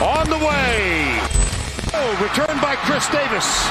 On 0.00 0.30
the 0.30 0.38
way. 0.38 1.18
Oh, 1.92 2.18
returned 2.22 2.60
by 2.60 2.76
Chris 2.76 3.08
Davis. 3.08 3.66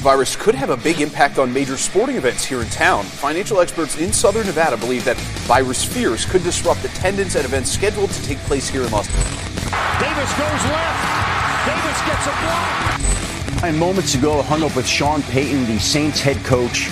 virus 0.00 0.34
could 0.34 0.54
have 0.54 0.70
a 0.70 0.78
big 0.78 1.02
impact 1.02 1.38
on 1.38 1.52
major 1.52 1.76
sporting 1.76 2.16
events 2.16 2.42
here 2.42 2.62
in 2.62 2.68
town. 2.68 3.04
Financial 3.04 3.60
experts 3.60 3.98
in 3.98 4.14
southern 4.14 4.46
Nevada 4.46 4.78
believe 4.78 5.04
that 5.04 5.18
virus 5.44 5.84
fears 5.84 6.24
could 6.24 6.42
disrupt 6.42 6.82
attendance 6.86 7.36
at 7.36 7.44
events 7.44 7.70
scheduled 7.70 8.08
to 8.08 8.22
take 8.22 8.38
place 8.48 8.66
here 8.66 8.80
in 8.82 8.90
Las 8.92 9.08
Davis 9.08 10.32
goes 10.38 10.64
left. 10.72 11.66
Davis 11.66 12.00
gets 12.08 12.26
a 12.26 12.34
block. 12.40 13.62
And 13.64 13.78
moments 13.78 14.14
ago, 14.14 14.38
I 14.38 14.42
hung 14.44 14.62
up 14.62 14.74
with 14.74 14.86
Sean 14.86 15.22
Payton, 15.24 15.66
the 15.66 15.78
Saints 15.78 16.22
head 16.22 16.42
coach, 16.46 16.84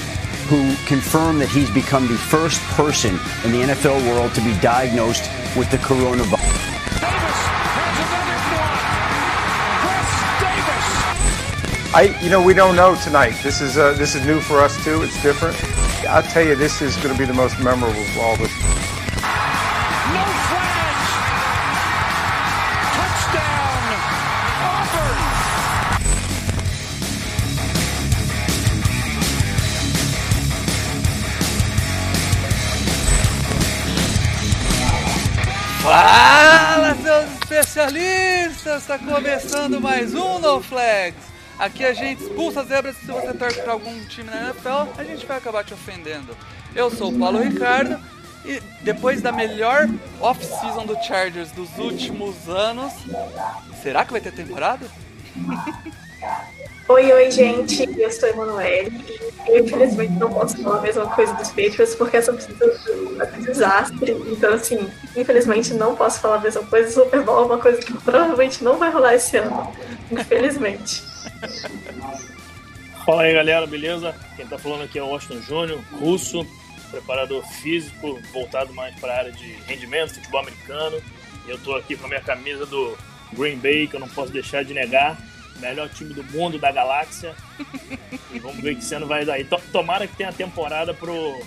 who 0.50 0.74
confirmed 0.84 1.40
that 1.40 1.48
he's 1.48 1.70
become 1.70 2.06
the 2.06 2.18
first 2.18 2.60
person 2.76 3.18
in 3.44 3.52
the 3.52 3.72
NFL 3.72 4.06
world 4.12 4.34
to 4.34 4.42
be 4.42 4.52
diagnosed 4.60 5.30
with 5.56 5.70
the 5.70 5.78
coronavirus. 5.78 6.77
I, 11.94 12.14
you 12.22 12.28
know, 12.28 12.42
we 12.42 12.52
don't 12.52 12.76
know 12.76 12.94
tonight. 13.02 13.34
This 13.42 13.62
is 13.62 13.78
uh, 13.78 13.94
this 13.94 14.14
is 14.14 14.24
new 14.26 14.40
for 14.40 14.58
us 14.60 14.76
too. 14.84 15.02
It's 15.02 15.22
different. 15.22 15.56
I'll 16.06 16.22
tell 16.22 16.46
you, 16.46 16.54
this 16.54 16.82
is 16.82 16.94
going 16.96 17.14
to 17.14 17.18
be 17.18 17.24
the 17.24 17.32
most 17.32 17.58
memorable 17.60 17.98
of 17.98 18.18
all 18.18 18.36
this. 18.36 18.52
No 20.12 20.24
flags. 20.48 21.08
Touchdown. 22.92 23.96
Auburn. 24.68 25.18
Fala, 35.82 36.94
seus 37.02 37.32
especialistas! 37.42 38.82
Está 38.82 38.98
começando 38.98 39.80
mais 39.80 40.14
um 40.14 40.38
No 40.38 40.62
Flags. 40.62 41.27
Aqui 41.58 41.84
a 41.84 41.92
gente 41.92 42.22
expulsa 42.22 42.64
zebras 42.64 42.96
se 42.96 43.06
você 43.06 43.34
torce 43.34 43.60
para 43.60 43.72
algum 43.72 44.04
time 44.06 44.30
na 44.30 44.44
NFL, 44.44 44.90
a 44.96 45.04
gente 45.04 45.26
vai 45.26 45.36
acabar 45.36 45.64
te 45.64 45.74
ofendendo. 45.74 46.36
Eu 46.74 46.90
sou 46.90 47.12
o 47.12 47.18
Paulo 47.18 47.38
Ricardo 47.38 47.98
e 48.44 48.60
depois 48.82 49.20
da 49.20 49.32
melhor 49.32 49.88
off-season 50.20 50.86
do 50.86 50.94
Chargers 51.02 51.50
dos 51.52 51.76
últimos 51.78 52.48
anos, 52.48 52.92
será 53.82 54.04
que 54.04 54.12
vai 54.12 54.20
ter 54.20 54.32
temporada? 54.32 54.86
Oi, 56.88 57.12
oi, 57.12 57.30
gente. 57.30 57.88
Eu 58.00 58.10
sou 58.10 58.28
a 58.28 58.32
Emanuele 58.32 59.28
eu, 59.48 59.64
infelizmente, 59.64 60.12
não 60.12 60.30
posso 60.30 60.62
falar 60.62 60.78
a 60.78 60.82
mesma 60.82 61.06
coisa 61.06 61.32
dos 61.32 61.48
Patriots 61.48 61.94
porque 61.94 62.18
essa 62.18 62.32
precisa 62.32 62.64
é 62.64 63.38
um 63.38 63.42
desastre. 63.42 64.12
Então, 64.26 64.52
assim, 64.52 64.88
infelizmente, 65.16 65.72
não 65.72 65.96
posso 65.96 66.20
falar 66.20 66.36
a 66.36 66.40
mesma 66.40 66.62
coisa. 66.64 66.90
Super 66.90 67.22
Bowl 67.22 67.42
é 67.42 67.46
uma 67.46 67.58
coisa 67.58 67.80
que 67.80 67.92
provavelmente 67.94 68.62
não 68.62 68.76
vai 68.76 68.90
rolar 68.90 69.14
esse 69.14 69.36
ano. 69.38 69.72
Infelizmente. 70.10 71.07
Fala 73.04 73.22
aí 73.22 73.32
galera, 73.34 73.66
beleza? 73.66 74.14
Quem 74.36 74.46
tá 74.46 74.58
falando 74.58 74.82
aqui 74.84 74.98
é 74.98 75.02
o 75.02 75.06
Washington 75.08 75.40
Júnior, 75.42 75.80
russo, 75.92 76.46
preparador 76.90 77.42
físico, 77.62 78.20
voltado 78.32 78.72
mais 78.74 78.94
para 78.98 79.12
a 79.14 79.18
área 79.18 79.32
de 79.32 79.46
rendimento, 79.66 80.14
futebol 80.14 80.40
americano. 80.40 81.00
E 81.46 81.50
eu 81.50 81.58
tô 81.58 81.74
aqui 81.74 81.96
com 81.96 82.06
a 82.06 82.08
minha 82.08 82.20
camisa 82.20 82.66
do 82.66 82.96
Green 83.32 83.56
Bay, 83.58 83.86
que 83.86 83.96
eu 83.96 84.00
não 84.00 84.08
posso 84.08 84.32
deixar 84.32 84.64
de 84.64 84.74
negar. 84.74 85.16
Melhor 85.60 85.88
time 85.88 86.12
do 86.14 86.22
mundo, 86.24 86.58
da 86.58 86.70
galáxia. 86.70 87.34
E 88.32 88.38
vamos 88.38 88.60
ver 88.62 88.74
que 88.76 88.82
esse 88.82 88.94
ano 88.94 89.06
vai 89.06 89.24
dar. 89.24 89.40
E 89.40 89.44
to- 89.44 89.60
tomara 89.72 90.06
que 90.06 90.14
tenha 90.16 90.32
temporada 90.32 90.92
pro 90.94 91.40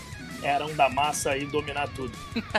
Erão 0.43 0.73
da 0.75 0.89
Massa 0.89 1.31
aí 1.31 1.45
dominar 1.45 1.87
tudo. 1.89 2.17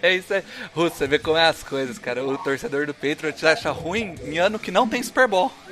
É 0.00 0.14
isso 0.14 0.32
aí. 0.32 0.42
Russo, 0.74 0.96
você 0.96 1.06
vê 1.06 1.18
como 1.18 1.36
é 1.36 1.46
as 1.46 1.62
coisas, 1.62 1.98
cara. 1.98 2.24
O 2.24 2.38
torcedor 2.38 2.86
do 2.86 2.94
Patriots 2.94 3.42
acha 3.44 3.70
ruim 3.70 4.14
em 4.24 4.38
ano 4.38 4.58
que 4.58 4.70
não 4.70 4.88
tem 4.88 5.02
Super 5.02 5.26
Bowl. 5.28 5.52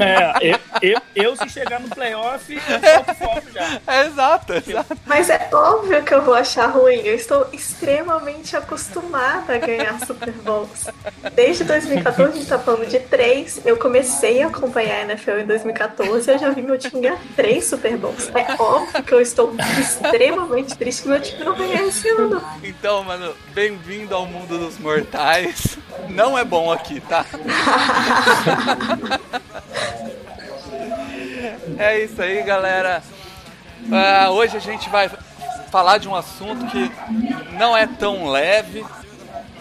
É, 0.00 0.32
eu, 0.40 0.58
eu, 0.82 1.00
eu, 1.14 1.36
se 1.36 1.48
chegar 1.48 1.80
no 1.80 1.88
playoff, 1.88 2.54
eu 2.54 2.60
solto 2.60 3.14
foto 3.14 3.52
já. 3.52 3.80
É 3.86 4.06
exato, 4.06 4.52
exato. 4.52 4.96
Mas 5.06 5.30
é 5.30 5.48
óbvio 5.52 6.02
que 6.02 6.14
eu 6.14 6.22
vou 6.22 6.34
achar 6.34 6.66
ruim. 6.66 6.96
Eu 6.96 7.14
estou 7.14 7.48
extremamente 7.52 8.56
acostumada 8.56 9.54
a 9.54 9.58
ganhar 9.58 9.98
Super 10.06 10.32
Bowls. 10.32 10.86
Desde 11.34 11.64
2014, 11.64 12.32
a 12.32 12.36
gente 12.36 12.48
tá 12.48 12.58
falando 12.58 12.86
de 12.86 13.00
três. 13.00 13.60
Eu 13.64 13.76
comecei 13.76 14.42
a 14.42 14.48
acompanhar 14.48 14.96
a 14.96 15.02
NFL 15.02 15.38
em 15.38 15.46
2014 15.46 16.30
eu 16.30 16.38
já 16.38 16.50
vi 16.50 16.62
meu 16.62 16.78
time 16.78 17.02
ganhar 17.02 17.18
três 17.34 17.64
Super 17.64 17.96
Bowls. 17.96 18.30
É 18.34 18.60
óbvio 18.60 19.02
que 19.02 19.12
eu 19.12 19.20
estou 19.20 19.54
extremamente 19.78 20.76
triste 20.76 21.02
que 21.02 21.08
meu 21.08 21.20
time 21.20 21.44
não 21.44 21.54
ganhar 21.54 21.82
esse 21.84 22.08
ano. 22.08 22.42
Então, 22.62 23.04
mano, 23.04 23.34
bem-vindo 23.52 24.14
ao 24.14 24.26
mundo 24.26 24.58
dos 24.58 24.78
mortais. 24.78 25.78
Não 26.08 26.38
é 26.38 26.44
bom 26.44 26.72
aqui, 26.72 27.00
tá? 27.00 27.24
é 31.78 32.02
isso 32.04 32.20
aí, 32.20 32.42
galera. 32.42 33.02
Ah, 33.92 34.30
hoje 34.30 34.56
a 34.56 34.60
gente 34.60 34.88
vai 34.88 35.10
falar 35.70 35.98
de 35.98 36.08
um 36.08 36.14
assunto 36.14 36.66
que 36.66 36.90
não 37.56 37.76
é 37.76 37.86
tão 37.86 38.28
leve, 38.28 38.84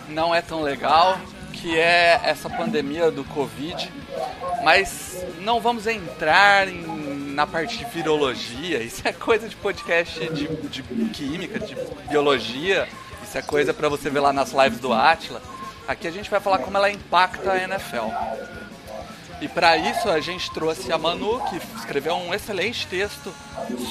não 0.09 0.34
é 0.34 0.42
tão 0.42 0.62
legal, 0.62 1.18
que 1.53 1.78
é 1.78 2.20
essa 2.24 2.50
pandemia 2.50 3.12
do 3.12 3.24
Covid. 3.24 3.92
Mas 4.64 5.24
não 5.42 5.59
vamos 5.59 5.86
entrar 5.88 6.68
em- 6.68 7.06
na 7.36 7.46
parte 7.46 7.78
de 7.78 7.86
virologia, 7.86 8.82
isso 8.82 9.02
é 9.06 9.12
coisa 9.12 9.47
de 9.50 9.56
podcast 9.58 10.20
de, 10.30 10.47
de 10.47 10.82
química, 11.09 11.59
de 11.59 11.76
biologia, 12.08 12.88
isso 13.24 13.38
é 13.38 13.42
coisa 13.42 13.74
para 13.74 13.90
você 13.90 14.09
ver 14.09 14.22
lá 14.22 14.32
nas 14.32 14.52
lives 14.53 14.80
do 14.80 14.94
Atila. 14.94 15.42
Aqui 15.88 16.08
a 16.08 16.12
gente 16.12 16.30
vai 16.32 16.40
falar 16.40 16.59
como 16.59 16.78
ela 16.78 16.90
impacta 16.90 17.52
a 17.52 17.58
NFL. 17.62 18.08
E 19.41 19.47
para 19.47 19.75
isso 19.78 20.09
a 20.09 20.19
gente 20.19 20.50
trouxe 20.51 20.91
a 20.91 20.97
Manu, 20.97 21.41
que 21.50 21.57
escreveu 21.78 22.16
um 22.16 22.34
excelente 22.34 22.88
texto 22.88 23.34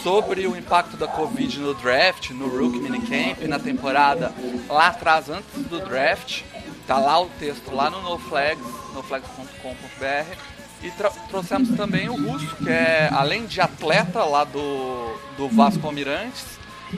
sobre 0.03 0.47
o 0.47 0.56
impacto 0.56 0.97
da 0.97 1.06
Covid 1.06 1.59
no 1.60 1.75
draft, 1.75 2.31
no 2.31 2.49
Rookie 2.49 2.78
Minicamp, 2.78 3.47
na 3.47 3.59
temporada 3.59 4.32
lá 4.69 4.88
atrás, 4.88 5.28
antes 5.28 5.66
do 5.66 5.81
draft. 5.81 6.43
Tá 6.87 6.99
lá 6.99 7.21
o 7.21 7.27
texto 7.38 7.75
lá 7.75 7.91
no 7.91 8.00
NoFlags, 8.03 8.65
noflags.com.br. 8.94 10.37
E 10.82 10.91
trouxemos 11.31 11.75
também 11.76 12.11
o 12.11 12.15
Russo, 12.15 12.56
que 12.56 12.69
é, 12.69 13.09
além 13.11 13.47
de 13.47 13.61
atleta 13.61 14.22
lá 14.25 14.44
do, 14.44 15.19
do 15.37 15.49
Vasco 15.49 15.87
Almirantes, 15.87 16.53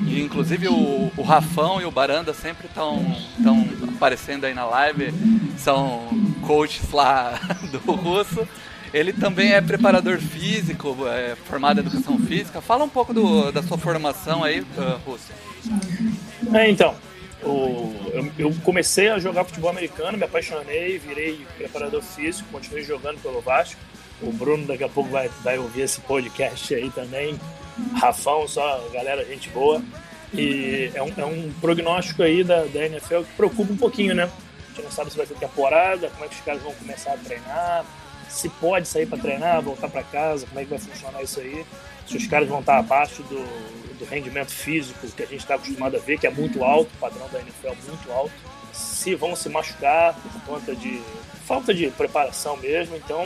e 0.06 0.20
inclusive 0.22 0.68
o, 0.68 1.10
o 1.16 1.22
Rafão 1.22 1.80
e 1.80 1.84
o 1.84 1.90
Baranda 1.90 2.32
sempre 2.34 2.66
estão 2.66 3.04
aparecendo 3.96 4.44
aí 4.44 4.54
na 4.54 4.64
live, 4.64 5.12
são 5.58 6.08
coaches 6.46 6.90
lá 6.92 7.38
do 7.70 7.78
russo. 7.92 8.46
Ele 8.94 9.12
também 9.12 9.52
é 9.52 9.60
preparador 9.60 10.18
físico, 10.18 10.96
é 11.08 11.34
formado 11.34 11.78
em 11.80 11.82
educação 11.86 12.18
física. 12.18 12.60
Fala 12.60 12.84
um 12.84 12.88
pouco 12.88 13.12
do- 13.12 13.50
da 13.52 13.62
sua 13.62 13.76
formação 13.76 14.42
aí, 14.44 14.60
uh, 14.60 14.98
Russo. 15.04 15.32
É, 16.54 16.70
então, 16.70 16.94
o- 17.42 17.94
eu, 18.14 18.32
eu 18.38 18.54
comecei 18.62 19.08
a 19.10 19.18
jogar 19.18 19.44
futebol 19.44 19.68
americano, 19.70 20.16
me 20.16 20.24
apaixonei, 20.24 20.98
virei 20.98 21.44
preparador 21.58 22.00
físico, 22.00 22.48
continuei 22.50 22.84
jogando 22.84 23.20
pelo 23.20 23.40
Vasco. 23.40 23.78
O 24.22 24.32
Bruno 24.32 24.66
daqui 24.66 24.84
a 24.84 24.88
pouco 24.88 25.10
vai, 25.10 25.28
vai 25.42 25.58
ouvir 25.58 25.82
esse 25.82 26.00
podcast 26.00 26.74
aí 26.74 26.88
também. 26.90 27.38
Rafão, 27.94 28.46
só 28.48 28.88
galera, 28.92 29.24
gente 29.24 29.48
boa. 29.50 29.82
E 30.32 30.90
é 30.94 31.02
um, 31.02 31.12
é 31.16 31.24
um 31.24 31.52
prognóstico 31.60 32.22
aí 32.22 32.42
da, 32.42 32.64
da 32.64 32.86
NFL 32.86 33.20
que 33.20 33.32
preocupa 33.36 33.72
um 33.72 33.76
pouquinho, 33.76 34.14
né? 34.14 34.24
A 34.24 34.68
gente 34.68 34.82
não 34.82 34.90
sabe 34.90 35.10
se 35.10 35.16
vai 35.16 35.26
ter 35.26 35.36
temporada, 35.36 36.08
como 36.10 36.24
é 36.24 36.28
que 36.28 36.34
os 36.34 36.40
caras 36.40 36.62
vão 36.62 36.72
começar 36.74 37.12
a 37.12 37.16
treinar, 37.16 37.84
se 38.28 38.48
pode 38.48 38.88
sair 38.88 39.06
para 39.06 39.18
treinar, 39.18 39.62
voltar 39.62 39.88
para 39.88 40.02
casa, 40.02 40.46
como 40.46 40.60
é 40.60 40.64
que 40.64 40.70
vai 40.70 40.78
funcionar 40.78 41.22
isso 41.22 41.40
aí. 41.40 41.64
Se 42.06 42.16
os 42.16 42.26
caras 42.26 42.48
vão 42.48 42.60
estar 42.60 42.78
abaixo 42.78 43.22
do, 43.24 43.98
do 43.98 44.04
rendimento 44.04 44.50
físico 44.50 45.06
que 45.08 45.22
a 45.22 45.26
gente 45.26 45.40
está 45.40 45.54
acostumado 45.54 45.96
a 45.96 46.00
ver, 46.00 46.18
que 46.18 46.26
é 46.26 46.30
muito 46.30 46.62
alto, 46.62 46.90
o 46.94 46.98
padrão 46.98 47.28
da 47.32 47.40
NFL 47.40 47.68
é 47.68 47.74
muito 47.88 48.12
alto. 48.12 48.32
Se 48.72 49.14
vão 49.14 49.34
se 49.34 49.48
machucar 49.48 50.14
por 50.14 50.40
conta 50.42 50.74
de 50.74 51.00
falta 51.46 51.72
de 51.72 51.88
preparação 51.90 52.56
mesmo, 52.56 52.96
então 52.96 53.24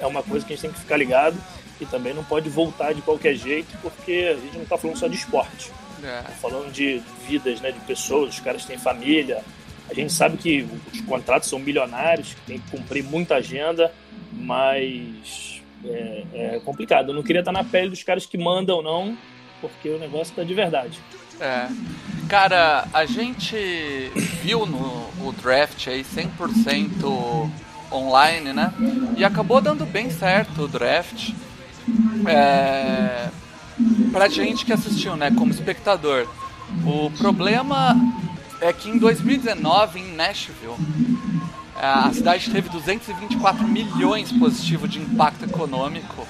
é 0.00 0.06
uma 0.06 0.22
coisa 0.22 0.44
que 0.44 0.52
a 0.52 0.56
gente 0.56 0.62
tem 0.62 0.72
que 0.72 0.80
ficar 0.80 0.96
ligado 0.96 1.38
e 1.80 1.86
também 1.86 2.12
não 2.14 2.22
pode 2.24 2.48
voltar 2.48 2.92
de 2.92 3.02
qualquer 3.02 3.34
jeito, 3.34 3.76
porque 3.82 4.34
a 4.36 4.40
gente 4.40 4.54
não 4.54 4.62
está 4.62 4.76
falando 4.76 4.96
só 4.98 5.08
de 5.08 5.16
esporte, 5.16 5.70
É, 6.02 6.22
tá 6.22 6.30
falando 6.40 6.72
de 6.72 7.02
vidas, 7.26 7.60
né, 7.60 7.72
de 7.72 7.80
pessoas, 7.80 8.34
os 8.34 8.40
caras 8.40 8.64
têm 8.64 8.78
família. 8.78 9.42
A 9.90 9.94
gente 9.94 10.12
sabe 10.12 10.36
que 10.36 10.66
os 10.92 11.00
contratos 11.02 11.48
são 11.48 11.58
milionários, 11.58 12.36
tem 12.46 12.58
que 12.58 12.70
cumprir 12.70 13.02
muita 13.02 13.36
agenda, 13.36 13.92
mas 14.32 15.60
é, 15.84 16.24
é 16.34 16.60
complicado. 16.64 17.10
Eu 17.10 17.14
não 17.14 17.22
queria 17.22 17.40
estar 17.40 17.52
na 17.52 17.64
pele 17.64 17.90
dos 17.90 18.02
caras 18.02 18.24
que 18.24 18.38
mandam, 18.38 18.82
não, 18.82 19.16
porque 19.60 19.88
o 19.88 19.98
negócio 19.98 20.34
tá 20.34 20.44
de 20.44 20.54
verdade. 20.54 20.98
é. 21.40 21.68
Cara, 22.28 22.86
a 22.94 23.04
gente 23.06 23.56
viu 24.40 24.64
no 24.64 25.10
o 25.26 25.32
draft 25.42 25.88
aí 25.88 26.04
100% 26.04 27.50
online, 27.92 28.52
né? 28.52 28.72
E 29.16 29.24
acabou 29.24 29.60
dando 29.60 29.84
bem 29.84 30.10
certo 30.10 30.62
o 30.62 30.68
draft. 30.68 31.30
É, 32.26 33.28
pra 34.12 34.28
gente 34.28 34.64
que 34.64 34.72
assistiu, 34.72 35.16
né, 35.16 35.30
como 35.30 35.50
espectador. 35.50 36.26
O 36.84 37.10
problema 37.18 37.96
é 38.60 38.72
que 38.72 38.88
em 38.88 38.98
2019, 38.98 40.00
em 40.00 40.14
Nashville, 40.14 40.76
a 41.76 42.12
cidade 42.12 42.50
teve 42.50 42.68
224 42.68 43.66
milhões 43.66 44.30
positivo 44.32 44.86
de 44.86 44.98
impacto 44.98 45.44
econômico 45.44 46.26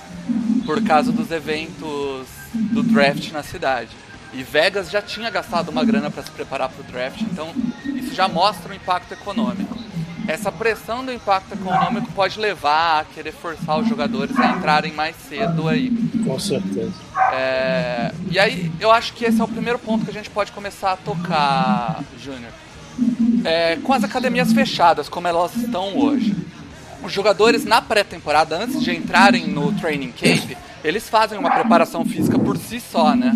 por 0.64 0.82
causa 0.84 1.10
dos 1.10 1.30
eventos 1.30 2.28
do 2.54 2.82
draft 2.82 3.32
na 3.32 3.42
cidade. 3.42 3.90
E 4.32 4.44
Vegas 4.44 4.90
já 4.90 5.02
tinha 5.02 5.28
gastado 5.28 5.70
uma 5.70 5.84
grana 5.84 6.08
para 6.08 6.22
se 6.22 6.30
preparar 6.30 6.68
para 6.68 6.80
o 6.80 6.84
draft, 6.84 7.20
então 7.22 7.52
isso 7.84 8.14
já 8.14 8.28
mostra 8.28 8.70
o 8.70 8.74
impacto 8.74 9.12
econômico. 9.12 9.76
Essa 10.30 10.52
pressão 10.52 11.04
do 11.04 11.12
impacto 11.12 11.54
econômico 11.54 12.12
pode 12.12 12.38
levar 12.38 13.00
a 13.00 13.04
querer 13.04 13.32
forçar 13.32 13.80
os 13.80 13.88
jogadores 13.88 14.38
a 14.38 14.52
entrarem 14.52 14.92
mais 14.92 15.16
cedo 15.28 15.68
aí. 15.68 15.90
Com 16.24 16.38
certeza. 16.38 16.92
É, 17.32 18.12
e 18.30 18.38
aí 18.38 18.70
eu 18.78 18.92
acho 18.92 19.12
que 19.14 19.24
esse 19.24 19.40
é 19.40 19.44
o 19.44 19.48
primeiro 19.48 19.78
ponto 19.78 20.04
que 20.04 20.10
a 20.10 20.14
gente 20.14 20.30
pode 20.30 20.52
começar 20.52 20.92
a 20.92 20.96
tocar, 20.96 22.04
Júnior. 22.22 22.52
É, 23.44 23.76
com 23.82 23.92
as 23.92 24.04
academias 24.04 24.52
fechadas, 24.52 25.08
como 25.08 25.26
elas 25.26 25.56
estão 25.56 25.98
hoje, 25.98 26.36
os 27.02 27.12
jogadores 27.12 27.64
na 27.64 27.80
pré-temporada, 27.80 28.56
antes 28.56 28.82
de 28.82 28.94
entrarem 28.94 29.48
no 29.48 29.72
training 29.72 30.12
camp, 30.12 30.52
eles 30.84 31.08
fazem 31.08 31.38
uma 31.38 31.50
preparação 31.50 32.04
física 32.04 32.38
por 32.38 32.56
si 32.56 32.80
só, 32.80 33.16
né? 33.16 33.34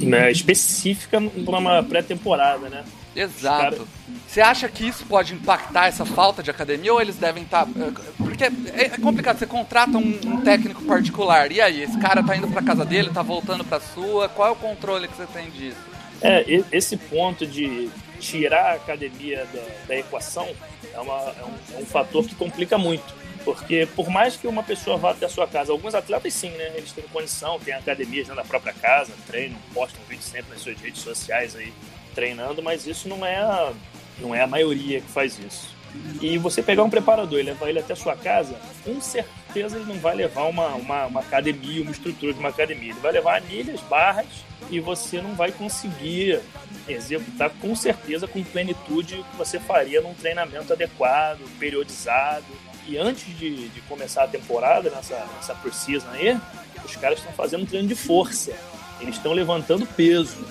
Né, 0.00 0.30
específica 0.30 1.20
para 1.20 1.58
uma 1.58 1.82
pré-temporada, 1.82 2.68
né? 2.68 2.84
Exato. 3.16 3.88
Você 4.28 4.42
acha 4.42 4.68
que 4.68 4.86
isso 4.86 5.06
pode 5.06 5.32
impactar 5.32 5.86
essa 5.86 6.04
falta 6.04 6.42
de 6.42 6.50
academia 6.50 6.92
ou 6.92 7.00
eles 7.00 7.16
devem 7.16 7.44
estar. 7.44 7.64
Tá, 7.64 7.72
porque 8.18 8.44
é 8.44 8.90
complicado, 9.00 9.38
você 9.38 9.46
contrata 9.46 9.96
um, 9.96 10.42
técnico 10.42 10.82
particular, 10.82 11.50
e 11.50 11.62
aí? 11.62 11.82
Esse 11.82 11.98
cara 11.98 12.22
tá 12.22 12.36
indo 12.36 12.46
para 12.46 12.62
casa 12.62 12.84
dele, 12.84 13.10
tá 13.10 13.22
voltando 13.22 13.64
para 13.64 13.80
sua, 13.80 14.28
qual 14.28 14.48
é 14.48 14.50
o 14.50 14.56
controle 14.56 15.08
que 15.08 15.16
você 15.16 15.26
tem 15.26 15.50
disso? 15.50 15.78
É, 16.20 16.44
esse 16.70 16.98
ponto 16.98 17.46
de 17.46 17.88
tirar 18.20 18.72
a 18.72 18.74
academia 18.74 19.46
da, 19.46 19.62
da 19.88 19.96
equação 19.96 20.46
é, 20.92 21.00
uma, 21.00 21.14
é, 21.14 21.44
um, 21.44 21.78
é 21.78 21.82
um 21.82 21.86
fator 21.86 22.26
que 22.26 22.34
complica 22.34 22.76
muito. 22.76 23.16
Porque 23.46 23.88
por 23.96 24.10
mais 24.10 24.36
que 24.36 24.46
uma 24.46 24.62
pessoa 24.62 24.98
vá 24.98 25.12
até 25.12 25.24
a 25.24 25.28
sua 25.30 25.46
casa, 25.46 25.72
alguns 25.72 25.94
atletas 25.94 26.34
sim, 26.34 26.50
né? 26.50 26.72
Eles 26.76 26.92
têm 26.92 27.04
condição, 27.04 27.58
têm 27.58 27.72
academias 27.72 28.28
na 28.28 28.44
própria 28.44 28.74
casa, 28.74 29.10
treinam, 29.26 29.58
postam 29.72 30.02
vídeos 30.06 30.26
sempre 30.26 30.50
nas 30.50 30.60
suas 30.60 30.78
redes 30.78 31.00
sociais 31.00 31.56
aí 31.56 31.72
treinando, 32.14 32.62
mas 32.62 32.86
isso 32.86 33.08
não 33.08 33.24
é 33.24 33.72
não 34.20 34.34
é 34.34 34.42
a 34.42 34.46
maioria 34.46 35.00
que 35.00 35.10
faz 35.10 35.38
isso. 35.38 35.76
E 36.20 36.36
você 36.38 36.62
pegar 36.62 36.82
um 36.84 36.90
preparador 36.90 37.38
e 37.38 37.42
levar 37.42 37.68
ele 37.68 37.78
até 37.78 37.94
sua 37.94 38.16
casa, 38.16 38.56
com 38.84 39.00
certeza 39.00 39.76
ele 39.76 39.86
não 39.86 39.98
vai 39.98 40.14
levar 40.14 40.44
uma, 40.44 40.68
uma, 40.74 41.06
uma 41.06 41.20
academia, 41.20 41.82
uma 41.82 41.90
estrutura 41.90 42.32
de 42.32 42.38
uma 42.38 42.50
academia. 42.50 42.90
Ele 42.90 43.00
vai 43.00 43.12
levar 43.12 43.36
anilhas, 43.36 43.80
barras, 43.82 44.26
e 44.70 44.80
você 44.80 45.20
não 45.22 45.34
vai 45.34 45.50
conseguir 45.50 46.40
executar 46.88 47.50
com 47.60 47.74
certeza 47.74 48.26
com 48.26 48.42
plenitude 48.42 49.16
o 49.16 49.24
que 49.24 49.36
você 49.36 49.58
faria 49.58 50.00
num 50.00 50.14
treinamento 50.14 50.72
adequado, 50.72 51.40
periodizado. 51.58 52.46
E 52.86 52.96
antes 52.96 53.36
de, 53.36 53.68
de 53.68 53.80
começar 53.82 54.24
a 54.24 54.28
temporada, 54.28 54.90
nessa, 54.90 55.26
nessa 55.36 55.54
preseason 55.54 56.08
aí, 56.10 56.38
os 56.84 56.96
caras 56.96 57.18
estão 57.18 57.32
fazendo 57.32 57.62
um 57.62 57.66
treino 57.66 57.88
de 57.88 57.94
força. 57.94 58.52
Eles 59.00 59.16
estão 59.16 59.32
levantando 59.32 59.86
peso. 59.86 60.44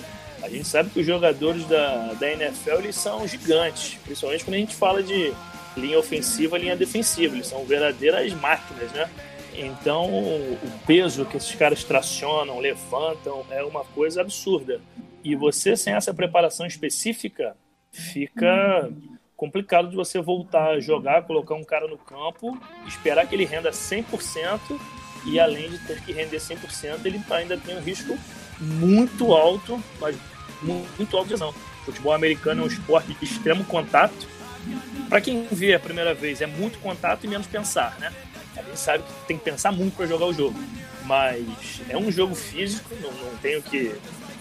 A 0.48 0.50
gente 0.50 0.66
sabe 0.66 0.88
que 0.88 1.00
os 1.00 1.06
jogadores 1.06 1.62
da, 1.66 2.14
da 2.14 2.32
NFL 2.32 2.78
eles 2.78 2.96
são 2.96 3.28
gigantes, 3.28 3.98
principalmente 4.02 4.44
quando 4.46 4.54
a 4.54 4.58
gente 4.58 4.74
fala 4.74 5.02
de 5.02 5.34
linha 5.76 5.98
ofensiva, 5.98 6.56
linha 6.56 6.74
defensiva. 6.74 7.34
Eles 7.34 7.48
são 7.48 7.66
verdadeiras 7.66 8.32
máquinas, 8.32 8.90
né? 8.92 9.10
Então, 9.54 10.06
o 10.06 10.58
peso 10.86 11.26
que 11.26 11.36
esses 11.36 11.54
caras 11.54 11.84
tracionam, 11.84 12.58
levantam, 12.60 13.44
é 13.50 13.62
uma 13.62 13.84
coisa 13.84 14.22
absurda. 14.22 14.80
E 15.22 15.36
você, 15.36 15.76
sem 15.76 15.92
essa 15.92 16.14
preparação 16.14 16.64
específica, 16.64 17.54
fica 17.90 18.90
complicado 19.36 19.90
de 19.90 19.96
você 19.96 20.18
voltar 20.22 20.70
a 20.70 20.80
jogar, 20.80 21.24
colocar 21.24 21.56
um 21.56 21.64
cara 21.64 21.86
no 21.86 21.98
campo, 21.98 22.58
esperar 22.86 23.26
que 23.26 23.34
ele 23.34 23.44
renda 23.44 23.70
100% 23.70 24.80
e 25.26 25.38
além 25.38 25.68
de 25.68 25.78
ter 25.80 26.02
que 26.02 26.12
render 26.12 26.38
100%, 26.38 27.04
ele 27.04 27.20
ainda 27.28 27.58
tem 27.58 27.76
um 27.76 27.80
risco 27.80 28.16
muito 28.58 29.34
alto, 29.34 29.82
mas 30.00 30.16
muito 30.62 31.16
alto 31.16 31.26
de 31.26 31.34
lesão. 31.34 31.54
Futebol 31.84 32.12
americano 32.12 32.62
é 32.62 32.64
um 32.64 32.68
esporte 32.68 33.14
de 33.14 33.24
extremo 33.24 33.64
contato. 33.64 34.26
Para 35.08 35.20
quem 35.20 35.46
vê 35.50 35.74
a 35.74 35.80
primeira 35.80 36.12
vez, 36.14 36.40
é 36.40 36.46
muito 36.46 36.78
contato 36.78 37.24
e 37.24 37.28
menos 37.28 37.46
pensar, 37.46 37.96
né? 37.98 38.12
A 38.56 38.62
gente 38.62 38.78
sabe 38.78 39.04
que 39.04 39.26
tem 39.26 39.38
que 39.38 39.44
pensar 39.44 39.72
muito 39.72 39.96
para 39.96 40.06
jogar 40.06 40.26
o 40.26 40.32
jogo, 40.32 40.58
mas 41.04 41.80
é 41.88 41.96
um 41.96 42.10
jogo 42.10 42.34
físico, 42.34 42.94
não, 43.00 43.12
não 43.12 43.36
tenho 43.38 43.62
que 43.62 43.94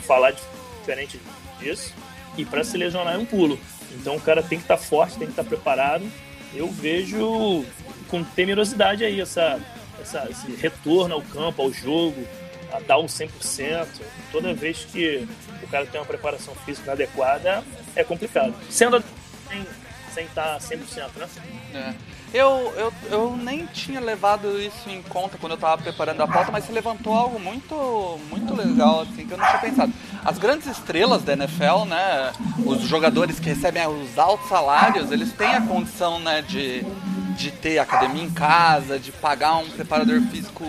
falar 0.06 0.31
diferente 0.31 1.19
disso. 1.60 1.94
E 2.38 2.44
para 2.44 2.64
se 2.64 2.78
lesionar 2.78 3.14
é 3.14 3.18
um 3.18 3.25
pulo. 3.25 3.60
Então 3.94 4.16
o 4.16 4.22
cara 4.22 4.42
tem 4.42 4.58
que 4.58 4.64
estar 4.64 4.78
tá 4.78 4.84
forte, 4.84 5.18
tem 5.18 5.28
que 5.28 5.34
estar 5.34 5.44
tá 5.44 5.50
preparado. 5.50 6.06
Eu 6.54 6.69
vejo 6.69 7.66
com 8.08 8.24
temerosidade 8.24 9.04
aí 9.04 9.19
essa, 9.22 9.60
essa, 10.02 10.28
esse 10.30 10.52
retorno 10.56 11.16
ao 11.16 11.22
campo, 11.22 11.62
ao 11.62 11.72
jogo, 11.72 12.25
a 12.72 12.80
dar 12.80 13.00
um 13.00 13.06
100%. 13.06 13.88
Toda 14.31 14.54
vez 14.54 14.86
que 14.92 15.28
o 15.68 15.69
cara 15.69 15.86
tem 15.86 16.00
uma 16.00 16.08
preparação 16.08 16.56
física 16.56 16.94
adequada, 16.94 17.64
é 17.96 18.04
complicado. 18.04 18.54
Sendo 18.69 19.04
sem, 19.50 19.66
sem 20.14 20.25
estar 20.25 20.58
100%, 20.58 21.10
né? 21.18 21.28
É. 21.74 22.18
Eu, 22.34 22.74
eu, 22.75 22.94
eu 23.10 23.38
nem 23.38 23.66
tinha 23.68 24.02
levado 24.02 24.60
isso 24.60 24.90
em 24.90 25.02
conta 25.02 25.38
quando 25.38 25.54
eu 25.54 25.56
estava 25.58 25.81
preparando 25.81 26.22
a 26.22 26.28
pauta, 26.28 26.52
mas 26.52 26.66
você 26.66 26.74
levantou 26.74 27.14
algo 27.14 27.40
muito, 27.40 28.19
muito 28.30 28.54
legal, 28.54 29.02
assim, 29.02 29.25
que 29.25 29.31
eu 29.31 29.38
não 29.38 29.46
tinha 29.46 29.60
pensado. 29.60 29.94
As 30.25 30.38
grandes 30.38 30.68
estrelas 30.68 31.24
da 31.24 31.34
NFL, 31.34 31.86
né, 31.88 32.34
os 32.66 32.81
jogadores 32.81 33.40
que 33.40 33.50
recebem 33.50 33.88
os 33.88 34.18
altos 34.18 34.50
salários, 34.50 35.10
eles 35.12 35.31
têm 35.31 35.54
a 35.54 35.62
condição, 35.62 36.19
né, 36.19 36.42
de, 36.42 36.84
de 37.38 37.50
ter 37.52 37.80
academia 37.80 38.24
em 38.24 38.30
casa, 38.30 39.00
de 39.00 39.12
pagar 39.12 39.56
um 39.58 39.69
preparador 39.69 40.22
físico 40.24 40.66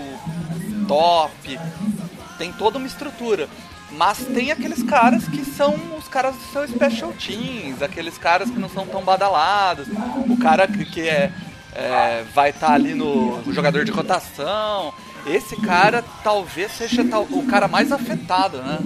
top, 0.87 1.59
tem 2.39 2.53
toda 2.53 2.79
uma 2.79 2.87
estrutura. 2.87 3.49
Mas 3.90 4.19
tem 4.19 4.52
aqueles 4.52 4.82
caras 4.82 5.26
que 5.26 5.44
são 5.44 5.75
os 5.96 6.06
caras 6.08 6.37
do 6.37 6.43
seu 6.52 6.69
special 6.69 7.12
teams, 7.12 7.82
aqueles 7.82 8.19
caras 8.19 8.50
que 8.50 8.58
não 8.58 8.69
são 8.69 8.87
tão 8.87 9.02
badalados, 9.02 9.88
o 10.29 10.37
cara 10.37 10.69
que 10.69 11.08
é 11.08 11.32
é, 11.79 12.25
vai 12.35 12.50
estar 12.50 12.69
tá 12.69 12.75
ali 12.75 12.93
no, 12.93 13.40
no, 13.43 13.52
jogador 13.52 13.85
de 13.85 13.93
cotação. 13.93 14.93
Esse 15.26 15.56
cara 15.61 16.05
talvez 16.25 16.73
seja 16.73 17.02
o 17.31 17.46
cara 17.46 17.69
mais 17.69 17.93
afetado, 17.93 18.58
né? 18.58 18.79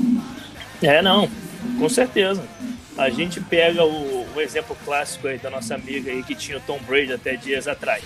É, 0.83 1.01
não, 1.01 1.29
com 1.79 1.89
certeza. 1.89 2.45
A 2.99 3.09
gente 3.09 3.41
pega 3.41 3.85
o, 3.85 4.27
o 4.35 4.41
exemplo 4.41 4.77
clássico 4.85 5.27
aí 5.27 5.39
da 5.39 5.49
nossa 5.49 5.75
amiga 5.75 6.11
aí 6.11 6.23
que 6.23 6.35
tinha 6.35 6.59
o 6.59 6.61
Tom 6.61 6.79
Brady 6.87 7.15
até 7.15 7.37
dias 7.37 7.67
atrás. 7.67 8.05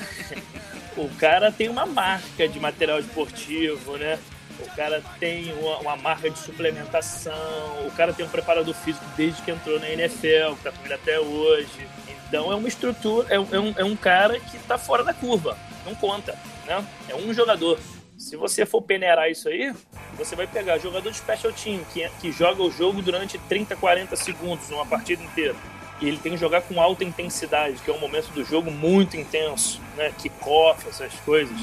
o 0.96 1.08
cara 1.18 1.50
tem 1.50 1.70
uma 1.70 1.86
marca 1.86 2.46
de 2.46 2.60
material 2.60 2.98
esportivo, 2.98 3.96
né? 3.96 4.18
O 4.60 4.76
cara 4.76 5.02
tem 5.20 5.52
uma, 5.54 5.78
uma, 5.78 5.96
marca 5.96 6.30
de 6.30 6.38
suplementação, 6.38 7.86
o 7.86 7.90
cara 7.96 8.12
tem 8.12 8.24
um 8.24 8.28
preparador 8.28 8.74
físico 8.74 9.04
desde 9.16 9.42
que 9.42 9.50
entrou 9.50 9.78
na 9.78 9.88
NFL, 9.90 10.54
que 10.56 10.62
tá 10.64 10.72
com 10.72 10.84
ele 10.84 10.94
até 10.94 11.20
hoje. 11.20 11.86
Então 12.28 12.50
é 12.50 12.54
uma 12.54 12.68
estrutura, 12.68 13.28
é, 13.28 13.34
é, 13.34 13.60
um, 13.60 13.74
é 13.76 13.84
um 13.84 13.96
cara 13.96 14.40
que 14.40 14.56
está 14.56 14.78
fora 14.78 15.04
da 15.04 15.12
curva, 15.14 15.56
não 15.84 15.94
conta, 15.94 16.36
né? 16.66 16.84
É 17.08 17.14
um 17.14 17.32
jogador. 17.32 17.78
Se 18.16 18.34
você 18.34 18.64
for 18.64 18.80
peneirar 18.80 19.30
isso 19.30 19.48
aí, 19.48 19.74
você 20.16 20.34
vai 20.34 20.46
pegar 20.46 20.78
jogador 20.78 21.10
de 21.10 21.18
special 21.18 21.52
team 21.52 21.84
que, 21.92 22.08
que 22.20 22.32
joga 22.32 22.62
o 22.62 22.70
jogo 22.70 23.02
durante 23.02 23.38
30, 23.38 23.76
40 23.76 24.16
segundos, 24.16 24.70
uma 24.70 24.86
partida 24.86 25.22
inteira. 25.22 25.54
E 26.00 26.08
ele 26.08 26.18
tem 26.18 26.32
que 26.32 26.38
jogar 26.38 26.62
com 26.62 26.80
alta 26.80 27.04
intensidade, 27.04 27.76
que 27.82 27.90
é 27.90 27.94
um 27.94 27.98
momento 27.98 28.30
do 28.30 28.44
jogo 28.44 28.70
muito 28.70 29.16
intenso, 29.16 29.80
né? 29.96 30.12
Kickoff, 30.18 30.88
essas 30.88 31.12
coisas. 31.20 31.56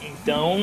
Então, 0.00 0.58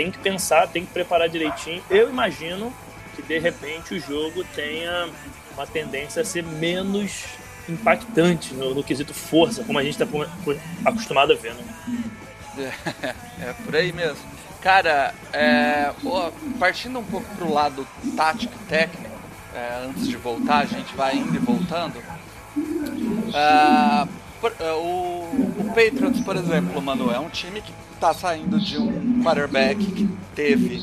tem 0.00 0.10
que 0.10 0.18
pensar, 0.18 0.66
tem 0.66 0.86
que 0.86 0.92
preparar 0.92 1.28
direitinho. 1.28 1.82
Eu 1.90 2.08
imagino 2.08 2.72
que 3.14 3.20
de 3.20 3.38
repente 3.38 3.92
o 3.92 4.00
jogo 4.00 4.42
tenha 4.54 5.10
uma 5.52 5.66
tendência 5.66 6.22
a 6.22 6.24
ser 6.24 6.42
menos 6.42 7.26
impactante 7.68 8.54
no, 8.54 8.74
no 8.74 8.82
quesito 8.82 9.12
força, 9.12 9.62
como 9.62 9.78
a 9.78 9.84
gente 9.84 10.02
está 10.02 10.06
acostumado 10.86 11.34
a 11.34 11.36
ver, 11.36 11.52
né? 11.54 11.64
É, 12.56 13.14
é 13.50 13.52
por 13.62 13.76
aí 13.76 13.92
mesmo. 13.92 14.24
Cara, 14.62 15.14
é, 15.34 15.92
partindo 16.58 16.98
um 16.98 17.04
pouco 17.04 17.28
pro 17.36 17.52
lado 17.52 17.86
tático 18.16 18.58
técnico, 18.70 19.14
é, 19.54 19.84
antes 19.84 20.08
de 20.08 20.16
voltar, 20.16 20.60
a 20.60 20.64
gente 20.64 20.94
vai 20.96 21.16
indo 21.16 21.34
e 21.34 21.38
voltando. 21.38 22.02
É, 23.34 24.08
o, 24.42 25.60
o 25.60 25.64
Patriots, 25.74 26.20
por 26.20 26.36
exemplo, 26.36 26.80
Manu, 26.80 27.10
é 27.10 27.18
um 27.18 27.28
time 27.28 27.60
que 27.60 27.72
está 27.94 28.14
saindo 28.14 28.58
de 28.58 28.78
um 28.78 29.22
quarterback 29.22 29.84
que 29.84 30.08
teve 30.34 30.78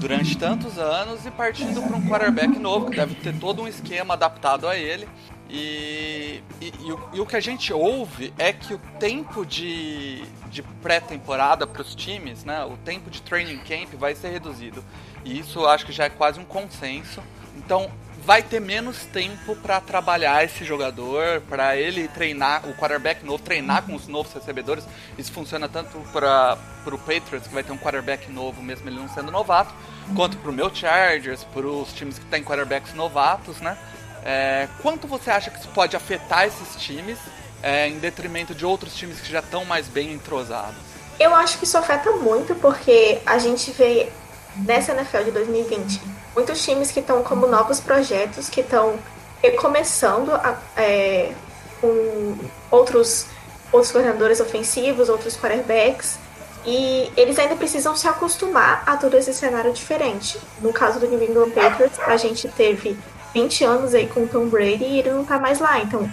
durante 0.00 0.38
tantos 0.38 0.78
anos 0.78 1.26
e 1.26 1.30
partindo 1.30 1.82
para 1.82 1.96
um 1.96 2.08
quarterback 2.08 2.58
novo, 2.58 2.90
que 2.90 2.96
deve 2.96 3.14
ter 3.16 3.34
todo 3.38 3.62
um 3.62 3.68
esquema 3.68 4.14
adaptado 4.14 4.68
a 4.68 4.76
ele. 4.76 5.08
E, 5.52 6.44
e, 6.60 6.72
e, 6.80 6.92
o, 6.92 7.00
e, 7.14 7.20
o, 7.20 7.26
que 7.26 7.34
a 7.34 7.40
gente 7.40 7.72
ouve 7.72 8.32
é 8.38 8.52
que 8.52 8.72
o 8.72 8.78
tempo 9.00 9.44
de, 9.44 10.22
de 10.48 10.62
pré-temporada 10.80 11.66
para 11.66 11.82
os 11.82 11.92
times, 11.92 12.44
né, 12.44 12.64
o 12.64 12.76
tempo 12.76 13.10
de 13.10 13.20
training 13.20 13.58
camp 13.58 13.92
vai 13.98 14.14
ser 14.14 14.28
reduzido. 14.28 14.84
E 15.24 15.40
isso 15.40 15.66
acho 15.66 15.84
que 15.84 15.92
já 15.92 16.04
é 16.04 16.08
quase 16.08 16.38
um 16.38 16.44
consenso. 16.44 17.20
Então, 17.56 17.90
vai 18.24 18.42
ter 18.42 18.60
menos 18.60 19.04
tempo 19.06 19.56
para 19.56 19.80
trabalhar 19.80 20.44
esse 20.44 20.64
jogador, 20.64 21.40
para 21.48 21.76
ele 21.76 22.06
treinar, 22.08 22.68
o 22.68 22.74
quarterback 22.74 23.24
novo, 23.24 23.42
treinar 23.42 23.82
com 23.82 23.94
os 23.94 24.06
novos 24.06 24.32
recebedores. 24.32 24.84
Isso 25.16 25.32
funciona 25.32 25.68
tanto 25.68 25.98
para 26.12 26.58
o 26.86 26.98
Patriots, 26.98 27.46
que 27.46 27.54
vai 27.54 27.62
ter 27.62 27.72
um 27.72 27.78
quarterback 27.78 28.30
novo, 28.30 28.62
mesmo 28.62 28.88
ele 28.88 28.98
não 28.98 29.08
sendo 29.08 29.30
novato, 29.30 29.74
quanto 30.14 30.36
para 30.36 30.50
o 30.50 30.52
meu 30.52 30.74
Chargers, 30.74 31.44
para 31.44 31.66
os 31.66 31.92
times 31.92 32.18
que 32.18 32.24
têm 32.26 32.44
quarterbacks 32.44 32.94
novatos, 32.94 33.60
né? 33.60 33.76
É, 34.22 34.68
quanto 34.82 35.06
você 35.06 35.30
acha 35.30 35.50
que 35.50 35.58
isso 35.58 35.68
pode 35.68 35.96
afetar 35.96 36.44
esses 36.44 36.76
times 36.76 37.18
é, 37.62 37.88
em 37.88 37.98
detrimento 37.98 38.54
de 38.54 38.66
outros 38.66 38.94
times 38.94 39.20
que 39.20 39.30
já 39.30 39.40
estão 39.40 39.64
mais 39.64 39.88
bem 39.88 40.12
entrosados? 40.12 40.76
Eu 41.18 41.34
acho 41.34 41.58
que 41.58 41.64
isso 41.64 41.76
afeta 41.76 42.10
muito 42.12 42.54
porque 42.54 43.20
a 43.26 43.38
gente 43.38 43.70
vê 43.72 44.10
nessa 44.56 44.92
NFL 44.92 45.24
de 45.24 45.30
2020 45.30 46.20
muitos 46.34 46.62
times 46.64 46.90
que 46.90 47.00
estão 47.00 47.22
como 47.22 47.46
novos 47.46 47.80
projetos, 47.80 48.48
que 48.48 48.60
estão 48.60 48.98
recomeçando 49.42 50.32
a, 50.32 50.58
é, 50.76 51.32
com 51.80 52.36
outros, 52.70 53.26
outros 53.72 53.92
coordenadores 53.92 54.40
ofensivos, 54.40 55.08
outros 55.08 55.36
quarterbacks, 55.36 56.18
e 56.64 57.10
eles 57.16 57.38
ainda 57.38 57.56
precisam 57.56 57.96
se 57.96 58.06
acostumar 58.06 58.82
a 58.86 58.96
todo 58.96 59.16
esse 59.16 59.32
cenário 59.32 59.72
diferente. 59.72 60.38
No 60.60 60.72
caso 60.72 61.00
do 61.00 61.06
New 61.06 61.22
England 61.22 61.50
Patriots, 61.50 61.98
a 62.00 62.16
gente 62.16 62.48
teve 62.48 62.96
20 63.32 63.64
anos 63.64 63.94
aí 63.94 64.06
com 64.06 64.24
o 64.24 64.28
Tom 64.28 64.46
Brady 64.46 64.84
e 64.84 64.98
ele 64.98 65.10
não 65.10 65.24
tá 65.24 65.38
mais 65.38 65.58
lá. 65.58 65.80
Então, 65.80 66.10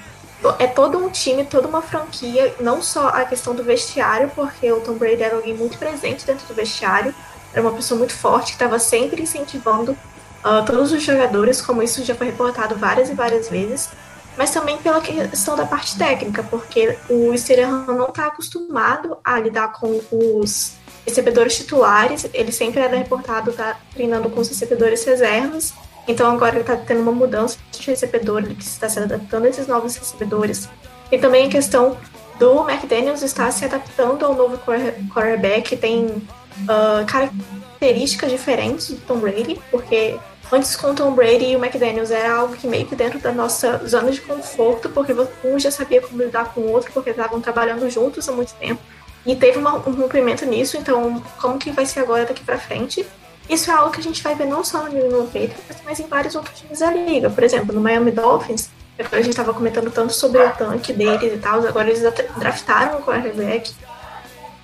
é 0.58 0.68
todo 0.68 0.98
um 0.98 1.10
time, 1.10 1.44
toda 1.44 1.68
uma 1.68 1.82
franquia, 1.82 2.56
não 2.62 2.82
só 2.82 3.10
a 3.10 3.26
questão 3.26 3.54
do 3.54 3.64
vestiário, 3.64 4.32
porque 4.34 4.72
o 4.72 4.80
Tom 4.80 4.94
Brady 4.94 5.24
era 5.24 5.36
alguém 5.36 5.54
muito 5.54 5.78
presente 5.78 6.26
dentro 6.26 6.48
do 6.48 6.54
vestiário, 6.54 7.14
era 7.58 7.62
uma 7.68 7.74
pessoa 7.74 7.98
muito 7.98 8.14
forte 8.14 8.48
que 8.48 8.54
estava 8.54 8.78
sempre 8.78 9.24
incentivando 9.24 9.94
uh, 9.94 10.64
todos 10.64 10.92
os 10.92 11.02
jogadores, 11.02 11.60
como 11.60 11.82
isso 11.82 12.04
já 12.04 12.14
foi 12.14 12.28
reportado 12.28 12.76
várias 12.76 13.10
e 13.10 13.16
várias 13.16 13.50
vezes, 13.50 13.90
mas 14.38 14.52
também 14.52 14.78
pela 14.78 15.02
questão 15.02 15.56
da 15.56 15.66
parte 15.66 15.98
técnica, 15.98 16.44
porque 16.44 16.96
o 17.10 17.36
Sterahan 17.36 17.86
não 17.88 18.10
está 18.10 18.28
acostumado 18.28 19.18
a 19.24 19.40
lidar 19.40 19.74
com 19.74 20.00
os 20.12 20.74
recebedores 21.04 21.58
titulares, 21.58 22.30
ele 22.32 22.52
sempre 22.52 22.80
era 22.80 22.96
reportado 22.96 23.52
tá 23.52 23.80
treinando 23.92 24.30
com 24.30 24.40
os 24.40 24.50
recebedores 24.50 25.04
reservas, 25.04 25.74
então 26.08 26.32
agora 26.32 26.56
ele 26.56 26.62
está 26.62 26.76
tendo 26.76 27.02
uma 27.02 27.12
mudança 27.12 27.58
de 27.72 27.90
recebedor, 27.90 28.44
ele 28.44 28.56
está 28.60 28.88
se 28.88 29.00
adaptando 29.00 29.46
a 29.46 29.50
esses 29.50 29.66
novos 29.66 29.96
recebedores. 29.96 30.70
E 31.12 31.18
também 31.18 31.48
a 31.48 31.50
questão 31.50 31.98
do 32.38 32.70
McDaniels 32.70 33.24
está 33.24 33.50
se 33.50 33.66
adaptando 33.66 34.24
ao 34.24 34.36
novo 34.36 34.60
quarterback, 34.60 35.76
tem 35.76 36.22
uh, 36.64 37.06
características 37.06 38.32
diferentes 38.32 38.90
do 38.90 38.98
Tom 39.02 39.20
Brady, 39.20 39.60
porque 39.70 40.18
antes 40.52 40.76
com 40.76 40.92
o 40.92 40.96
Tom 40.96 41.12
Brady 41.14 41.52
e 41.52 41.56
o 41.56 41.64
McDaniels 41.64 42.12
era 42.12 42.34
algo 42.34 42.56
que 42.56 42.68
meio 42.68 42.86
que 42.86 42.96
dentro 42.96 43.20
da 43.20 43.32
nossa 43.32 43.86
zona 43.86 44.12
de 44.12 44.22
conforto, 44.22 44.90
porque 44.90 45.14
um 45.44 45.60
já 45.60 45.72
sabia 45.72 46.02
como 46.02 46.22
lidar 46.22 46.54
com 46.54 46.62
o 46.62 46.72
outro, 46.72 46.92
porque 46.94 47.10
estavam 47.10 47.42
trabalhando 47.42 47.90
juntos 47.90 48.28
há 48.28 48.32
muito 48.32 48.54
tempo. 48.56 48.82
E 49.26 49.36
teve 49.36 49.58
uma, 49.58 49.76
um 49.76 49.92
rompimento 49.92 50.46
nisso, 50.46 50.78
então 50.78 51.22
como 51.40 51.60
que 51.60 51.72
vai 51.72 51.86
ser 51.86 52.00
agora 52.00 52.26
daqui 52.26 52.44
para 52.44 52.58
frente? 52.58 53.06
Isso 53.50 53.70
é 53.70 53.74
algo 53.74 53.92
que 53.92 54.00
a 54.00 54.04
gente 54.04 54.22
vai 54.22 54.36
ver 54.36 54.46
não 54.46 54.64
só 54.64 54.84
no 54.84 54.90
New 54.90 55.06
England 55.06 55.26
Patriots, 55.28 55.82
mas 55.86 56.00
em 56.00 56.08
vários 56.08 56.36
outros 56.36 56.60
times 56.60 56.80
da 56.80 56.92
liga. 56.92 57.30
Por 57.30 57.44
exemplo, 57.44 57.74
no 57.74 57.82
Miami 57.82 58.12
Dolphins, 58.12 58.70
a 59.00 59.18
gente 59.18 59.30
estava 59.30 59.54
comentando 59.54 59.92
tanto 59.92 60.14
sobre 60.14 60.42
o 60.42 60.50
tanque 60.52 60.92
deles 60.92 61.34
e 61.34 61.38
tal, 61.38 61.66
agora 61.66 61.90
eles 61.90 62.02
draftaram 62.38 63.00
o 63.00 63.04
quarterback, 63.04 63.74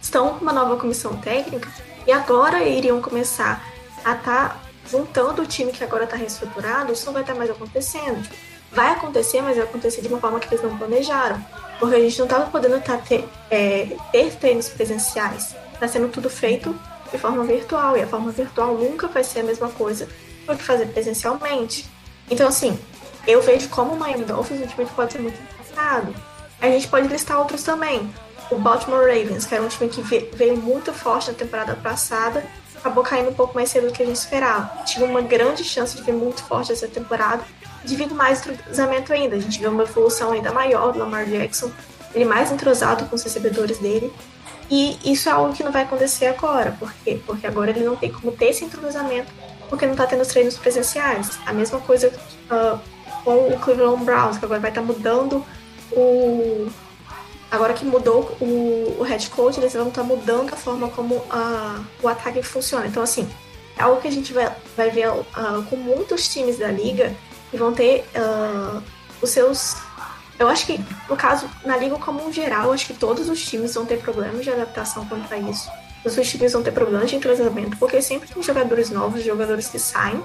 estão 0.04 0.36
com 0.36 0.42
uma 0.42 0.54
nova 0.54 0.76
comissão 0.78 1.16
técnica 1.18 1.70
e 2.06 2.12
agora 2.12 2.64
iriam 2.64 3.02
começar 3.02 3.66
a 4.04 4.14
estar 4.14 4.50
tá 4.50 4.60
juntando 4.90 5.42
o 5.42 5.46
time 5.46 5.72
que 5.72 5.84
agora 5.84 6.04
está 6.04 6.18
reestruturado, 6.18 6.92
isso 6.92 7.06
não 7.06 7.14
vai 7.14 7.24
estar 7.24 7.34
tá 7.34 7.40
mais 7.40 7.50
acontecendo. 7.50 8.28
Vai 8.72 8.92
acontecer, 8.92 9.42
mas 9.42 9.56
vai 9.56 9.66
acontecer 9.66 10.02
de 10.02 10.08
uma 10.08 10.20
forma 10.20 10.40
que 10.40 10.48
eles 10.48 10.64
não 10.64 10.78
planejaram. 10.78 11.44
Porque 11.80 11.96
a 11.96 12.00
gente 12.00 12.18
não 12.18 12.26
estava 12.26 12.50
podendo 12.50 12.80
tá 12.82 12.98
ter, 12.98 13.28
é, 13.50 13.96
ter 14.12 14.36
treinos 14.36 14.68
presenciais. 14.68 15.56
Está 15.74 15.88
sendo 15.88 16.10
tudo 16.10 16.30
feito 16.30 16.76
de 17.12 17.18
forma 17.18 17.44
virtual. 17.44 17.96
E 17.96 18.02
a 18.02 18.08
forma 18.08 18.32
virtual 18.32 18.74
nunca 18.76 19.08
vai 19.08 19.24
ser 19.24 19.42
a 19.42 19.44
mesma 19.44 19.70
coisa 19.70 20.10
do 20.48 20.58
que 20.58 20.64
fazer 20.64 20.88
presencialmente. 20.88 21.88
Então, 22.30 22.48
assim, 22.48 22.78
eu 23.28 23.42
vejo 23.42 23.70
como 23.70 23.94
o 23.94 24.00
Miami 24.00 24.26
Dolphins 24.26 24.62
um 24.62 24.68
time 24.68 24.86
pode 24.88 25.14
ser 25.14 25.20
muito 25.20 25.40
impactado. 25.40 26.14
A 26.60 26.68
gente 26.68 26.88
pode 26.88 27.08
listar 27.08 27.38
outros 27.38 27.62
também. 27.62 28.12
O 28.54 28.60
Baltimore 28.60 29.00
Ravens, 29.00 29.46
que 29.46 29.56
era 29.56 29.64
um 29.64 29.68
time 29.68 29.90
que 29.90 30.02
veio 30.02 30.56
muito 30.56 30.94
forte 30.94 31.32
na 31.32 31.34
temporada 31.34 31.76
passada, 31.76 32.46
acabou 32.76 33.04
caindo 33.04 33.30
um 33.30 33.34
pouco 33.34 33.56
mais 33.56 33.70
cedo 33.70 33.88
do 33.88 33.94
que 33.94 34.04
a 34.04 34.06
gente 34.06 34.16
esperava. 34.16 34.84
Tive 34.84 35.06
uma 35.06 35.22
grande 35.22 35.64
chance 35.64 35.98
de 35.98 36.04
vir 36.04 36.14
muito 36.14 36.44
forte 36.44 36.72
essa 36.72 36.88
temporada, 36.88 37.44
de 37.84 37.96
vir 37.96 38.14
mais 38.14 38.46
entrosamento 38.46 39.12
ainda. 39.12 39.36
A 39.36 39.40
gente 39.40 39.60
viu 39.60 39.72
uma 39.72 39.84
evolução 39.84 40.32
ainda 40.32 40.52
maior 40.52 40.94
do 40.94 41.00
Lamar 41.00 41.26
Jackson, 41.26 41.72
ele 42.14 42.26
mais 42.26 42.52
entrosado 42.52 43.06
com 43.06 43.16
os 43.16 43.24
recebedores 43.24 43.80
dele. 43.80 44.14
E 44.70 45.00
isso 45.04 45.30
é 45.30 45.32
algo 45.32 45.54
que 45.54 45.64
não 45.64 45.72
vai 45.72 45.82
acontecer 45.82 46.28
agora. 46.28 46.76
Por 46.80 46.94
quê? 47.04 47.20
Porque 47.26 47.48
agora 47.48 47.72
ele 47.72 47.84
não 47.84 47.96
tem 47.96 48.12
como 48.12 48.32
ter 48.32 48.50
esse 48.50 48.64
entrosamento, 48.64 49.32
porque 49.68 49.86
não 49.86 49.94
está 49.94 50.06
tendo 50.06 50.22
os 50.22 50.28
treinos 50.28 50.58
presenciais. 50.58 51.40
A 51.46 51.54
mesma 51.54 51.80
coisa 51.80 52.14
uh, 52.52 52.80
com 53.24 53.48
o 53.48 53.60
Cleveland 53.60 54.06
Browns, 54.06 54.38
que 54.38 54.46
agora 54.46 54.60
vai 54.60 54.70
estar 54.70 54.82
tá 54.82 54.88
mudando 54.88 55.44
o. 55.92 56.68
Agora 57.54 57.76
que 57.76 57.86
mudou 57.86 58.36
o, 58.42 58.98
o 59.00 59.04
head 59.04 59.30
coach, 59.30 59.60
eles 59.60 59.74
vão 59.74 59.90
estar 59.90 60.02
tá 60.02 60.08
mudando 60.08 60.52
a 60.52 60.58
forma 60.58 60.90
como 60.90 61.18
uh, 61.18 61.86
o 62.02 62.08
ataque 62.08 62.42
funciona. 62.42 62.88
Então, 62.88 63.04
assim, 63.04 63.30
é 63.78 63.84
algo 63.84 64.02
que 64.02 64.08
a 64.08 64.12
gente 64.12 64.34
vai, 64.34 64.52
vai 64.76 64.90
ver 64.90 65.08
uh, 65.08 65.64
com 65.70 65.76
muitos 65.76 66.28
times 66.28 66.58
da 66.58 66.72
liga 66.72 67.16
que 67.52 67.58
vão 67.58 67.72
ter 67.72 68.04
os 69.22 69.30
seus 69.30 69.76
eu 70.40 70.48
acho 70.48 70.66
que, 70.66 70.80
no 71.08 71.16
caso, 71.16 71.48
na 71.64 71.78
liga 71.78 71.96
como 71.98 72.26
um 72.26 72.34
geral, 72.34 72.72
acho 72.72 72.88
que 72.88 72.94
todos 72.94 73.30
os 73.30 73.46
times 73.46 73.76
vão 73.76 73.86
ter 73.86 74.00
problemas 74.00 74.44
de 74.44 74.50
adaptação 74.50 75.06
quanto 75.06 75.32
a 75.32 75.38
isso. 75.38 75.70
Os 76.04 76.16
times 76.28 76.52
vão 76.52 76.64
ter 76.64 76.72
problemas 76.72 77.10
de 77.10 77.16
entrosamento, 77.16 77.78
porque 77.78 78.02
sempre 78.02 78.28
tem 78.28 78.42
jogadores 78.42 78.90
novos, 78.90 79.24
jogadores 79.24 79.68
que 79.68 79.78
saem. 79.78 80.22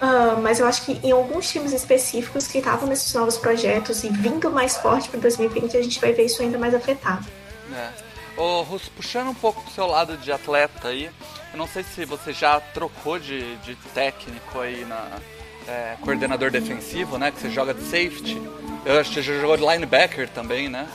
Uh, 0.00 0.40
mas 0.40 0.58
eu 0.58 0.66
acho 0.66 0.86
que 0.86 0.98
em 1.06 1.12
alguns 1.12 1.50
times 1.50 1.72
específicos 1.72 2.46
que 2.46 2.58
estavam 2.58 2.88
nesses 2.88 3.12
novos 3.12 3.36
projetos 3.36 4.02
e 4.02 4.08
vindo 4.08 4.50
mais 4.50 4.78
forte 4.78 5.10
para 5.10 5.20
2020, 5.20 5.76
a 5.76 5.82
gente 5.82 6.00
vai 6.00 6.12
ver 6.12 6.24
isso 6.24 6.40
ainda 6.40 6.58
mais 6.58 6.74
afetado. 6.74 7.26
É. 7.74 7.90
Ô, 8.40 8.62
Russo, 8.62 8.90
puxando 8.96 9.28
um 9.28 9.34
pouco 9.34 9.62
pro 9.62 9.72
seu 9.72 9.86
lado 9.86 10.16
de 10.16 10.32
atleta 10.32 10.88
aí, 10.88 11.10
eu 11.52 11.58
não 11.58 11.66
sei 11.66 11.82
se 11.82 12.06
você 12.06 12.32
já 12.32 12.58
trocou 12.58 13.18
de, 13.18 13.56
de 13.56 13.74
técnico 13.92 14.60
aí 14.60 14.84
na 14.86 15.18
é, 15.68 15.96
coordenador 16.00 16.50
defensivo, 16.50 17.18
né? 17.18 17.30
Que 17.30 17.40
você 17.40 17.50
joga 17.50 17.74
de 17.74 17.82
safety. 17.82 18.40
Eu 18.84 19.00
acho 19.00 19.10
que 19.10 19.16
você 19.16 19.22
já 19.22 19.40
jogou 19.40 19.56
de 19.56 19.66
linebacker 19.66 20.28
também, 20.30 20.68
né? 20.68 20.88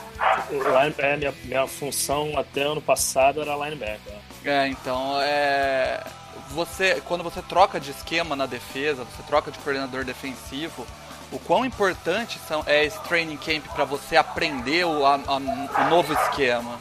É, 0.98 1.16
minha, 1.16 1.34
minha 1.44 1.66
função 1.66 2.36
até 2.36 2.62
ano 2.62 2.82
passado 2.82 3.40
era 3.40 3.54
linebacker. 3.54 4.14
É, 4.44 4.66
então 4.68 5.20
é. 5.20 6.02
Você, 6.50 7.02
quando 7.04 7.24
você 7.24 7.42
troca 7.42 7.80
de 7.80 7.90
esquema 7.90 8.36
na 8.36 8.46
defesa, 8.46 9.04
você 9.04 9.22
troca 9.24 9.50
de 9.50 9.58
coordenador 9.58 10.04
defensivo, 10.04 10.86
o 11.32 11.38
quão 11.38 11.64
importante 11.64 12.38
são, 12.46 12.62
é 12.66 12.84
esse 12.84 12.98
training 13.00 13.36
camp 13.36 13.64
para 13.74 13.84
você 13.84 14.16
aprender 14.16 14.86
o, 14.86 15.04
a, 15.04 15.14
a, 15.14 15.36
o 15.36 15.90
novo 15.90 16.12
esquema? 16.12 16.80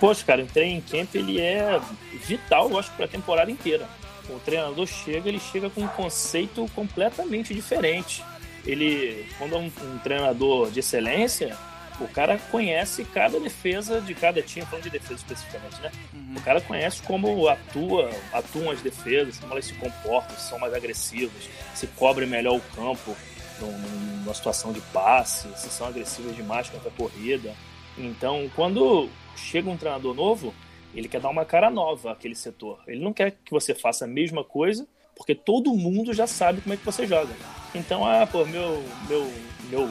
Poxa, 0.00 0.24
cara, 0.24 0.42
o 0.42 0.46
training 0.46 0.80
camp 0.80 1.14
ele 1.14 1.40
é 1.40 1.80
vital, 2.14 2.70
eu 2.70 2.78
acho, 2.78 2.90
para 2.92 3.04
a 3.04 3.08
temporada 3.08 3.50
inteira. 3.50 3.88
O 4.28 4.40
treinador 4.40 4.86
chega, 4.86 5.28
ele 5.28 5.38
chega 5.38 5.70
com 5.70 5.82
um 5.82 5.88
conceito 5.88 6.68
completamente 6.74 7.54
diferente 7.54 8.24
ele, 8.66 9.26
quando 9.38 9.54
é 9.54 9.58
um, 9.58 9.66
um, 9.66 9.98
treinador 9.98 10.70
de 10.70 10.80
excelência, 10.80 11.56
o 12.00 12.08
cara 12.08 12.38
conhece 12.50 13.04
cada 13.04 13.40
defesa 13.40 14.00
de 14.00 14.14
cada 14.14 14.42
time, 14.42 14.66
falando 14.66 14.84
de 14.84 14.90
defesa 14.90 15.14
especificamente, 15.14 15.80
né? 15.80 15.90
Uhum. 16.12 16.34
O 16.36 16.40
cara 16.42 16.60
conhece 16.60 17.02
como 17.02 17.48
atua, 17.48 18.10
atuam 18.32 18.70
as 18.70 18.82
defesas, 18.82 19.38
como 19.38 19.52
elas 19.52 19.64
se 19.64 19.74
comportam, 19.74 20.36
se 20.36 20.48
são 20.48 20.58
mais 20.58 20.74
agressivas, 20.74 21.48
se 21.74 21.86
cobrem 21.88 22.28
melhor 22.28 22.56
o 22.56 22.60
campo 22.74 23.16
numa 23.60 24.34
situação 24.34 24.72
de 24.72 24.80
passe, 24.80 25.48
se 25.56 25.70
são 25.70 25.86
agressivas 25.86 26.36
demais 26.36 26.68
contra 26.68 26.88
a 26.88 26.92
corrida. 26.92 27.54
Então, 27.96 28.50
quando 28.54 29.08
chega 29.34 29.70
um 29.70 29.76
treinador 29.76 30.14
novo, 30.14 30.54
ele 30.94 31.08
quer 31.08 31.20
dar 31.20 31.30
uma 31.30 31.44
cara 31.44 31.70
nova 31.70 32.12
àquele 32.12 32.34
setor. 32.34 32.80
Ele 32.86 33.02
não 33.02 33.12
quer 33.12 33.32
que 33.32 33.50
você 33.50 33.74
faça 33.74 34.04
a 34.04 34.08
mesma 34.08 34.44
coisa, 34.44 34.86
porque 35.14 35.34
todo 35.34 35.74
mundo 35.74 36.12
já 36.12 36.26
sabe 36.26 36.60
como 36.60 36.74
é 36.74 36.76
que 36.76 36.84
você 36.84 37.06
joga. 37.06 37.32
Então, 37.74 38.06
ah, 38.06 38.26
pô, 38.26 38.44
meu, 38.44 38.82
meu, 39.08 39.32
meu 39.70 39.88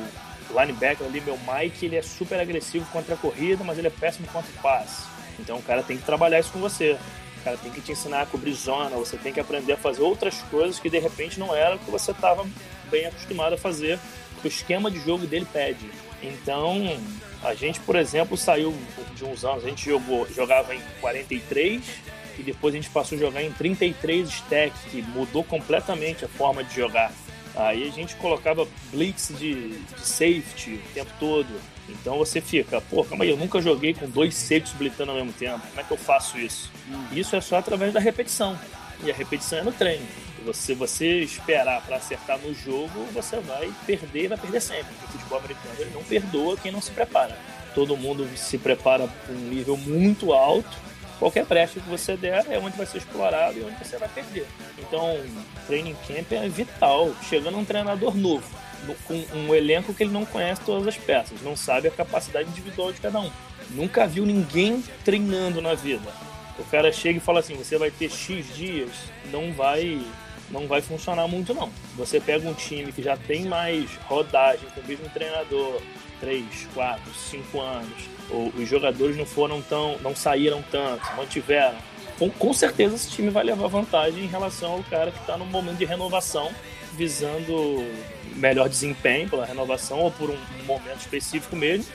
linebacker 0.59 1.05
ali, 1.05 1.21
meu 1.21 1.37
Mike, 1.37 1.85
ele 1.85 1.95
é 1.95 2.01
super 2.01 2.39
agressivo 2.39 2.85
contra 2.91 3.15
a 3.15 3.17
corrida, 3.17 3.63
mas 3.63 3.77
ele 3.77 3.87
é 3.87 3.91
péssimo 3.91 4.27
contra 4.27 4.51
o 4.51 4.61
passe. 4.61 5.03
Então 5.39 5.57
o 5.57 5.61
cara 5.61 5.83
tem 5.83 5.97
que 5.97 6.03
trabalhar 6.03 6.39
isso 6.39 6.51
com 6.51 6.59
você. 6.59 6.97
O 7.39 7.43
cara 7.43 7.57
tem 7.57 7.71
que 7.71 7.81
te 7.81 7.91
ensinar 7.91 8.21
a 8.21 8.25
cobrir 8.25 8.53
zona, 8.53 8.95
você 8.95 9.17
tem 9.17 9.31
que 9.31 9.39
aprender 9.39 9.73
a 9.73 9.77
fazer 9.77 10.01
outras 10.01 10.41
coisas 10.49 10.79
que 10.79 10.89
de 10.89 10.97
repente 10.97 11.39
não 11.39 11.55
era 11.55 11.75
o 11.75 11.79
que 11.79 11.91
você 11.91 12.11
estava 12.11 12.45
bem 12.89 13.05
acostumado 13.05 13.53
a 13.53 13.57
fazer, 13.57 13.99
que 14.41 14.47
o 14.47 14.49
esquema 14.49 14.89
de 14.89 14.99
jogo 14.99 15.27
dele 15.27 15.47
pede. 15.51 15.89
Então, 16.23 16.75
a 17.43 17.53
gente, 17.53 17.79
por 17.81 17.95
exemplo, 17.95 18.35
saiu 18.35 18.73
de 19.15 19.23
uns 19.23 19.45
anos, 19.45 19.63
a 19.63 19.69
gente 19.69 19.85
jogou, 19.85 20.27
jogava 20.31 20.73
em 20.73 20.81
43 20.99 21.83
e 22.39 22.43
depois 22.43 22.73
a 22.73 22.77
gente 22.77 22.89
passou 22.89 23.17
a 23.17 23.21
jogar 23.21 23.43
em 23.43 23.51
33 23.51 24.27
stack, 24.27 24.73
que 24.89 25.01
mudou 25.01 25.43
completamente 25.43 26.25
a 26.25 26.27
forma 26.27 26.63
de 26.63 26.75
jogar. 26.75 27.11
Aí 27.55 27.87
a 27.87 27.91
gente 27.91 28.15
colocava 28.15 28.67
blitz 28.91 29.31
de, 29.37 29.79
de 29.79 29.99
safety 30.01 30.73
o 30.73 30.93
tempo 30.93 31.11
todo. 31.19 31.47
Então 31.87 32.17
você 32.17 32.41
fica, 32.41 32.81
pô, 32.81 33.03
calma 33.03 33.23
aí, 33.23 33.29
eu 33.29 33.37
nunca 33.37 33.61
joguei 33.61 33.93
com 33.93 34.09
dois 34.09 34.35
safeties 34.35 34.73
blitando 34.73 35.11
ao 35.11 35.17
mesmo 35.17 35.33
tempo. 35.33 35.59
Como 35.67 35.79
é 35.79 35.83
que 35.83 35.91
eu 35.91 35.97
faço 35.97 36.37
isso? 36.37 36.71
Hum. 36.89 37.05
Isso 37.11 37.35
é 37.35 37.41
só 37.41 37.57
através 37.57 37.93
da 37.93 37.99
repetição. 37.99 38.57
E 39.03 39.11
a 39.11 39.13
repetição 39.13 39.59
é 39.59 39.63
no 39.63 39.71
treino. 39.71 40.05
Você, 40.45 40.75
você 40.75 41.21
esperar 41.21 41.81
para 41.81 41.97
acertar 41.97 42.37
no 42.37 42.53
jogo, 42.53 43.05
você 43.13 43.39
vai 43.39 43.71
perder 43.85 44.25
e 44.25 44.27
vai 44.27 44.37
perder 44.37 44.61
sempre. 44.61 44.93
O 45.03 45.11
futebol 45.11 45.39
americano 45.39 45.75
ele 45.79 45.91
não 45.91 46.03
perdoa 46.03 46.57
quem 46.57 46.71
não 46.71 46.81
se 46.81 46.91
prepara. 46.91 47.37
Todo 47.73 47.97
mundo 47.97 48.27
se 48.37 48.57
prepara 48.57 49.07
para 49.07 49.33
um 49.33 49.39
nível 49.39 49.75
muito 49.75 50.33
alto. 50.33 50.77
Qualquer 51.19 51.45
brecha 51.45 51.79
que 51.79 51.89
você 51.89 52.17
der 52.17 52.45
é 52.49 52.59
onde 52.59 52.75
vai 52.77 52.85
ser 52.85 52.97
explorado 52.97 53.57
e 53.57 53.63
onde 53.63 53.77
você 53.77 53.97
vai 53.97 54.09
perder. 54.09 54.45
Então, 54.77 55.17
training 55.65 55.95
camp 56.07 56.31
é 56.31 56.49
vital. 56.49 57.11
Chegando 57.27 57.57
um 57.57 57.65
treinador 57.65 58.15
novo, 58.15 58.45
com 59.07 59.25
um 59.33 59.55
elenco 59.55 59.93
que 59.93 60.03
ele 60.03 60.11
não 60.11 60.25
conhece 60.25 60.61
todas 60.61 60.87
as 60.87 60.97
peças, 60.97 61.41
não 61.41 61.55
sabe 61.55 61.87
a 61.87 61.91
capacidade 61.91 62.49
individual 62.49 62.91
de 62.91 62.99
cada 62.99 63.19
um. 63.19 63.31
Nunca 63.69 64.05
viu 64.05 64.25
ninguém 64.25 64.83
treinando 65.03 65.61
na 65.61 65.73
vida. 65.73 66.07
O 66.59 66.63
cara 66.65 66.91
chega 66.91 67.17
e 67.17 67.21
fala 67.21 67.39
assim: 67.39 67.55
você 67.55 67.77
vai 67.77 67.91
ter 67.91 68.09
X 68.09 68.53
dias, 68.55 68.91
não 69.31 69.51
vai 69.53 70.05
não 70.49 70.67
vai 70.67 70.81
funcionar 70.81 71.27
muito 71.27 71.53
não. 71.53 71.71
Você 71.95 72.19
pega 72.19 72.47
um 72.47 72.53
time 72.53 72.91
que 72.91 73.01
já 73.01 73.17
tem 73.17 73.45
mais 73.45 73.89
rodagem 74.07 74.67
com 74.73 74.81
o 74.81 74.85
mesmo 74.85 75.09
treinador, 75.09 75.81
3, 76.19 76.45
4, 76.73 77.13
5 77.13 77.61
anos, 77.61 78.09
os 78.29 78.67
jogadores 78.67 79.15
não 79.17 79.25
foram 79.25 79.61
tão, 79.61 79.97
não 79.99 80.15
saíram 80.15 80.63
tanto, 80.71 81.03
mantiveram. 81.15 81.77
Com, 82.17 82.29
com 82.29 82.53
certeza 82.53 82.95
esse 82.95 83.09
time 83.09 83.29
vai 83.29 83.43
levar 83.43 83.67
vantagem 83.67 84.23
em 84.23 84.27
relação 84.27 84.73
ao 84.73 84.83
cara 84.83 85.11
que 85.11 85.19
está 85.19 85.37
no 85.37 85.45
momento 85.45 85.77
de 85.77 85.85
renovação, 85.85 86.49
visando 86.93 87.85
melhor 88.35 88.69
desempenho 88.69 89.29
pela 89.29 89.45
renovação 89.45 89.99
ou 89.99 90.11
por 90.11 90.29
um 90.29 90.37
momento 90.65 90.99
específico 90.99 91.55
mesmo 91.55 91.85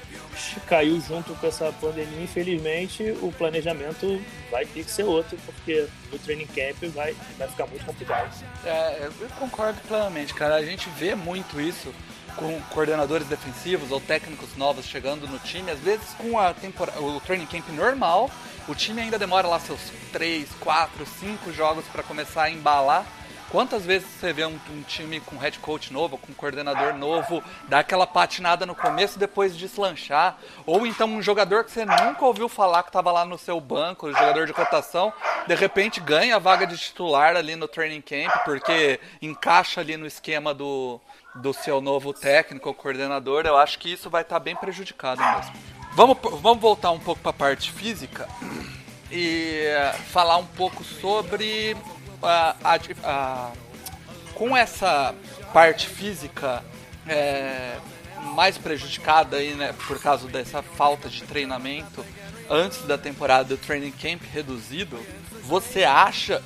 caiu 0.66 1.00
junto 1.00 1.34
com 1.34 1.46
essa 1.46 1.72
pandemia, 1.80 2.22
infelizmente, 2.22 3.02
o 3.20 3.32
planejamento 3.32 4.20
vai 4.50 4.64
ter 4.64 4.84
que 4.84 4.90
ser 4.90 5.04
outro, 5.04 5.37
porque 5.44 5.87
o 6.12 6.18
training 6.18 6.46
camp 6.46 6.82
vai, 6.94 7.14
vai 7.37 7.49
ficar 7.49 7.66
muito 7.66 7.84
complicado. 7.84 8.32
É, 8.64 9.08
eu 9.20 9.28
concordo 9.38 9.80
plenamente, 9.87 10.32
cara. 10.34 10.56
A 10.56 10.64
gente 10.64 10.88
vê 10.90 11.14
muito 11.14 11.60
isso 11.60 11.92
com 12.37 12.60
coordenadores 12.70 13.26
defensivos 13.26 13.90
ou 13.90 14.00
técnicos 14.00 14.56
novos 14.56 14.87
chegando 14.87 15.26
no 15.26 15.38
time, 15.38 15.70
às 15.70 15.80
vezes 15.80 16.14
com 16.14 16.38
a 16.38 16.52
temporada, 16.54 17.00
o 17.00 17.20
training 17.20 17.46
camp 17.46 17.68
normal, 17.70 18.30
o 18.68 18.75
time 18.75 19.02
ainda 19.02 19.18
demora 19.18 19.46
lá 19.46 19.58
seus 19.58 19.80
3, 20.12 20.49
4, 20.60 21.06
5 21.06 21.52
jogos 21.52 21.84
para 21.87 22.02
começar 22.02 22.44
a 22.44 22.50
embalar 22.50 23.06
Quantas 23.50 23.84
vezes 23.84 24.08
você 24.08 24.32
vê 24.32 24.46
um, 24.46 24.56
um, 24.70 24.82
time 24.82 25.18
com 25.18 25.37
head 25.37 25.58
coach 25.58 25.92
novo, 25.92 26.16
com 26.16 26.32
coordenador 26.32 26.94
novo, 26.94 27.42
dar 27.66 27.80
aquela 27.80 28.06
patinada 28.06 28.64
no 28.64 28.76
começo 28.76 29.18
depois 29.18 29.56
deslanchar? 29.56 30.38
Ou 30.64 30.87
então 30.87 31.08
um 31.08 31.20
jogador 31.20 31.64
que 31.64 31.72
você 31.72 31.84
nunca 31.84 32.25
ouviu 32.25 32.49
falar 32.49 32.84
que 32.84 32.90
estava 32.90 33.10
lá 33.10 33.25
no 33.25 33.37
seu 33.37 33.60
banco, 33.60 34.12
jogador 34.12 34.46
de 34.46 34.52
cotação, 34.52 35.12
de 35.49 35.54
repente 35.56 35.99
ganha 35.99 36.37
a 36.37 36.38
vaga 36.38 36.64
de 36.64 36.78
titular 36.78 37.34
ali 37.34 37.56
no 37.56 37.66
training 37.66 38.00
camp, 38.00 38.32
porque 38.44 39.00
encaixa 39.20 39.80
ali 39.80 39.96
no 39.96 40.06
esquema 40.06 40.54
do, 40.54 41.00
do 41.34 41.52
seu 41.52 41.80
novo 41.80 42.12
técnico 42.12 42.72
coordenador. 42.75 43.46
Eu 43.46 43.56
acho 43.56 43.78
que 43.78 43.92
isso 43.92 44.10
vai 44.10 44.22
estar 44.22 44.37
tá 44.37 44.40
bem 44.40 44.56
prejudicado 44.56 45.20
mesmo. 45.22 45.52
Vamos, 45.94 46.18
vamos 46.40 46.60
voltar 46.60 46.90
um 46.92 47.00
pouco 47.00 47.20
para 47.20 47.30
a 47.30 47.34
parte 47.34 47.72
física 47.72 48.28
e 49.10 49.64
falar 50.12 50.37
um 50.37 50.46
pouco 50.46 50.84
sobre 50.84 51.76
a, 52.22 52.56
a, 52.62 52.78
a, 53.02 53.50
com 54.34 54.56
essa 54.56 55.14
parte 55.52 55.88
física 55.88 56.62
é, 57.08 57.76
mais 58.34 58.56
prejudicada 58.56 59.38
aí, 59.38 59.54
né, 59.54 59.75
por 59.86 60.00
causa 60.00 60.28
dessa 60.28 60.62
falta 60.62 61.08
de 61.08 61.23
treinamento 61.23 62.04
antes 62.49 62.82
da 62.82 62.99
temporada 62.99 63.45
do 63.45 63.56
training 63.56 63.93
camp 63.93 64.23
reduzido, 64.32 64.99
você 65.45 65.84
acha 65.84 66.43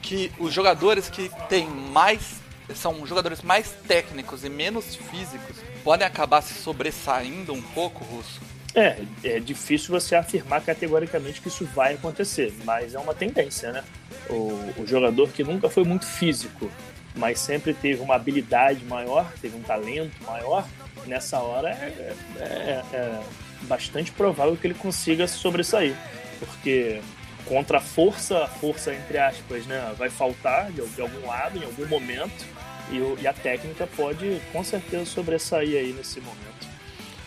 que 0.00 0.32
os 0.38 0.52
jogadores 0.52 1.08
que 1.08 1.30
têm 1.48 1.66
mais 1.68 2.41
são 2.74 3.06
jogadores 3.06 3.42
mais 3.42 3.70
técnicos 3.86 4.44
e 4.44 4.48
menos 4.48 4.94
físicos 4.94 5.56
podem 5.82 6.06
acabar 6.06 6.42
se 6.42 6.54
sobressaindo 6.54 7.52
um 7.52 7.62
pouco, 7.62 8.04
Russo? 8.04 8.40
É, 8.74 8.96
é 9.22 9.38
difícil 9.38 9.90
você 9.90 10.14
afirmar 10.14 10.62
categoricamente 10.62 11.40
que 11.40 11.48
isso 11.48 11.64
vai 11.66 11.94
acontecer, 11.94 12.54
mas 12.64 12.94
é 12.94 12.98
uma 12.98 13.14
tendência, 13.14 13.70
né? 13.70 13.84
O, 14.30 14.58
o 14.78 14.86
jogador 14.86 15.28
que 15.28 15.44
nunca 15.44 15.68
foi 15.68 15.84
muito 15.84 16.06
físico, 16.06 16.70
mas 17.14 17.38
sempre 17.38 17.74
teve 17.74 18.00
uma 18.00 18.14
habilidade 18.14 18.84
maior, 18.86 19.30
teve 19.42 19.56
um 19.56 19.62
talento 19.62 20.16
maior, 20.24 20.66
nessa 21.06 21.38
hora 21.38 21.68
é, 21.70 22.14
é, 22.38 22.82
é 22.92 23.20
bastante 23.62 24.10
provável 24.10 24.56
que 24.56 24.66
ele 24.66 24.74
consiga 24.74 25.26
sobressair, 25.28 25.94
porque 26.38 27.00
contra 27.44 27.78
a 27.78 27.80
força, 27.80 28.44
a 28.44 28.48
força 28.48 28.94
entre 28.94 29.18
aspas, 29.18 29.66
né, 29.66 29.92
vai 29.98 30.08
faltar 30.08 30.70
de 30.72 30.80
algum 30.80 31.26
lado, 31.26 31.58
em 31.58 31.64
algum 31.64 31.86
momento, 31.86 32.46
e, 32.90 33.22
e 33.22 33.26
a 33.26 33.32
técnica 33.32 33.86
pode 33.86 34.40
com 34.52 34.62
certeza 34.64 35.04
sobressair 35.06 35.78
aí 35.78 35.92
nesse 35.92 36.20
momento. 36.20 36.52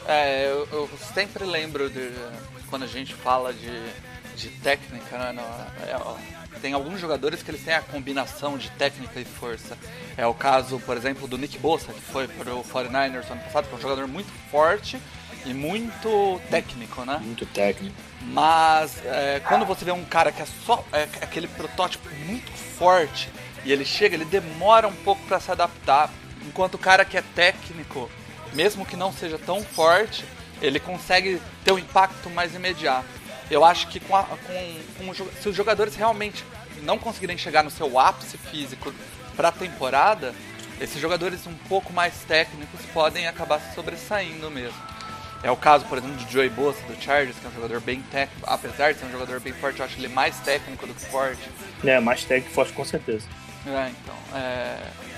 É, 0.08 0.48
eu, 0.48 0.68
eu, 0.72 0.89
sempre 1.13 1.44
lembro 1.46 1.89
de 1.89 2.12
quando 2.70 2.84
a 2.84 2.88
gente 2.88 3.13
fala 3.13 3.52
de, 3.52 3.91
de 4.36 4.50
técnica, 4.62 5.18
né? 5.18 5.32
No, 5.32 5.41
é, 5.41 6.60
tem 6.62 6.74
alguns 6.74 7.00
jogadores 7.00 7.41
que 7.41 7.50
eles 7.50 7.63
têm 7.63 7.74
a 7.74 7.82
combinação 7.82 8.58
de 8.58 8.70
técnica 8.72 9.20
e 9.20 9.26
força. 9.26 9.78
É 10.15 10.26
o 10.26 10.34
caso, 10.34 10.80
por 10.80 10.96
exemplo, 10.96 11.28
do 11.28 11.38
Nick 11.38 11.58
Bosa, 11.58 11.91
que 11.91 12.02
foi 12.02 12.28
para 12.28 12.54
o 12.54 12.63
49ers 12.63 13.30
ano 13.32 13.41
passado, 13.41 13.68
que 13.68 13.74
é 13.74 13.78
um 13.78 13.82
jogador 13.82 14.08
muito 14.08 14.32
forte 14.52 15.00
e 15.46 15.54
muito 15.54 16.39
técnico, 16.50 17.04
né? 17.04 17.20
Muito 17.24 17.46
técnico. 17.48 17.96
Mas 18.22 19.04
é, 19.06 19.41
quando 19.48 19.65
você 19.65 19.86
vê 19.86 19.91
um 19.91 20.06
cara 20.06 20.32
que 20.32 20.41
é 20.41 20.46
só 20.65 20.84
é, 20.91 21.04
aquele 21.22 21.48
protótipo 21.48 22.10
muito 22.26 22.52
forte 22.52 23.30
e 23.65 23.71
ele 23.71 23.84
chega, 23.84 24.15
ele 24.15 24.25
demora 24.25 24.88
um 24.88 24.95
pouco 24.95 25.21
para 25.28 25.39
se 25.39 25.51
adaptar, 25.51 26.10
enquanto 26.45 26.75
o 26.75 26.80
cara 26.80 27.04
que 27.04 27.17
é 27.17 27.23
técnico 27.34 28.10
mesmo 28.54 28.86
que 28.86 28.95
não 28.95 29.12
seja 29.12 29.38
tão 29.38 29.62
forte, 29.62 30.23
ele 30.62 30.80
consegue 30.80 31.41
ter 31.63 31.73
um 31.73 31.78
impacto 31.78 32.30
mais 32.30 32.56
imediato. 32.56 33.06
Eu 33.51 33.65
acho 33.65 33.88
que 33.89 33.99
com, 33.99 34.15
a, 34.15 34.23
com, 34.23 34.80
com 34.97 35.13
se 35.13 35.49
os 35.49 35.56
jogadores 35.56 35.95
realmente 35.95 36.43
não 36.82 36.97
conseguirem 36.97 37.38
chegar 37.38 37.63
no 37.63 37.69
seu 37.69 37.99
ápice 37.99 38.38
físico 38.38 38.93
para 39.36 39.49
a 39.49 39.51
temporada, 39.51 40.34
esses 40.80 40.99
jogadores 40.99 41.45
um 41.45 41.54
pouco 41.69 41.93
mais 41.93 42.13
técnicos 42.28 42.80
podem 42.93 43.28
acabar 43.28 43.60
se 43.60 43.75
sobressaindo 43.75 44.49
mesmo. 44.49 44.78
É 45.43 45.51
o 45.51 45.58
caso, 45.58 45.86
por 45.86 45.97
exemplo, 45.97 46.15
de 46.15 46.32
Joey 46.32 46.49
Bosa 46.49 46.82
do 46.88 46.99
Chargers, 46.99 47.38
que 47.38 47.45
é 47.45 47.49
um 47.49 47.54
jogador 47.54 47.80
bem 47.82 48.01
técnico. 48.01 48.49
Apesar 48.49 48.93
de 48.93 48.99
ser 48.99 49.06
um 49.06 49.12
jogador 49.12 49.39
bem 49.39 49.54
forte, 49.54 49.80
eu 49.80 49.86
acho 49.86 49.97
ele 49.99 50.08
mais 50.08 50.39
técnico 50.39 50.88
do 50.88 50.93
que 50.93 51.06
forte. 51.06 51.47
É, 51.84 51.99
mais 51.99 52.23
técnico 52.23 52.49
e 52.49 52.54
forte 52.54 52.73
com 52.73 52.84
certeza. 52.84 53.28
É, 53.67 53.89
então. 53.89 54.15
É... 54.34 54.78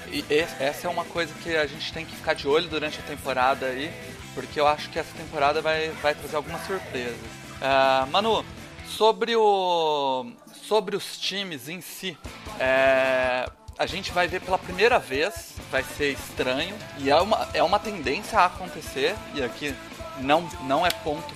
E 0.10 0.23
essa 0.60 0.88
é 0.88 0.89
uma 0.89 1.03
coisa 1.03 1.33
que 1.43 1.55
a 1.55 1.67
gente 1.67 1.91
tem 1.91 2.05
que 2.05 2.15
ficar 2.15 2.33
de 2.33 2.47
olho 2.47 2.67
durante 2.69 2.99
a 2.99 3.03
temporada 3.03 3.65
aí, 3.65 3.91
porque 4.33 4.60
eu 4.60 4.65
acho 4.65 4.89
que 4.89 4.97
essa 4.97 5.13
temporada 5.17 5.62
vai, 5.62 5.89
vai 6.01 6.15
trazer 6.15 6.38
algumas 6.38 6.65
surpresas. 6.65 7.17
Uh, 7.57 8.07
Manu, 8.10 8.45
sobre, 8.88 9.36
o, 9.36 10.31
sobre 10.63 10.95
os 10.95 11.17
times 11.17 11.67
em 11.67 11.81
si, 11.81 12.17
é, 12.60 13.49
a 13.77 13.86
gente 13.86 14.12
vai 14.12 14.27
ver 14.27 14.41
pela 14.41 14.57
primeira 14.57 14.97
vez, 14.97 15.55
vai 15.69 15.83
ser 15.83 16.13
estranho, 16.13 16.75
e 16.99 17.10
é 17.10 17.15
uma, 17.17 17.49
é 17.53 17.62
uma 17.62 17.79
tendência 17.79 18.39
a 18.39 18.45
acontecer, 18.45 19.15
e 19.36 19.43
aqui 19.43 19.75
não, 20.19 20.49
não 20.63 20.86
é 20.86 20.89
ponto, 20.89 21.33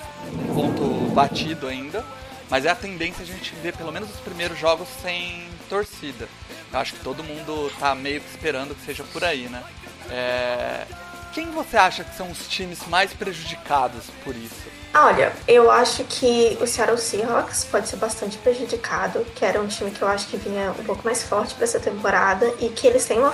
ponto 0.54 1.12
batido 1.13 1.67
ainda, 1.67 2.06
mas 2.50 2.65
é 2.65 2.69
a 2.69 2.76
tendência 2.76 3.24
a 3.24 3.26
gente 3.26 3.54
ver 3.56 3.76
pelo 3.76 3.91
menos 3.91 4.10
os 4.10 4.19
primeiros 4.21 4.58
jogos 4.58 4.88
sem 5.02 5.47
torcida. 5.69 6.28
Eu 6.72 6.80
acho 6.80 6.94
que 6.94 7.00
todo 7.04 7.24
mundo 7.24 7.72
tá 7.80 7.94
meio 7.94 8.22
que 8.22 8.30
esperando 8.30 8.74
que 8.76 8.86
seja 8.86 9.04
por 9.12 9.24
aí, 9.24 9.50
né? 9.50 9.64
É... 10.10 10.86
Quem 11.34 11.50
você 11.52 11.78
acha 11.78 12.04
que 12.04 12.16
são 12.16 12.30
os 12.30 12.48
times 12.48 12.86
mais 12.88 13.14
prejudicados 13.14 14.06
por 14.24 14.36
isso? 14.36 14.70
Olha, 14.94 15.32
eu 15.48 15.72
acho 15.72 16.04
que 16.04 16.58
o 16.60 16.68
Seattle 16.68 16.98
Seahawks 16.98 17.64
pode 17.64 17.88
ser 17.88 17.96
bastante 17.96 18.38
prejudicado, 18.38 19.26
que 19.34 19.46
era 19.46 19.62
um 19.62 19.68
time 19.68 19.92
que 19.92 20.02
eu 20.02 20.08
acho 20.10 20.28
que 20.28 20.36
vinha 20.36 20.72
um 20.78 20.84
pouco 20.84 21.02
mais 21.06 21.24
forte 21.24 21.56
para 21.56 21.64
essa 21.64 21.80
temporada 21.80 22.54
e 22.60 22.68
que 22.68 22.86
eles 22.86 23.06
têm 23.06 23.20
uma 23.20 23.32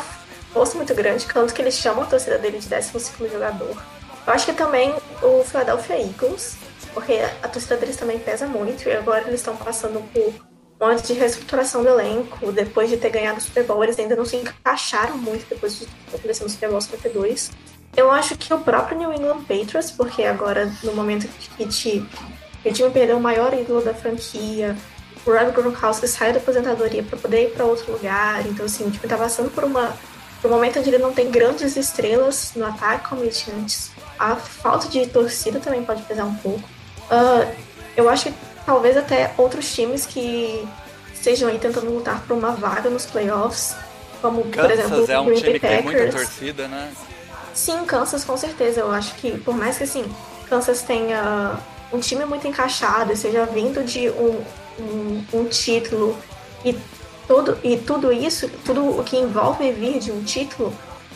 força 0.53 0.77
muito 0.77 0.93
grande, 0.93 1.25
tanto 1.25 1.53
que 1.53 1.61
eles 1.61 1.73
chamam 1.75 2.03
a 2.03 2.05
torcida 2.05 2.37
dele 2.37 2.59
de 2.59 2.69
12 2.69 2.91
jogador. 3.31 3.83
Eu 4.27 4.33
acho 4.33 4.45
que 4.45 4.53
também 4.53 4.93
o 5.23 5.43
Philadelphia 5.43 5.99
Eagles, 5.99 6.55
porque 6.93 7.13
a 7.41 7.47
torcida 7.47 7.77
deles 7.77 7.97
também 7.97 8.19
pesa 8.19 8.45
muito 8.45 8.87
e 8.87 8.91
agora 8.91 9.21
eles 9.21 9.39
estão 9.39 9.57
passando 9.57 10.01
por 10.13 10.33
um 10.79 10.85
ano 10.85 11.01
de 11.01 11.13
reestruturação 11.13 11.81
do 11.81 11.89
elenco, 11.89 12.51
depois 12.51 12.89
de 12.89 12.97
ter 12.97 13.09
ganhado 13.09 13.39
o 13.39 13.41
Super 13.41 13.63
Bowl, 13.63 13.83
eles 13.83 13.97
ainda 13.97 14.15
não 14.15 14.25
se 14.25 14.35
encaixaram 14.35 15.17
muito 15.17 15.47
depois 15.49 15.79
de 15.79 15.87
acontecer 16.13 16.43
no 16.43 16.49
Super 16.49 16.69
Bowl 16.69 16.81
52. 16.81 17.51
Eu 17.95 18.11
acho 18.11 18.37
que 18.37 18.53
o 18.53 18.59
próprio 18.59 18.97
New 18.97 19.11
England 19.11 19.41
Patriots, 19.41 19.89
porque 19.89 20.23
agora, 20.23 20.71
no 20.83 20.93
momento 20.93 21.27
que 21.57 21.65
te, 21.65 22.07
o 22.63 22.71
time 22.71 22.89
perdeu 22.91 23.17
o 23.17 23.21
maior 23.21 23.53
ídolo 23.53 23.81
da 23.81 23.93
franquia, 23.93 24.77
o 25.25 25.31
Rob 25.31 25.51
Gronkowski 25.51 26.07
saiu 26.07 26.33
da 26.33 26.39
aposentadoria 26.39 27.01
para 27.01 27.17
poder 27.17 27.47
ir 27.47 27.51
para 27.53 27.65
outro 27.65 27.91
lugar, 27.91 28.45
então 28.45 28.65
assim, 28.65 28.85
o 28.85 28.91
time 28.91 29.07
tá 29.07 29.17
passando 29.17 29.49
por 29.49 29.63
uma 29.63 29.97
no 30.43 30.49
momento 30.49 30.79
onde 30.79 30.89
ele 30.89 30.99
não 30.99 31.11
tem 31.11 31.31
grandes 31.31 31.75
estrelas 31.75 32.51
no 32.55 32.65
ataque 32.65 33.09
como 33.09 33.23
ele 33.23 33.31
tinha 33.31 33.55
antes, 33.55 33.91
a 34.19 34.35
falta 34.35 34.87
de 34.87 35.07
torcida 35.07 35.59
também 35.59 35.83
pode 35.83 36.03
pesar 36.03 36.25
um 36.25 36.35
pouco. 36.35 36.61
Uh, 37.09 37.51
eu 37.95 38.07
acho 38.07 38.25
que 38.25 38.33
talvez 38.67 38.97
até 38.97 39.33
outros 39.37 39.73
times 39.73 40.05
que 40.05 40.67
estejam 41.13 41.47
aí 41.47 41.57
tentando 41.57 41.89
lutar 41.89 42.21
por 42.27 42.37
uma 42.37 42.51
vaga 42.51 42.89
nos 42.89 43.05
playoffs, 43.05 43.73
como 44.21 44.43
Kansas 44.43 44.61
por 44.61 44.71
exemplo 44.71 45.11
é 45.11 45.19
o 45.19 45.21
um 45.21 45.25
Green 45.27 45.39
time 45.39 45.51
Bay 45.51 45.59
que 45.59 45.67
tem 45.67 45.83
muita 45.83 46.03
Packers. 46.03 46.27
torcida, 46.27 46.67
né? 46.67 46.91
Sim, 47.53 47.85
Kansas 47.85 48.25
com 48.25 48.35
certeza. 48.35 48.81
Eu 48.81 48.91
acho 48.91 49.15
que 49.15 49.37
por 49.39 49.55
mais 49.55 49.77
que 49.77 49.85
assim, 49.85 50.03
Kansas 50.49 50.81
tenha 50.81 51.57
um 51.93 51.99
time 51.99 52.25
muito 52.25 52.45
encaixado, 52.45 53.15
seja 53.15 53.45
vindo 53.45 53.85
de 53.85 54.09
um, 54.09 54.43
um, 54.79 55.25
um 55.33 55.45
título 55.45 56.17
e 56.65 56.77
todo 57.25 57.57
e 57.63 57.77
tudo 57.77 58.11
isso, 58.11 58.49
tudo 58.65 58.99
o 58.99 59.01
que 59.01 59.15
envolve 59.15 59.71
vir 59.71 59.99
de 59.99 60.11
um 60.11 60.21
título, 60.23 60.73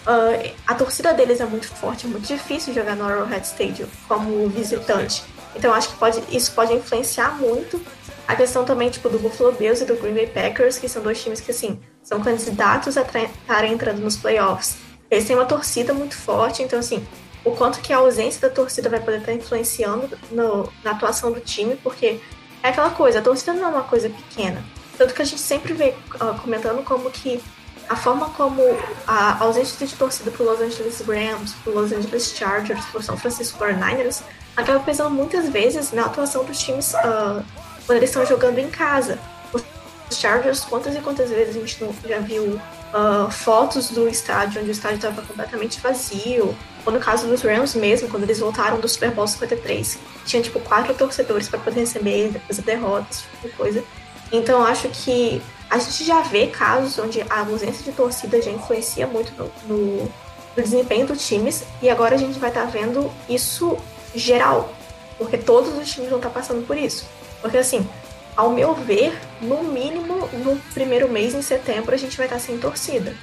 ah, 0.07 0.51
a 0.67 0.73
torcida 0.73 1.13
deles 1.13 1.41
é 1.41 1.45
muito 1.45 1.67
forte, 1.67 2.05
é 2.05 2.09
muito 2.09 2.25
difícil 2.25 2.73
jogar 2.73 2.95
no 2.95 3.03
Arrowhead 3.03 3.45
Stadium 3.45 3.87
como 4.07 4.47
visitante. 4.47 5.23
Então 5.55 5.73
acho 5.73 5.89
que 5.89 5.95
pode, 5.97 6.21
isso 6.31 6.51
pode 6.53 6.73
influenciar 6.73 7.37
muito 7.37 7.81
a 8.27 8.35
questão 8.35 8.63
também 8.63 8.89
tipo 8.89 9.09
do 9.09 9.19
Buffalo 9.19 9.51
Bills 9.51 9.83
e 9.83 9.85
do 9.85 9.95
Green 9.95 10.13
Bay 10.13 10.27
Packers, 10.27 10.77
que 10.77 10.87
são 10.87 11.01
dois 11.01 11.21
times 11.21 11.41
que 11.41 11.51
assim 11.51 11.79
são 12.03 12.21
candidatos 12.21 12.97
a 12.97 13.01
estarem 13.01 13.73
entrando 13.73 13.99
nos 13.99 14.15
playoffs. 14.15 14.77
Eles 15.09 15.25
têm 15.25 15.35
uma 15.35 15.45
torcida 15.45 15.93
muito 15.93 16.15
forte, 16.15 16.63
então 16.63 16.79
assim 16.79 17.05
o 17.43 17.51
quanto 17.51 17.79
que 17.81 17.91
a 17.91 17.97
ausência 17.97 18.39
da 18.47 18.53
torcida 18.53 18.87
vai 18.89 18.99
poder 18.99 19.17
estar 19.17 19.33
influenciando 19.33 20.17
no- 20.31 20.71
na 20.83 20.91
atuação 20.91 21.31
do 21.31 21.39
time, 21.39 21.75
porque 21.77 22.19
é 22.63 22.69
aquela 22.69 22.91
coisa, 22.91 23.19
a 23.19 23.21
torcida 23.21 23.51
não 23.53 23.65
é 23.65 23.67
uma 23.67 23.83
coisa 23.83 24.09
pequena. 24.09 24.63
Tanto 24.97 25.13
que 25.15 25.21
a 25.21 25.25
gente 25.25 25.41
sempre 25.41 25.73
vê 25.73 25.95
ah, 26.19 26.35
comentando 26.41 26.83
como 26.83 27.09
que 27.09 27.41
a 27.89 27.95
forma 27.95 28.29
como 28.29 28.61
a 29.07 29.43
ausência 29.43 29.85
de 29.85 29.95
torcida 29.95 30.29
pro 30.31 30.43
Los 30.45 30.61
Angeles 30.61 31.01
Rams, 31.01 31.53
pro 31.63 31.73
Los 31.73 31.91
Angeles 31.91 32.31
Chargers, 32.37 32.85
pro 32.85 33.01
São 33.01 33.17
Francisco 33.17 33.57
49ers, 33.59 34.21
acaba 34.55 34.79
pesando 34.79 35.09
muitas 35.11 35.49
vezes 35.49 35.91
na 35.91 36.05
atuação 36.05 36.43
dos 36.43 36.59
times 36.59 36.93
ah, 36.95 37.41
quando 37.85 37.97
eles 37.97 38.09
estão 38.09 38.25
jogando 38.25 38.59
em 38.59 38.69
casa. 38.69 39.17
Os 39.53 40.17
Chargers, 40.17 40.61
quantas 40.65 40.95
e 40.95 40.99
quantas 40.99 41.29
vezes 41.29 41.55
a 41.55 41.59
gente 41.59 41.83
não- 41.83 41.93
já 42.07 42.19
viu 42.19 42.59
ah, 42.93 43.29
fotos 43.31 43.89
do 43.91 44.07
estádio 44.09 44.59
onde 44.61 44.69
o 44.69 44.73
estádio 44.73 44.97
estava 44.97 45.21
completamente 45.21 45.79
vazio, 45.79 46.55
ou 46.85 46.91
no 46.91 46.99
caso 46.99 47.27
dos 47.27 47.41
Rams 47.41 47.75
mesmo, 47.75 48.09
quando 48.09 48.23
eles 48.23 48.39
voltaram 48.39 48.79
do 48.79 48.87
Super 48.89 49.11
Bowl 49.11 49.27
53, 49.27 49.97
tinha 50.25 50.41
tipo 50.41 50.59
quatro 50.59 50.93
torcedores 50.93 51.47
para 51.47 51.59
poder 51.59 51.79
receber 51.81 52.29
depois 52.31 52.57
da 52.57 52.63
derrota, 52.65 53.07
esse 53.11 53.21
tipo 53.23 53.47
de 53.47 53.53
coisa. 53.53 53.83
Então 54.31 54.63
acho 54.65 54.89
que 54.89 55.41
a 55.69 55.77
gente 55.77 56.03
já 56.03 56.21
vê 56.21 56.47
casos 56.47 56.97
onde 56.99 57.21
a 57.29 57.39
ausência 57.41 57.83
de 57.83 57.91
torcida 57.93 58.41
já 58.41 58.51
influencia 58.51 59.07
muito 59.07 59.31
no, 59.37 59.49
no- 59.67 60.11
no 60.57 60.61
desempenho 60.63 61.07
dos 61.07 61.25
times, 61.25 61.63
e 61.81 61.89
agora 61.89 62.15
a 62.15 62.17
gente 62.17 62.37
vai 62.37 62.49
estar 62.49 62.65
vendo 62.65 63.09
isso 63.29 63.77
geral, 64.15 64.73
porque 65.17 65.37
todos 65.37 65.77
os 65.77 65.89
times 65.89 66.09
vão 66.09 66.19
estar 66.19 66.29
passando 66.29 66.65
por 66.65 66.77
isso. 66.77 67.07
Porque 67.41 67.57
assim, 67.57 67.87
ao 68.35 68.49
meu 68.51 68.73
ver, 68.73 69.17
no 69.41 69.63
mínimo 69.63 70.27
no 70.33 70.57
primeiro 70.73 71.09
mês 71.09 71.33
em 71.33 71.41
setembro 71.41 71.93
a 71.93 71.97
gente 71.97 72.17
vai 72.17 72.25
estar 72.25 72.39
sem 72.39 72.57
torcida. 72.57 73.15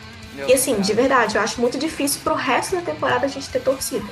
E 0.46 0.52
assim, 0.52 0.80
de 0.80 0.92
verdade, 0.92 1.36
eu 1.36 1.42
acho 1.42 1.60
muito 1.60 1.76
difícil 1.78 2.20
pro 2.22 2.34
resto 2.34 2.76
da 2.76 2.82
temporada 2.82 3.26
a 3.26 3.28
gente 3.28 3.48
ter 3.48 3.60
torcida. 3.60 4.06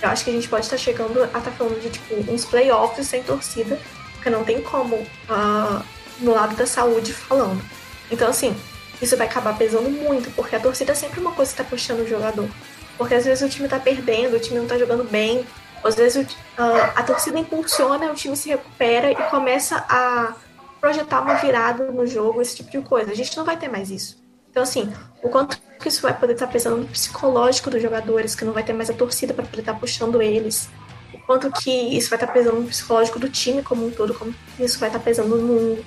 Eu 0.00 0.08
acho 0.08 0.24
que 0.24 0.30
a 0.30 0.32
gente 0.32 0.48
pode 0.48 0.66
estar 0.66 0.76
chegando 0.76 1.22
a 1.22 1.38
estar 1.38 1.50
falando 1.52 1.80
de 1.80 1.90
tipo 1.90 2.14
uns 2.30 2.44
playoffs 2.44 3.06
sem 3.06 3.22
torcida, 3.22 3.78
porque 4.14 4.30
não 4.30 4.44
tem 4.44 4.60
como 4.60 5.04
ah, 5.28 5.82
no 6.20 6.32
lado 6.32 6.54
da 6.54 6.66
saúde 6.66 7.12
falando. 7.12 7.62
Então, 8.10 8.28
assim, 8.28 8.54
isso 9.00 9.16
vai 9.16 9.26
acabar 9.26 9.56
pesando 9.56 9.90
muito, 9.90 10.30
porque 10.32 10.54
a 10.54 10.60
torcida 10.60 10.92
é 10.92 10.94
sempre 10.94 11.20
uma 11.20 11.32
coisa 11.32 11.50
que 11.50 11.56
tá 11.56 11.64
puxando 11.64 12.00
o 12.00 12.08
jogador. 12.08 12.48
Porque 12.96 13.14
às 13.14 13.24
vezes 13.24 13.42
o 13.42 13.48
time 13.48 13.68
tá 13.68 13.78
perdendo, 13.78 14.36
o 14.36 14.40
time 14.40 14.60
não 14.60 14.66
tá 14.66 14.78
jogando 14.78 15.08
bem, 15.08 15.44
às 15.84 15.94
vezes 15.94 16.26
ah, 16.56 16.92
a 16.96 17.02
torcida 17.02 17.38
impulsiona, 17.38 18.10
o 18.10 18.14
time 18.14 18.36
se 18.36 18.48
recupera 18.48 19.10
e 19.10 19.16
começa 19.30 19.84
a 19.88 20.34
projetar 20.80 21.20
uma 21.20 21.34
virada 21.34 21.90
no 21.90 22.06
jogo, 22.06 22.42
esse 22.42 22.56
tipo 22.56 22.70
de 22.70 22.80
coisa. 22.80 23.12
A 23.12 23.14
gente 23.14 23.36
não 23.36 23.44
vai 23.44 23.56
ter 23.56 23.68
mais 23.68 23.90
isso. 23.90 24.22
Então, 24.50 24.62
assim, 24.62 24.92
o 25.22 25.28
quanto 25.28 25.58
que 25.80 25.88
isso 25.88 26.02
vai 26.02 26.16
poder 26.16 26.34
estar 26.34 26.46
pesando 26.46 26.76
no 26.76 26.86
psicológico 26.86 27.70
dos 27.70 27.80
jogadores, 27.80 28.34
que 28.34 28.44
não 28.44 28.52
vai 28.52 28.62
ter 28.62 28.72
mais 28.72 28.90
a 28.90 28.92
torcida 28.92 29.32
para 29.32 29.44
poder 29.44 29.60
estar 29.60 29.74
puxando 29.74 30.20
eles. 30.20 30.68
O 31.12 31.18
quanto 31.20 31.50
que 31.50 31.70
isso 31.70 32.10
vai 32.10 32.18
estar 32.18 32.32
pesando 32.32 32.60
no 32.60 32.68
psicológico 32.68 33.18
do 33.18 33.28
time 33.28 33.62
como 33.62 33.86
um 33.86 33.90
todo, 33.90 34.12
como 34.14 34.34
isso 34.58 34.78
vai 34.78 34.88
estar 34.88 34.98
pesando 35.00 35.36
no 35.36 35.84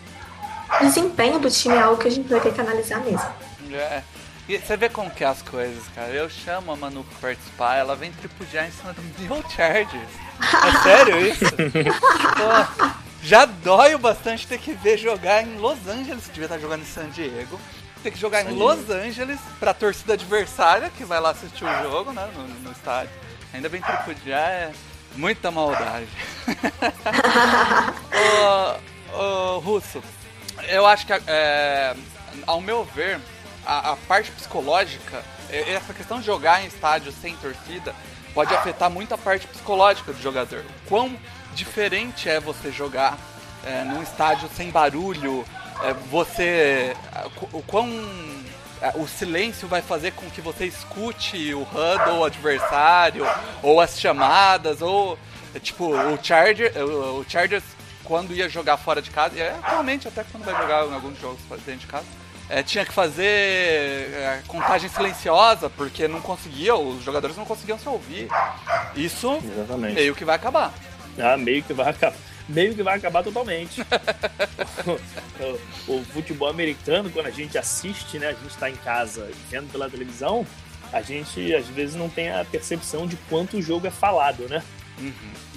desempenho 0.82 1.40
do 1.40 1.50
time, 1.50 1.76
é 1.76 1.82
algo 1.82 2.02
que 2.02 2.08
a 2.08 2.12
gente 2.12 2.28
vai 2.28 2.40
ter 2.40 2.54
que 2.54 2.62
analisar 2.62 3.04
mesmo. 3.04 3.28
É. 3.72 4.02
E 4.48 4.60
você 4.60 4.78
vê 4.78 4.90
como 4.90 5.10
que 5.10 5.24
é 5.24 5.28
as 5.28 5.42
coisas, 5.42 5.84
cara. 5.96 6.10
Eu 6.10 6.30
chamo 6.30 6.72
a 6.72 6.76
Manu 6.76 7.04
pra 7.04 7.30
participar, 7.30 7.78
ela 7.78 7.96
vem 7.96 8.12
tripudiar 8.12 8.68
em 8.68 8.72
cima 8.72 8.94
do 8.94 9.02
meu 9.22 9.44
Chargers. 9.50 10.10
É 10.40 10.84
sério 10.84 11.28
isso? 11.28 11.46
Pô, 11.56 12.94
já 13.24 13.46
dói 13.46 13.96
o 13.96 14.00
bastante 14.00 14.46
ter 14.46 14.60
que 14.60 14.74
ver 14.74 14.98
jogar 14.98 15.42
em 15.42 15.58
Los 15.58 15.88
Angeles, 15.88 16.26
que 16.26 16.34
devia 16.34 16.46
estar 16.46 16.60
jogando 16.60 16.84
em 16.84 16.86
San 16.86 17.10
Diego. 17.10 17.60
Ter 18.04 18.12
que 18.12 18.20
jogar 18.20 18.46
em 18.46 18.56
Los 18.56 18.88
Angeles 18.88 19.40
pra 19.60 19.74
torcida 19.74 20.14
adversária 20.14 20.92
que 20.96 21.04
vai 21.04 21.20
lá 21.20 21.32
assistir 21.32 21.66
o 21.66 21.84
jogo, 21.84 22.14
né, 22.14 22.30
no, 22.36 22.48
no 22.48 22.72
estádio. 22.72 23.10
Ainda 23.52 23.68
bem 23.68 23.82
tripudiar 23.82 24.48
é 24.48 24.72
muita 25.16 25.50
maldade. 25.50 26.08
ô, 29.12 29.18
ô, 29.18 29.60
Russo, 29.60 30.04
eu 30.68 30.86
acho 30.86 31.08
que, 31.08 31.14
é, 31.26 31.96
ao 32.46 32.62
meu 32.62 32.84
ver, 32.84 33.20
a, 33.66 33.92
a 33.92 33.96
parte 33.96 34.32
psicológica, 34.32 35.24
é- 35.50 35.74
essa 35.74 35.94
questão 35.94 36.20
de 36.20 36.26
jogar 36.26 36.64
em 36.64 36.68
estádio 36.68 37.12
sem 37.22 37.36
torcida, 37.38 37.94
pode 38.34 38.54
afetar 38.54 38.90
muito 38.90 39.14
a 39.14 39.18
parte 39.18 39.48
psicológica 39.48 40.12
do 40.14 40.22
jogador. 40.22 40.64
Quão 40.88 41.18
diferente 41.54 42.30
é 42.30 42.40
você 42.40 42.72
jogar 42.72 43.18
é, 43.66 43.84
num 43.84 44.04
estádio 44.04 44.50
sem 44.56 44.70
barulho, 44.70 45.44
é, 45.84 45.94
você. 46.12 46.96
O 47.52 47.62
quão. 47.64 47.90
é, 48.82 48.92
O 48.96 49.08
silêncio 49.08 49.68
vai 49.68 49.82
fazer 49.82 50.12
com 50.12 50.30
que 50.30 50.42
você 50.42 50.66
escute 50.66 51.54
o 51.54 51.62
huddle 51.64 52.24
adversário, 52.26 53.26
ou 53.64 53.82
as 53.82 54.00
chamadas, 54.00 54.82
ou 54.82 55.18
é, 55.54 55.60
tipo, 55.60 55.86
o 55.96 56.20
Charger, 56.22 56.72
o 56.78 57.22
o 57.22 57.26
Chargers 57.28 57.64
quando 58.04 58.34
ia 58.36 58.48
jogar 58.48 58.78
fora 58.78 59.02
de 59.02 59.10
casa, 59.10 59.36
e 59.36 59.42
é, 59.42 59.50
atualmente 59.64 60.08
até 60.08 60.24
quando 60.26 60.44
vai 60.46 60.56
jogar 60.56 60.86
em 60.86 60.94
alguns 60.94 61.20
jogos 61.20 61.40
dentro 61.66 61.78
de 61.82 61.88
casa, 61.88 62.06
é, 62.50 62.62
tinha 62.62 62.86
que 62.86 62.94
fazer 62.94 63.26
é, 63.26 64.42
contagem 64.48 64.90
silenciosa, 64.90 65.70
porque 65.70 66.08
não 66.08 66.22
conseguia, 66.22 66.76
os 66.76 67.04
jogadores 67.04 67.36
não 67.36 67.46
conseguiam 67.46 67.78
se 67.78 67.88
ouvir. 67.88 68.28
Isso 68.96 69.40
Exatamente. 69.44 69.96
meio 69.96 70.16
que 70.16 70.26
vai 70.26 70.36
acabar. 70.36 70.74
Ah, 71.18 71.38
meio 71.38 71.64
que 71.64 71.74
vai 71.74 71.90
acabar. 71.90 72.18
Meio 72.48 72.76
que 72.76 72.84
vai 72.84 72.96
acabar 72.96 73.24
totalmente. 73.24 73.82
o, 75.88 75.94
o 75.94 76.06
futebol 76.06 76.48
americano, 76.48 77.10
quando 77.10 77.26
a 77.26 77.32
gente 77.32 77.58
assiste, 77.58 78.20
né? 78.20 78.28
A 78.28 78.34
gente 78.34 78.50
está 78.50 78.70
em 78.70 78.76
casa 78.76 79.28
vendo 79.50 79.72
pela 79.72 79.90
televisão, 79.90 80.46
a 80.94 81.02
gente 81.02 81.54
às 81.56 81.68
vezes 81.68 81.96
não 81.96 82.08
tem 82.08 82.30
a 82.32 82.46
percepção 82.46 83.08
de 83.08 83.16
quanto 83.30 83.58
o 83.58 83.62
jogo 83.62 83.88
é 83.88 83.92
falado, 83.92 84.48
né? 84.48 84.62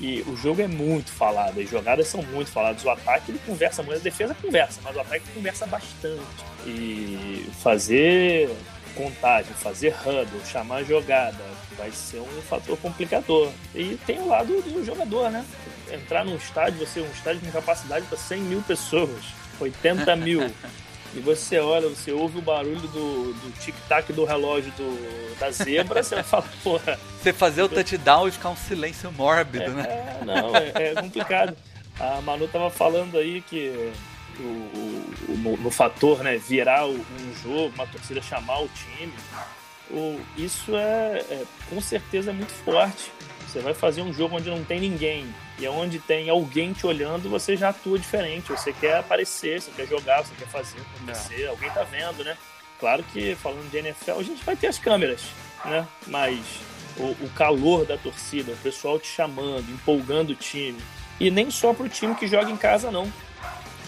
E 0.01 0.22
o 0.22 0.37
jogo 0.37 0.62
é 0.62 0.68
muito 0.68 1.11
falado, 1.11 1.61
as 1.61 1.68
jogadas 1.68 2.09
são 2.09 2.22
muito 2.22 2.51
faladas. 2.51 2.85
O 2.85 2.90
ataque 2.90 3.31
ele 3.31 3.40
conversa 3.46 3.83
muito, 3.83 3.98
a 3.98 4.03
defesa 4.03 4.35
conversa, 4.35 4.81
mas 4.83 4.96
o 4.96 5.01
ataque 5.01 5.24
conversa 5.35 5.66
bastante. 5.66 6.22
E 6.66 7.46
fazer 7.62 8.51
contagem, 8.94 9.53
fazer 9.55 9.94
huddle, 10.05 10.44
chamar 10.44 10.83
jogada, 10.83 11.38
vai 11.77 11.90
ser 11.92 12.18
um 12.18 12.42
fator 12.42 12.77
complicador. 12.79 13.51
E 13.74 13.96
tem 14.07 14.18
o 14.18 14.27
lado 14.27 14.61
do 14.62 14.85
jogador, 14.85 15.31
né? 15.31 15.44
Entrar 15.90 16.24
num 16.24 16.37
estádio, 16.37 16.85
você 16.85 17.01
um 17.01 17.11
estádio 17.11 17.40
com 17.40 17.51
capacidade 17.53 18.07
para 18.07 18.18
100 18.18 18.40
mil 18.40 18.62
pessoas, 18.62 19.24
80 19.61 20.16
mil. 20.16 20.40
E 21.14 21.21
você 21.21 21.59
olha, 21.59 21.88
você 21.88 22.12
ouve 22.12 22.38
o 22.38 22.42
barulho 22.42 22.81
do, 22.81 23.33
do 23.33 23.53
tic-tac 23.61 24.12
do 24.12 24.25
relógio 24.25 24.71
do, 24.73 25.38
da 25.38 25.51
zebra, 25.51 26.03
você 26.03 26.14
vai 26.21 26.25
falar, 26.25 26.49
porra, 26.62 26.99
Você 27.23 27.33
fazer 27.33 27.62
o 27.62 27.68
touchdown 27.68 28.29
e 28.29 28.31
ficar 28.33 28.51
um 28.51 28.57
silêncio 28.57 29.11
mórbido, 29.12 29.71
né? 29.73 29.85
é, 29.88 30.18
não, 30.25 30.55
é, 30.55 30.73
é 30.75 30.94
complicado. 30.94 31.57
A 31.99 32.21
Manu 32.21 32.47
tava 32.47 32.71
falando 32.71 33.16
aí 33.16 33.40
que 33.42 33.90
o, 34.38 34.42
o- 34.42 35.37
no, 35.38 35.57
no 35.57 35.71
fator, 35.71 36.23
né, 36.23 36.37
virar 36.37 36.87
um 36.87 37.03
jogo, 37.42 37.73
uma 37.75 37.87
torcida 37.87 38.21
chamar 38.23 38.61
o 38.61 38.68
time, 38.68 39.12
o, 39.90 40.21
isso 40.37 40.77
é, 40.77 41.25
é, 41.31 41.42
com 41.71 41.81
certeza 41.81 42.31
é 42.31 42.35
muito 42.35 42.53
forte. 42.64 43.11
Você 43.49 43.61
vai 43.61 43.73
fazer 43.73 44.03
um 44.03 44.13
jogo 44.13 44.37
onde 44.37 44.51
não 44.51 44.63
tem 44.63 44.79
ninguém 44.79 45.27
e 45.59 45.65
é 45.65 45.71
onde 45.71 45.99
tem 45.99 46.29
alguém 46.29 46.75
te 46.75 46.87
olhando, 46.87 47.31
você 47.31 47.57
já 47.57 47.71
atua 47.71 47.99
diferente. 47.99 48.53
Você 48.53 48.75
quer 48.75 48.99
aparecer, 48.99 49.61
você 49.61 49.71
quer 49.71 49.87
jogar, 49.87 50.23
você 50.23 50.35
quer 50.35 50.49
fazer 50.49 50.79
acontecer, 50.81 51.47
alguém 51.47 51.71
tá 51.71 51.83
vendo, 51.83 52.23
né? 52.23 52.37
Claro 52.79 53.03
que 53.05 53.35
falando 53.37 53.71
de 53.71 53.79
NFL, 53.79 54.19
a 54.19 54.23
gente 54.23 54.45
vai 54.45 54.55
ter 54.55 54.67
as 54.67 54.79
câmeras, 54.79 55.23
né? 55.65 55.89
Mas 56.07 56.39
o, 56.99 57.25
o 57.25 57.31
calor 57.35 57.87
da 57.87 57.97
torcida, 57.97 58.53
o 58.53 58.57
pessoal 58.59 58.99
te 58.99 59.09
chamando, 59.09 59.71
empolgando 59.73 60.33
o 60.33 60.37
time. 60.37 60.79
E 61.19 61.31
nem 61.31 61.51
só 61.51 61.73
pro 61.73 61.89
time 61.89 62.15
que 62.15 62.29
joga 62.29 62.51
em 62.51 62.57
casa, 62.57 62.91
não. 62.91 63.11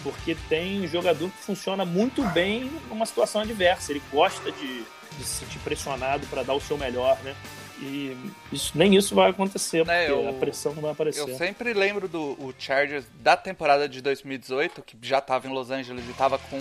Porque 0.01 0.35
tem 0.49 0.87
jogador 0.87 1.29
que 1.29 1.37
funciona 1.37 1.85
muito 1.85 2.23
bem 2.29 2.71
numa 2.89 3.05
situação 3.05 3.41
adversa. 3.41 3.91
Ele 3.91 4.01
gosta 4.11 4.51
de, 4.51 4.83
de 5.17 5.23
se 5.23 5.45
sentir 5.45 5.59
pressionado 5.59 6.25
para 6.27 6.41
dar 6.41 6.55
o 6.55 6.59
seu 6.59 6.77
melhor, 6.77 7.17
né? 7.23 7.35
E 7.81 8.15
isso, 8.51 8.71
nem 8.75 8.95
isso 8.95 9.15
vai 9.15 9.31
acontecer, 9.31 9.79
É, 9.89 10.05
porque 10.07 10.11
eu- 10.11 10.29
a 10.29 10.33
pressão 10.33 10.73
não 10.75 10.83
vai 10.83 10.91
aparecer. 10.91 11.21
Eu 11.21 11.35
sempre 11.35 11.73
lembro 11.73 12.07
do 12.07 12.21
o 12.33 12.53
Chargers 12.57 13.05
da 13.21 13.35
temporada 13.35 13.89
de 13.89 14.01
2018, 14.01 14.83
que 14.83 14.95
já 15.01 15.17
estava 15.17 15.47
em 15.47 15.51
Los 15.51 15.71
Angeles 15.71 16.05
e 16.07 16.11
estava 16.11 16.37
com 16.37 16.59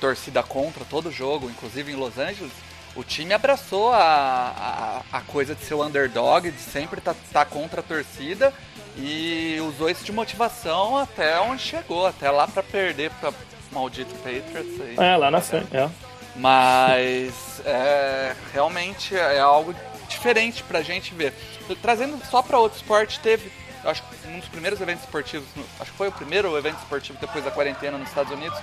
torcida 0.00 0.42
contra 0.42 0.84
todo 0.84 1.10
jogo, 1.10 1.50
inclusive 1.50 1.90
em 1.92 1.96
Los 1.96 2.18
Angeles. 2.18 2.52
O 2.94 3.02
time 3.04 3.32
abraçou 3.34 3.92
a, 3.92 5.02
a, 5.12 5.18
a 5.18 5.20
coisa 5.22 5.54
de 5.54 5.64
ser 5.64 5.74
o 5.74 5.84
underdog, 5.84 6.50
de 6.50 6.60
sempre 6.60 6.98
estar 6.98 7.14
tá, 7.32 7.44
contra 7.44 7.80
a 7.80 7.84
torcida 7.84 8.52
e 8.96 9.58
usou 9.60 9.88
isso 9.88 10.04
de 10.04 10.12
motivação 10.12 10.96
até 10.96 11.38
onde 11.40 11.62
chegou, 11.62 12.06
até 12.06 12.30
lá 12.30 12.46
para 12.48 12.62
perder 12.62 13.10
para 13.20 13.32
maldito 13.72 14.12
Patriots. 14.16 14.80
aí. 14.80 14.96
É, 14.98 15.16
lá 15.16 15.30
na 15.30 15.40
frente, 15.40 15.76
é. 15.76 15.88
Mas 16.36 17.60
é, 17.64 18.34
realmente 18.52 19.14
é 19.14 19.38
algo 19.38 19.74
diferente 20.10 20.62
pra 20.62 20.82
gente 20.82 21.14
ver. 21.14 21.32
Trazendo 21.80 22.20
só 22.30 22.42
pra 22.42 22.58
outro 22.58 22.76
esporte, 22.78 23.18
teve, 23.20 23.50
acho 23.84 24.02
que 24.02 24.28
um 24.28 24.38
dos 24.38 24.48
primeiros 24.48 24.80
eventos 24.80 25.04
esportivos, 25.04 25.46
acho 25.80 25.90
que 25.90 25.96
foi 25.96 26.08
o 26.08 26.12
primeiro 26.12 26.56
evento 26.58 26.78
esportivo 26.78 27.18
depois 27.20 27.44
da 27.44 27.50
quarentena 27.50 27.96
nos 27.96 28.08
Estados 28.08 28.32
Unidos, 28.32 28.58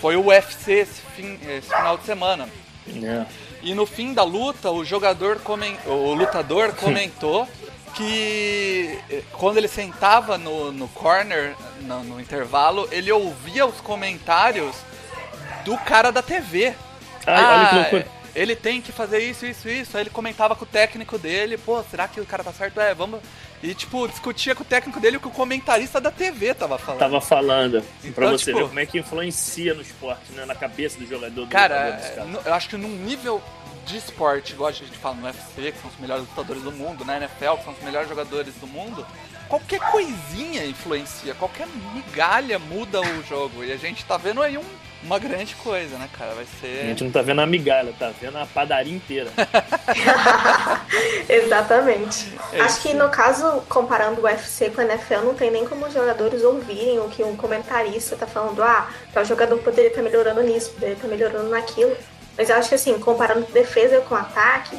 foi 0.00 0.16
o 0.16 0.26
UFC 0.26 0.72
esse, 0.72 1.00
fim- 1.14 1.38
esse 1.48 1.68
final 1.68 1.96
de 1.96 2.04
semana. 2.04 2.48
É. 2.88 3.24
E 3.62 3.74
no 3.74 3.84
fim 3.86 4.12
da 4.14 4.22
luta, 4.22 4.70
o 4.70 4.84
jogador, 4.84 5.40
comen... 5.40 5.76
o 5.86 6.14
lutador 6.14 6.72
comentou 6.74 7.48
que 7.94 8.98
eh, 9.10 9.22
quando 9.32 9.56
ele 9.56 9.66
sentava 9.68 10.36
no, 10.38 10.70
no 10.70 10.86
corner, 10.88 11.56
no, 11.80 12.04
no 12.04 12.20
intervalo, 12.20 12.86
ele 12.92 13.10
ouvia 13.10 13.64
os 13.66 13.80
comentários 13.80 14.76
do 15.64 15.76
cara 15.78 16.12
da 16.12 16.22
TV. 16.22 16.74
Ai, 17.26 17.44
olha 17.44 17.68
que 17.68 17.74
loucura. 17.74 18.06
Ele 18.36 18.54
tem 18.54 18.82
que 18.82 18.92
fazer 18.92 19.18
isso, 19.18 19.46
isso, 19.46 19.66
isso. 19.68 19.96
Aí 19.96 20.02
ele 20.02 20.10
comentava 20.10 20.54
com 20.54 20.64
o 20.64 20.68
técnico 20.68 21.16
dele, 21.18 21.56
pô, 21.56 21.82
será 21.90 22.06
que 22.06 22.20
o 22.20 22.26
cara 22.26 22.44
tá 22.44 22.52
certo? 22.52 22.78
É, 22.78 22.94
vamos. 22.94 23.20
E, 23.62 23.74
tipo, 23.74 24.06
discutia 24.06 24.54
com 24.54 24.62
o 24.62 24.66
técnico 24.66 25.00
dele 25.00 25.16
o 25.16 25.20
que 25.20 25.26
o 25.26 25.30
comentarista 25.30 25.98
da 25.98 26.10
TV 26.10 26.52
tava 26.52 26.76
falando. 26.76 26.98
Tava 27.00 27.20
falando. 27.22 27.82
Então, 28.04 28.12
pra 28.12 28.30
você 28.30 28.44
tipo- 28.52 28.58
ver 28.58 28.66
como 28.68 28.78
é 28.80 28.84
que 28.84 28.98
influencia 28.98 29.72
no 29.72 29.80
esporte, 29.80 30.30
né? 30.32 30.44
Na 30.44 30.54
cabeça 30.54 30.98
do 30.98 31.06
jogador. 31.06 31.46
Do 31.46 31.50
Cara, 31.50 31.98
eu 32.44 32.52
acho 32.52 32.68
que 32.68 32.76
num 32.76 32.88
nível 32.88 33.42
de 33.86 33.96
esporte, 33.96 34.52
igual 34.52 34.68
a 34.68 34.72
gente 34.72 34.90
fala 34.98 35.14
no 35.14 35.24
UFC, 35.26 35.72
que 35.72 35.80
são 35.80 35.88
os 35.90 35.98
melhores 35.98 36.24
lutadores 36.28 36.62
do 36.62 36.72
mundo, 36.72 37.04
na 37.06 37.16
NFL, 37.16 37.54
que 37.56 37.64
são 37.64 37.72
os 37.72 37.82
melhores 37.82 38.08
jogadores 38.08 38.54
do 38.56 38.66
mundo, 38.66 39.06
qualquer 39.48 39.80
coisinha 39.80 40.66
influencia, 40.66 41.34
qualquer 41.34 41.66
migalha 41.94 42.58
muda 42.58 43.00
o 43.00 43.22
jogo. 43.22 43.64
E 43.64 43.72
a 43.72 43.76
gente 43.78 44.04
tá 44.04 44.16
vendo 44.18 44.42
aí 44.42 44.58
um- 44.58 44.64
uma 45.06 45.18
grande 45.18 45.54
coisa, 45.56 45.96
né, 45.96 46.08
cara? 46.12 46.34
Vai 46.34 46.44
A 46.44 46.60
ser. 46.60 46.86
gente 46.88 47.04
não 47.04 47.10
tá 47.10 47.22
vendo 47.22 47.40
a 47.40 47.46
migalha, 47.46 47.94
tá 47.98 48.12
vendo 48.20 48.36
a 48.36 48.44
padaria 48.46 48.94
inteira. 48.94 49.30
Exatamente. 51.28 52.32
É 52.52 52.60
Acho 52.60 52.82
que 52.82 52.92
no 52.92 53.08
caso, 53.08 53.62
comparando 53.68 54.20
o 54.20 54.24
UFC 54.24 54.70
com 54.70 54.80
a 54.80 54.84
NFL, 54.84 55.20
não 55.24 55.34
tem 55.34 55.50
nem 55.50 55.66
como 55.66 55.86
os 55.86 55.94
jogadores 55.94 56.42
ouvirem 56.42 56.98
o 56.98 57.08
que 57.08 57.22
um 57.22 57.36
comentarista 57.36 58.16
tá 58.16 58.26
falando. 58.26 58.62
Ah, 58.62 58.88
tal 59.12 59.24
jogador 59.24 59.58
poderia 59.58 59.88
estar 59.90 60.02
melhorando 60.02 60.42
nisso, 60.42 60.70
poderia 60.72 60.94
estar 60.94 61.08
melhorando 61.08 61.48
naquilo. 61.48 61.96
Mas 62.36 62.50
eu 62.50 62.56
acho 62.56 62.68
que 62.68 62.74
assim, 62.74 62.98
comparando 62.98 63.46
defesa 63.52 64.00
com 64.00 64.14
ataque, 64.14 64.76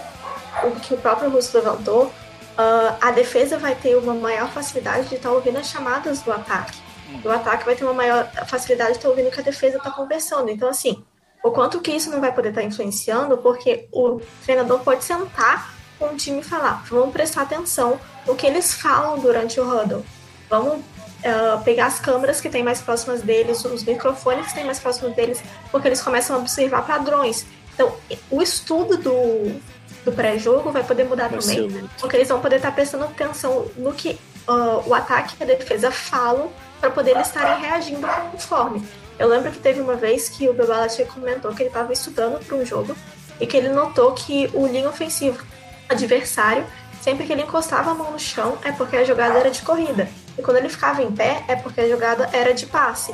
o 0.63 0.71
que 0.79 0.93
o 0.93 0.97
próprio 0.97 1.29
Russo 1.29 1.57
levantou, 1.57 2.11
ah, 2.57 2.97
a 3.01 3.11
defesa 3.11 3.57
vai 3.57 3.75
ter 3.75 3.95
uma 3.95 4.13
maior 4.13 4.49
facilidade 4.51 5.07
de 5.07 5.15
estar 5.15 5.31
ouvindo 5.31 5.57
as 5.57 5.69
chamadas 5.69 6.21
do 6.21 6.31
ataque. 6.31 6.77
O 7.23 7.29
ataque 7.29 7.65
vai 7.65 7.75
ter 7.75 7.83
uma 7.83 7.93
maior 7.93 8.29
facilidade 8.47 8.91
de 8.91 8.97
estar 8.97 9.09
ouvindo 9.09 9.31
que 9.31 9.39
a 9.39 9.43
defesa 9.43 9.77
está 9.77 9.91
conversando. 9.91 10.49
Então, 10.49 10.69
assim, 10.69 11.03
o 11.43 11.51
quanto 11.51 11.79
que 11.79 11.91
isso 11.91 12.09
não 12.09 12.19
vai 12.19 12.33
poder 12.33 12.49
estar 12.49 12.63
influenciando, 12.63 13.37
porque 13.37 13.87
o 13.91 14.19
treinador 14.43 14.79
pode 14.79 15.03
sentar 15.03 15.73
com 15.97 16.07
o 16.07 16.15
time 16.15 16.39
e 16.39 16.43
falar: 16.43 16.83
vamos 16.89 17.11
prestar 17.11 17.43
atenção 17.43 17.99
no 18.25 18.35
que 18.35 18.45
eles 18.45 18.73
falam 18.73 19.19
durante 19.19 19.59
o 19.59 19.63
huddle. 19.63 20.05
Vamos 20.49 20.83
ah, 21.23 21.61
pegar 21.63 21.87
as 21.87 21.99
câmeras 21.99 22.39
que 22.39 22.49
tem 22.49 22.63
mais 22.63 22.81
próximas 22.81 23.21
deles, 23.21 23.63
os 23.65 23.83
microfones 23.83 24.47
que 24.47 24.53
tem 24.53 24.65
mais 24.65 24.79
próximos 24.79 25.15
deles, 25.15 25.41
porque 25.71 25.87
eles 25.87 26.01
começam 26.01 26.35
a 26.35 26.39
observar 26.39 26.85
padrões. 26.85 27.45
Então, 27.73 27.93
o 28.29 28.41
estudo 28.41 28.97
do, 28.97 29.61
do 30.05 30.11
pré-jogo 30.11 30.71
vai 30.71 30.83
poder 30.83 31.03
mudar 31.03 31.29
também, 31.29 31.89
porque 31.99 32.15
eles 32.15 32.27
vão 32.27 32.39
poder 32.39 32.57
estar 32.57 32.71
prestando 32.71 33.05
atenção 33.05 33.65
no 33.75 33.93
que 33.93 34.17
ah, 34.47 34.81
o 34.85 34.93
ataque 34.93 35.35
e 35.39 35.43
a 35.43 35.45
defesa 35.45 35.91
falam 35.91 36.51
para 36.79 36.89
poder 36.89 37.11
eles 37.11 37.27
estarem 37.27 37.61
reagindo 37.61 38.07
conforme. 38.31 38.87
Eu 39.17 39.27
lembro 39.27 39.51
que 39.51 39.59
teve 39.59 39.81
uma 39.81 39.95
vez 39.95 40.29
que 40.29 40.47
o 40.47 40.53
Bebalache 40.53 41.03
comentou 41.05 41.53
que 41.53 41.63
ele 41.63 41.69
estava 41.69 41.91
estudando 41.91 42.43
para 42.45 42.55
um 42.55 42.65
jogo 42.65 42.95
e 43.39 43.47
que 43.47 43.57
ele 43.57 43.69
notou 43.69 44.13
que 44.13 44.49
o 44.53 44.67
linha 44.67 44.89
ofensivo 44.89 45.43
adversário, 45.89 46.65
sempre 47.01 47.25
que 47.25 47.33
ele 47.33 47.41
encostava 47.41 47.91
a 47.91 47.93
mão 47.93 48.11
no 48.11 48.19
chão, 48.19 48.57
é 48.63 48.71
porque 48.71 48.97
a 48.97 49.03
jogada 49.03 49.39
era 49.39 49.49
de 49.49 49.61
corrida. 49.61 50.07
E 50.37 50.41
quando 50.41 50.57
ele 50.57 50.69
ficava 50.69 51.01
em 51.01 51.11
pé, 51.11 51.43
é 51.47 51.55
porque 51.55 51.81
a 51.81 51.89
jogada 51.89 52.29
era 52.31 52.53
de 52.53 52.65
passe. 52.67 53.13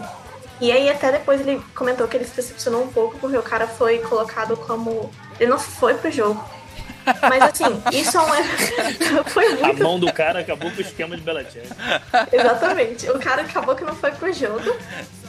E 0.60 0.72
aí 0.72 0.90
até 0.90 1.12
depois 1.12 1.42
ele 1.42 1.62
comentou 1.76 2.08
que 2.08 2.18
ele 2.18 2.26
se 2.26 2.36
decepcionou 2.36 2.84
um 2.84 2.88
pouco 2.88 3.18
porque 3.18 3.38
o 3.38 3.44
cara 3.44 3.68
foi 3.68 4.00
colocado 4.00 4.56
como. 4.58 5.12
Ele 5.40 5.50
não 5.50 5.60
foi 5.60 5.94
pro 5.96 6.12
jogo. 6.12 6.44
Mas 7.22 7.44
assim, 7.44 7.84
isso 7.92 8.18
é 8.18 8.22
um. 8.22 9.24
foi 9.26 9.48
A 9.54 9.68
muito 9.68 9.84
mão 9.84 10.00
do 10.00 10.12
cara 10.12 10.40
acabou 10.40 10.72
com 10.72 10.78
o 10.78 10.82
esquema 10.82 11.16
de 11.16 11.22
Belichick. 11.22 11.68
Exatamente. 12.32 13.10
O 13.10 13.20
cara 13.20 13.42
acabou 13.42 13.76
que 13.76 13.84
não 13.84 13.96
foi 13.96 14.12
pro 14.12 14.32
jogo, 14.32 14.76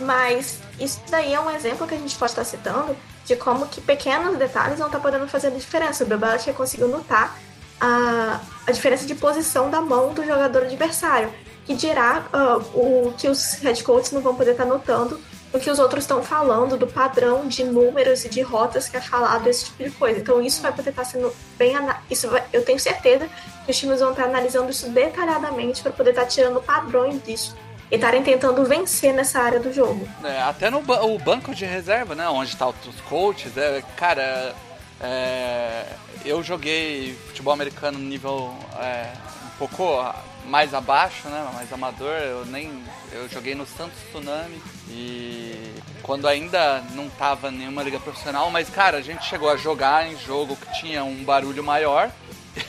mas 0.01 0.61
isso 0.79 1.01
daí 1.11 1.35
é 1.35 1.41
um 1.41 1.51
exemplo 1.51 1.87
que 1.87 1.95
a 1.95 1.99
gente 1.99 2.17
pode 2.17 2.33
estar 2.33 2.45
citando 2.45 2.97
de 3.25 3.37
como 3.37 3.67
que 3.67 3.81
pequenos 3.81 4.37
detalhes 4.37 4.79
vão 4.79 4.87
estar 4.89 5.01
podendo 5.01 5.27
fazer 5.29 5.49
a 5.49 5.51
diferença. 5.51 6.05
O 6.05 6.07
Bebelache 6.07 6.53
conseguiu 6.53 6.89
notar 6.89 7.39
a, 7.81 8.41
a 8.67 8.73
diferença 8.73 9.07
de 9.07 9.15
posição 9.15 9.71
da 9.71 9.81
mão 9.81 10.13
do 10.13 10.25
jogador 10.25 10.63
adversário, 10.63 11.33
que 11.65 11.75
dirá 11.75 12.25
ah, 12.33 12.59
o 12.75 13.15
que 13.17 13.29
os 13.29 13.55
head 13.55 13.83
coaches 13.83 14.13
não 14.13 14.21
vão 14.21 14.35
poder 14.35 14.53
estar 14.53 14.65
notando 14.65 15.21
o 15.55 15.61
que 15.61 15.71
os 15.71 15.79
outros 15.79 16.03
estão 16.05 16.23
falando, 16.23 16.77
do 16.77 16.87
padrão 16.87 17.47
de 17.47 17.63
números 17.63 18.25
e 18.25 18.29
de 18.29 18.43
rotas 18.43 18.89
que 18.89 18.97
é 18.97 19.01
falado, 19.01 19.47
esse 19.47 19.67
tipo 19.67 19.85
de 19.85 19.91
coisa. 19.93 20.19
Então 20.19 20.43
isso 20.43 20.61
vai 20.61 20.73
poder 20.73 20.91
estar 20.91 21.05
sendo 21.05 21.35
bem... 21.57 21.75
Isso 22.11 22.29
vai- 22.29 22.45
eu 22.53 22.65
tenho 22.65 22.79
certeza 22.81 23.29
que 23.65 23.71
os 23.71 23.79
times 23.79 24.01
vão 24.01 24.11
estar 24.11 24.25
analisando 24.25 24.71
isso 24.71 24.89
detalhadamente 24.91 25.81
para 25.81 25.93
poder 25.93 26.11
estar 26.11 26.27
tirando 26.27 26.61
padrões 26.61 27.23
disso 27.23 27.57
e 27.91 27.95
estarem 27.95 28.23
tentando 28.23 28.65
vencer 28.65 29.15
nessa 29.15 29.41
área 29.41 29.61
do 29.61 29.73
jogo. 29.73 30.09
É, 30.25 30.43
até 30.43 30.69
no 30.71 30.79
o 30.79 31.19
banco 31.19 31.55
de 31.55 31.65
reserva, 31.65 32.15
né? 32.17 32.29
Onde 32.29 32.57
tá 32.57 32.67
os 32.69 33.01
coaches, 33.09 33.57
é, 33.57 33.81
cara, 33.97 34.55
é, 35.01 35.85
eu 36.25 36.43
joguei 36.43 37.17
futebol 37.29 37.53
americano 37.53 37.99
no 37.99 38.05
nível 38.05 38.53
é, 38.81 39.13
pouco 39.59 40.15
mais 40.47 40.75
abaixo, 40.75 41.29
né? 41.29 41.49
Mais 41.55 41.73
amador. 41.73 42.15
Eu 42.19 42.45
nem 42.47 42.83
eu 43.13 43.29
joguei 43.29 43.55
no 43.55 43.67
Santos 43.67 43.99
Tsunami 44.09 44.61
e 44.89 45.75
quando 46.03 46.27
ainda 46.27 46.83
não 46.93 47.09
tava 47.09 47.51
nenhuma 47.51 47.83
liga 47.83 48.01
profissional, 48.01 48.51
mas 48.51 48.69
cara, 48.69 48.99
a 48.99 49.03
gente 49.03 49.25
chegou 49.25 49.49
a 49.49 49.57
jogar 49.57 50.07
em 50.07 50.19
jogo 50.19 50.57
que 50.57 50.81
tinha 50.81 51.05
um 51.05 51.25
barulho 51.25 51.63
maior. 51.63 52.11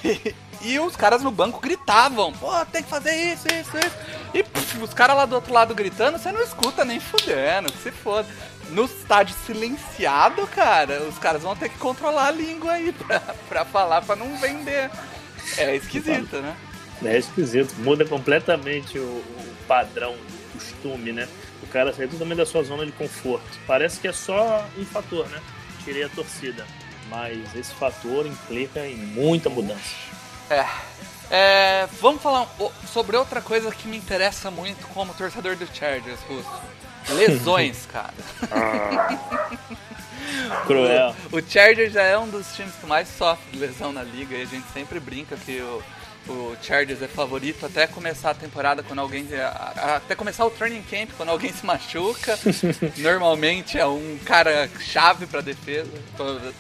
E 0.62 0.80
os 0.80 0.96
caras 0.96 1.22
no 1.22 1.30
banco 1.30 1.60
gritavam, 1.60 2.34
pô, 2.34 2.66
tem 2.66 2.82
que 2.82 2.90
fazer 2.90 3.14
isso, 3.14 3.46
isso, 3.48 3.78
isso. 3.78 3.96
E 4.34 4.42
pff, 4.42 4.80
os 4.82 4.96
caras 4.96 5.16
lá 5.16 5.26
do 5.28 5.36
outro 5.36 5.54
lado 5.54 5.76
gritando, 5.76 6.18
você 6.18 6.32
não 6.32 6.42
escuta 6.42 6.84
nem 6.84 7.00
fudendo, 7.00 7.72
que 7.72 7.84
se 7.84 7.92
foda. 7.92 8.28
No 8.70 8.86
estádio 8.86 9.36
silenciado, 9.46 10.48
cara, 10.48 11.04
os 11.04 11.20
caras 11.20 11.44
vão 11.44 11.56
ter 11.56 11.70
que 11.70 11.78
controlar 11.78 12.28
a 12.28 12.32
língua 12.32 12.72
aí 12.72 12.92
pra, 12.98 13.20
pra 13.48 13.66
falar, 13.66 14.02
pra 14.02 14.16
não 14.16 14.36
vender. 14.38 14.90
É 15.56 15.76
esquisito, 15.76 16.38
né? 16.38 16.56
É 17.04 17.18
esquisito, 17.18 17.74
muda 17.80 18.06
completamente 18.06 18.98
o, 18.98 19.04
o 19.04 19.56
padrão, 19.68 20.14
o 20.14 20.58
costume, 20.58 21.12
né? 21.12 21.28
O 21.64 21.68
cara 21.68 21.94
sai 21.94 22.08
totalmente 22.08 22.38
da 22.38 22.46
sua 22.46 22.64
zona 22.64 22.86
de 22.86 22.92
conforto. 22.94 23.46
Parece 23.68 24.00
que 24.00 24.08
é 24.08 24.14
só 24.14 24.66
um 24.78 24.86
fator, 24.86 25.28
né? 25.30 25.42
Tirei 25.84 26.04
a 26.04 26.10
torcida. 26.10 26.66
Mas 27.10 27.38
esse 27.56 27.74
fator 27.74 28.26
implica 28.26 28.86
em 28.88 28.96
muita 28.96 29.50
mudança. 29.50 29.96
É. 30.50 30.66
É, 31.30 31.88
vamos 32.02 32.22
falar 32.22 32.44
o- 32.60 32.72
sobre 32.92 33.18
outra 33.18 33.42
coisa 33.42 33.72
que 33.72 33.88
me 33.88 33.98
interessa 33.98 34.50
muito 34.52 34.88
como 34.88 35.14
torcedor 35.14 35.56
do 35.56 35.68
Chargers, 35.68 36.20
Russo. 36.28 36.50
Lesões, 37.10 37.86
cara. 37.92 38.14
Cruel. 40.66 41.16
O 41.32 41.42
Chargers 41.42 41.94
já 41.94 42.04
é 42.04 42.18
um 42.18 42.28
dos 42.30 42.48
times 42.56 42.74
que 42.76 42.86
mais 42.86 43.08
sofre 43.08 43.44
de 43.52 43.60
lesão 43.60 43.92
na 43.92 44.04
liga 44.04 44.36
e 44.36 44.42
a 44.42 44.46
gente 44.46 44.66
sempre 44.74 45.00
brinca 45.00 45.36
que 45.38 45.62
o, 45.62 45.82
o 46.28 46.56
Chargers 46.62 47.02
é 47.02 47.08
favorito 47.08 47.66
até 47.66 47.86
começar 47.88 48.32
a 48.32 48.34
temporada 48.34 48.82
quando 48.82 49.00
alguém. 49.00 49.28
Até 49.96 50.16
começar 50.16 50.46
o 50.46 50.50
training 50.50 50.82
camp 50.84 51.12
quando 51.16 51.30
alguém 51.30 51.52
se 51.54 51.66
machuca. 51.66 52.38
Normalmente 52.98 53.78
é 53.78 53.86
um 53.86 54.18
cara 54.26 54.70
chave 54.80 55.28
pra 55.28 55.42
defesa. 55.42 55.92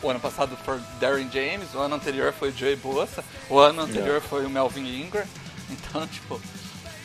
O 0.01 0.09
ano 0.09 0.19
passado 0.19 0.57
foi 0.63 0.79
Darren 0.99 1.29
James, 1.31 1.73
o 1.73 1.79
ano 1.79 1.95
anterior 1.95 2.33
foi 2.33 2.49
o 2.49 2.57
Joey 2.57 2.75
Bosa, 2.75 3.23
o 3.49 3.57
ano 3.57 3.81
anterior 3.81 4.21
foi 4.21 4.45
o 4.45 4.49
Melvin 4.49 5.01
Ingram. 5.01 5.25
Então, 5.67 6.05
tipo. 6.05 6.39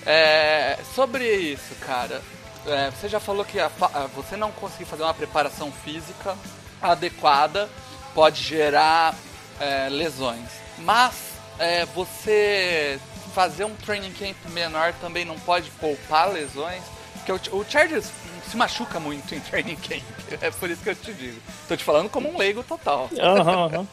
É, 0.04 0.78
sobre 0.94 1.24
isso, 1.34 1.74
cara, 1.80 2.20
é, 2.66 2.90
você 2.90 3.08
já 3.08 3.18
falou 3.18 3.42
que 3.42 3.58
a 3.58 3.70
você 4.14 4.36
não 4.36 4.52
conseguiu 4.52 4.86
fazer 4.86 5.02
uma 5.02 5.14
preparação 5.14 5.72
física 5.72 6.36
adequada 6.80 7.70
pode 8.14 8.42
gerar 8.42 9.14
é, 9.58 9.88
lesões. 9.88 10.48
Mas 10.78 11.14
é, 11.60 11.84
você 11.86 12.98
fazer 13.34 13.64
um 13.64 13.74
training 13.76 14.12
camp 14.12 14.36
menor 14.52 14.92
também 14.94 15.24
não 15.24 15.38
pode 15.38 15.70
poupar 15.72 16.32
lesões, 16.32 16.82
porque 17.14 17.30
o, 17.30 17.58
o 17.58 17.64
Chargers 17.64 18.10
se 18.48 18.56
machuca 18.56 18.98
muito 18.98 19.34
em 19.34 19.40
training 19.40 19.76
camp. 19.76 20.02
É 20.42 20.50
por 20.50 20.70
isso 20.70 20.82
que 20.82 20.90
eu 20.90 20.94
te 20.94 21.12
digo. 21.12 21.40
Tô 21.66 21.76
te 21.76 21.82
falando 21.82 22.08
como 22.08 22.28
um 22.28 22.38
leigo 22.38 22.62
total. 22.62 23.10
Uhum, 23.12 23.78
uhum. 23.78 23.86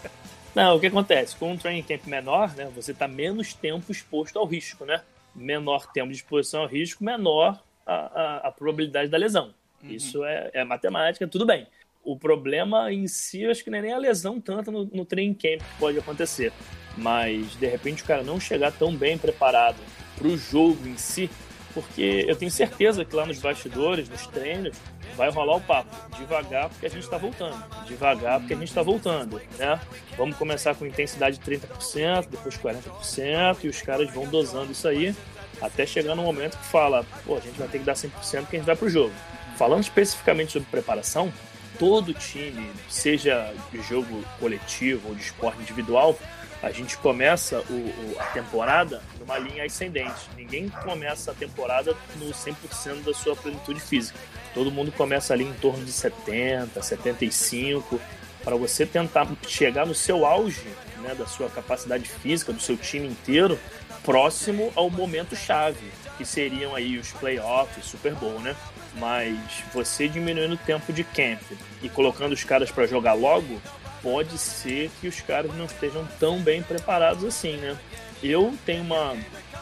Não, 0.54 0.76
o 0.76 0.80
que 0.80 0.86
acontece? 0.86 1.36
Com 1.36 1.52
um 1.52 1.58
training 1.58 1.82
camp 1.82 2.06
menor, 2.06 2.56
né, 2.56 2.70
você 2.76 2.92
está 2.92 3.08
menos 3.08 3.54
tempo 3.54 3.92
exposto 3.92 4.38
ao 4.38 4.46
risco, 4.46 4.86
né? 4.86 5.02
Menor 5.36 5.92
tempo 5.92 6.10
de 6.10 6.18
exposição 6.18 6.62
ao 6.62 6.68
risco, 6.68 7.04
menor 7.04 7.60
a, 7.86 7.94
a, 7.94 8.48
a 8.48 8.52
probabilidade 8.52 9.10
da 9.10 9.18
lesão. 9.18 9.54
Uhum. 9.84 9.90
Isso 9.90 10.24
é, 10.24 10.52
é, 10.54 10.64
matemática, 10.64 11.28
tudo 11.28 11.46
bem. 11.46 11.68
O 12.08 12.16
problema 12.16 12.90
em 12.90 13.06
si, 13.06 13.42
eu 13.42 13.52
acho 13.52 13.62
que 13.62 13.70
não 13.70 13.80
é 13.80 13.82
nem 13.82 13.92
a 13.92 13.98
lesão 13.98 14.40
tanto 14.40 14.72
no, 14.72 14.86
no 14.86 15.04
training 15.04 15.34
camp 15.34 15.60
que 15.60 15.78
pode 15.78 16.00
acontecer. 16.00 16.54
Mas, 16.96 17.54
de 17.58 17.68
repente, 17.68 18.02
o 18.02 18.06
cara 18.06 18.24
não 18.24 18.40
chegar 18.40 18.72
tão 18.72 18.96
bem 18.96 19.18
preparado 19.18 19.76
para 20.18 20.26
o 20.26 20.38
jogo 20.38 20.88
em 20.88 20.98
si, 20.98 21.30
porque 21.74 22.24
eu 22.26 22.38
tenho 22.38 22.50
certeza 22.50 23.04
que 23.04 23.14
lá 23.14 23.26
nos 23.26 23.40
bastidores, 23.40 24.08
nos 24.08 24.26
treinos, 24.26 24.78
vai 25.18 25.30
rolar 25.30 25.58
o 25.58 25.62
papo. 25.62 25.94
Devagar, 26.18 26.70
porque 26.70 26.86
a 26.86 26.90
gente 26.90 27.04
está 27.04 27.18
voltando. 27.18 27.62
Devagar, 27.86 28.40
porque 28.40 28.54
a 28.54 28.58
gente 28.58 28.70
está 28.70 28.82
voltando. 28.82 29.42
Né? 29.60 29.78
Vamos 30.16 30.38
começar 30.38 30.76
com 30.76 30.86
intensidade 30.86 31.38
de 31.38 31.44
30%, 31.44 32.30
depois 32.30 32.58
40%, 32.58 33.66
e 33.66 33.68
os 33.68 33.82
caras 33.82 34.10
vão 34.14 34.30
dosando 34.30 34.72
isso 34.72 34.88
aí 34.88 35.14
até 35.62 35.86
chegar 35.86 36.16
no 36.16 36.24
momento 36.24 36.58
que 36.58 36.66
fala: 36.68 37.06
pô, 37.26 37.36
a 37.36 37.42
gente 37.42 37.60
vai 37.60 37.68
ter 37.68 37.80
que 37.80 37.84
dar 37.84 37.96
100% 37.96 38.12
porque 38.12 38.56
a 38.56 38.60
gente 38.60 38.66
vai 38.66 38.78
pro 38.78 38.90
jogo. 38.90 39.14
Falando 39.58 39.82
especificamente 39.82 40.54
sobre 40.54 40.70
preparação, 40.70 41.34
todo 41.78 42.14
time, 42.14 42.70
seja 42.90 43.54
de 43.72 43.82
jogo 43.82 44.24
coletivo 44.40 45.10
ou 45.10 45.16
de 45.16 45.22
esporte 45.22 45.62
individual, 45.62 46.18
a 46.62 46.72
gente 46.72 46.98
começa 46.98 47.60
o, 47.70 47.74
o, 47.74 48.16
a 48.20 48.26
temporada 48.26 49.02
numa 49.20 49.38
linha 49.38 49.64
ascendente. 49.64 50.30
Ninguém 50.36 50.70
começa 50.70 51.32
a 51.32 51.34
temporada 51.34 51.96
no 52.16 52.28
100% 52.32 53.04
da 53.04 53.14
sua 53.14 53.36
plenitude 53.36 53.80
física. 53.80 54.18
Todo 54.54 54.72
mundo 54.72 54.92
começa 54.92 55.34
ali 55.34 55.44
em 55.44 55.54
torno 55.54 55.86
de 55.86 55.92
70, 55.92 56.82
75, 56.82 58.02
para 58.44 58.56
você 58.56 58.86
tentar 58.86 59.28
chegar 59.48 59.86
no 59.86 59.94
seu 59.94 60.26
auge 60.26 60.68
né, 61.02 61.14
da 61.14 61.28
sua 61.28 61.50
capacidade 61.50 62.10
física, 62.10 62.52
do 62.52 62.62
seu 62.62 62.76
time 62.76 63.08
inteiro, 63.08 63.60
próximo 64.04 64.72
ao 64.76 64.90
momento 64.90 65.36
chave, 65.36 65.92
que 66.18 66.26
seriam 66.26 66.76
aí 66.76 66.98
os 66.98 67.12
playoffs, 67.12 67.86
Super 67.86 68.16
Bowl, 68.16 68.40
né? 68.40 68.56
Mas 69.00 69.38
você 69.74 70.08
diminuindo 70.08 70.56
o 70.56 70.58
tempo 70.58 70.92
de 70.92 71.04
camp 71.04 71.42
e 71.82 71.90
colocando 71.90 72.34
os 72.34 72.44
caras 72.44 72.72
para 72.72 72.88
jogar 72.88 73.14
logo, 73.14 73.62
pode 74.02 74.38
ser 74.38 74.90
que 75.00 75.08
os 75.08 75.20
caras 75.22 75.54
não 75.56 75.66
estejam 75.66 76.08
tão 76.20 76.40
bem 76.40 76.64
preparados 76.64 77.24
assim, 77.24 77.58
né? 77.58 77.78
Eu 78.24 78.54
tenho 78.66 78.82
uma. 78.82 79.16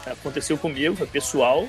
Aconteceu 0.06 0.56
comigo, 0.56 0.96
foi 0.96 1.06
pessoal, 1.06 1.68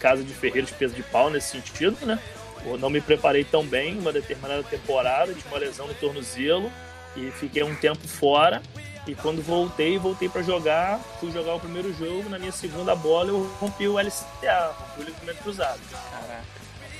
casa 0.00 0.24
de 0.24 0.32
ferreiros 0.32 0.70
peso 0.70 0.94
de 0.94 1.02
pau 1.02 1.30
nesse 1.30 1.50
sentido, 1.50 1.96
né? 2.04 2.18
Eu 2.64 2.78
não 2.78 2.90
me 2.90 3.00
preparei 3.00 3.44
tão 3.44 3.64
bem 3.64 3.98
uma 3.98 4.12
determinada 4.12 4.62
temporada, 4.64 5.32
de 5.32 5.46
uma 5.46 5.58
lesão 5.58 5.86
no 5.86 5.94
tornozelo 5.94 6.72
e 7.16 7.30
fiquei 7.30 7.62
um 7.62 7.76
tempo 7.76 8.06
fora. 8.08 8.62
E 9.06 9.14
quando 9.14 9.40
voltei, 9.40 9.98
voltei 9.98 10.28
para 10.28 10.42
jogar, 10.42 10.98
fui 11.20 11.30
jogar 11.30 11.54
o 11.54 11.60
primeiro 11.60 11.94
jogo, 11.94 12.28
na 12.28 12.40
minha 12.40 12.50
segunda 12.50 12.92
bola 12.96 13.28
eu 13.28 13.46
rompi 13.60 13.86
o 13.86 14.00
LCA, 14.00 14.74
rompi 14.76 15.00
o 15.00 15.04
ligamento 15.04 15.42
cruzado. 15.44 15.78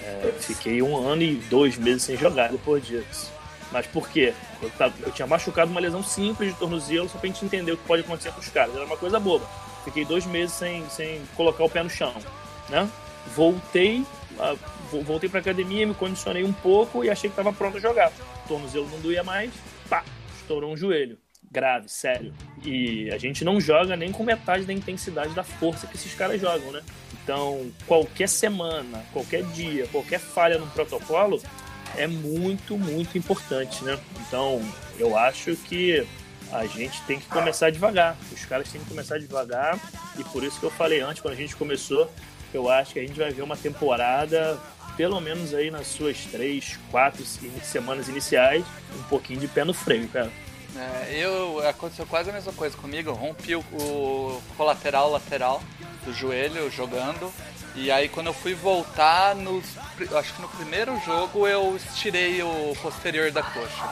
É, 0.06 0.32
fiquei 0.38 0.80
um 0.80 0.96
ano 0.96 1.22
e 1.22 1.34
dois 1.34 1.76
meses 1.76 2.04
sem 2.04 2.16
jogar 2.16 2.48
depois 2.48 2.86
disso. 2.86 3.32
Mas 3.72 3.86
por 3.88 4.08
quê? 4.08 4.32
Eu, 4.62 4.70
tava, 4.70 4.94
eu, 5.02 5.10
tinha 5.10 5.26
machucado 5.26 5.72
uma 5.72 5.80
lesão 5.80 6.00
simples 6.00 6.52
de 6.52 6.58
tornozelo, 6.58 7.08
só 7.08 7.18
pra 7.18 7.26
gente 7.26 7.44
entender 7.44 7.72
o 7.72 7.76
que 7.76 7.84
pode 7.84 8.02
acontecer 8.02 8.30
com 8.30 8.38
os 8.38 8.48
caras. 8.48 8.76
Era 8.76 8.84
uma 8.84 8.96
coisa 8.96 9.18
boba. 9.18 9.44
Fiquei 9.84 10.04
dois 10.04 10.24
meses 10.24 10.54
sem, 10.54 10.88
sem 10.88 11.20
colocar 11.34 11.64
o 11.64 11.68
pé 11.68 11.82
no 11.82 11.90
chão. 11.90 12.14
Né? 12.68 12.88
Voltei, 13.34 14.06
voltei 15.04 15.28
pra 15.28 15.40
academia, 15.40 15.84
me 15.84 15.94
condicionei 15.94 16.44
um 16.44 16.52
pouco 16.52 17.04
e 17.04 17.10
achei 17.10 17.28
que 17.28 17.32
estava 17.32 17.52
pronto 17.52 17.78
a 17.78 17.80
jogar. 17.80 18.12
O 18.44 18.48
tornozelo 18.48 18.88
não 18.88 19.00
doía 19.00 19.24
mais, 19.24 19.50
pá, 19.90 20.04
estourou 20.38 20.72
um 20.72 20.76
joelho. 20.76 21.18
Grave, 21.50 21.88
sério. 21.88 22.34
E 22.64 23.10
a 23.10 23.18
gente 23.18 23.44
não 23.44 23.60
joga 23.60 23.96
nem 23.96 24.12
com 24.12 24.24
metade 24.24 24.64
da 24.64 24.72
intensidade 24.72 25.34
da 25.34 25.42
força 25.42 25.86
que 25.86 25.96
esses 25.96 26.14
caras 26.14 26.40
jogam, 26.40 26.72
né? 26.72 26.82
Então, 27.22 27.70
qualquer 27.86 28.28
semana, 28.28 29.04
qualquer 29.12 29.42
dia, 29.46 29.86
qualquer 29.88 30.20
falha 30.20 30.58
no 30.58 30.66
protocolo, 30.68 31.42
é 31.96 32.06
muito, 32.06 32.76
muito 32.76 33.16
importante, 33.16 33.82
né? 33.84 33.98
Então, 34.20 34.62
eu 34.98 35.16
acho 35.16 35.56
que 35.56 36.06
a 36.52 36.66
gente 36.66 37.00
tem 37.02 37.18
que 37.18 37.26
começar 37.26 37.70
devagar. 37.70 38.16
Os 38.32 38.44
caras 38.44 38.70
têm 38.70 38.80
que 38.80 38.88
começar 38.88 39.18
devagar. 39.18 39.78
E 40.18 40.24
por 40.24 40.44
isso 40.44 40.58
que 40.60 40.66
eu 40.66 40.70
falei 40.70 41.00
antes, 41.00 41.20
quando 41.20 41.34
a 41.34 41.36
gente 41.36 41.56
começou, 41.56 42.10
eu 42.52 42.70
acho 42.70 42.92
que 42.92 43.00
a 43.00 43.02
gente 43.02 43.18
vai 43.18 43.30
ver 43.30 43.42
uma 43.42 43.56
temporada, 43.56 44.58
pelo 44.96 45.20
menos 45.20 45.52
aí 45.52 45.70
nas 45.70 45.86
suas 45.88 46.24
três, 46.26 46.78
quatro 46.90 47.24
semanas 47.24 48.08
iniciais, 48.08 48.64
um 48.98 49.02
pouquinho 49.04 49.40
de 49.40 49.48
pé 49.48 49.64
no 49.64 49.74
freio, 49.74 50.08
cara. 50.08 50.30
É, 50.78 51.16
eu 51.16 51.66
aconteceu 51.68 52.06
quase 52.06 52.30
a 52.30 52.32
mesma 52.32 52.52
coisa 52.52 52.76
comigo. 52.76 53.10
Eu 53.10 53.14
rompi 53.14 53.54
o, 53.54 53.60
o 53.60 54.42
colateral 54.56 55.10
lateral 55.10 55.62
do 56.04 56.12
joelho 56.12 56.70
jogando 56.70 57.32
e 57.74 57.90
aí 57.90 58.08
quando 58.08 58.28
eu 58.28 58.34
fui 58.34 58.54
voltar, 58.54 59.34
nos, 59.34 59.64
acho 60.16 60.34
que 60.34 60.40
no 60.40 60.48
primeiro 60.48 60.98
jogo 61.04 61.46
eu 61.46 61.76
estirei 61.76 62.42
o 62.42 62.74
posterior 62.80 63.30
da 63.30 63.42
coxa. 63.42 63.84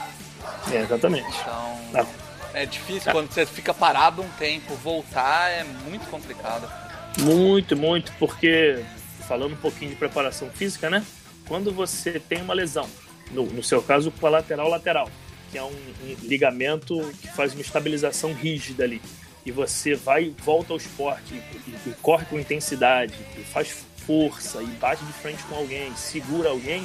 É, 0.72 0.80
exatamente. 0.80 1.28
Então 1.40 1.78
ah. 1.94 2.06
é 2.54 2.64
difícil 2.64 3.12
quando 3.12 3.30
você 3.30 3.44
fica 3.44 3.74
parado 3.74 4.22
um 4.22 4.28
tempo, 4.38 4.74
voltar 4.76 5.50
é 5.50 5.64
muito 5.64 6.08
complicado. 6.08 6.70
Muito, 7.18 7.76
muito, 7.76 8.10
porque 8.18 8.82
falando 9.28 9.52
um 9.52 9.58
pouquinho 9.58 9.90
de 9.90 9.96
preparação 9.96 10.48
física, 10.50 10.88
né? 10.88 11.04
Quando 11.46 11.70
você 11.72 12.18
tem 12.18 12.40
uma 12.40 12.54
lesão, 12.54 12.88
no, 13.30 13.44
no 13.44 13.62
seu 13.62 13.82
caso 13.82 14.12
a 14.22 14.28
lateral 14.28 14.68
lateral, 14.68 15.10
que 15.54 15.58
é 15.58 15.62
um, 15.62 15.68
um 15.68 16.16
ligamento 16.22 17.00
que 17.20 17.28
faz 17.28 17.52
uma 17.52 17.62
estabilização 17.62 18.32
rígida 18.32 18.82
ali 18.82 19.00
e 19.46 19.52
você 19.52 19.94
vai 19.94 20.34
volta 20.44 20.72
ao 20.72 20.76
esporte 20.76 21.32
e, 21.32 21.70
e, 21.88 21.94
corre 22.02 22.24
com 22.24 22.40
intensidade, 22.40 23.14
e 23.38 23.44
faz 23.44 23.84
força 24.04 24.60
e 24.60 24.66
bate 24.66 25.04
de 25.04 25.12
frente 25.12 25.44
com 25.44 25.54
alguém, 25.54 25.94
segura 25.94 26.48
alguém, 26.48 26.84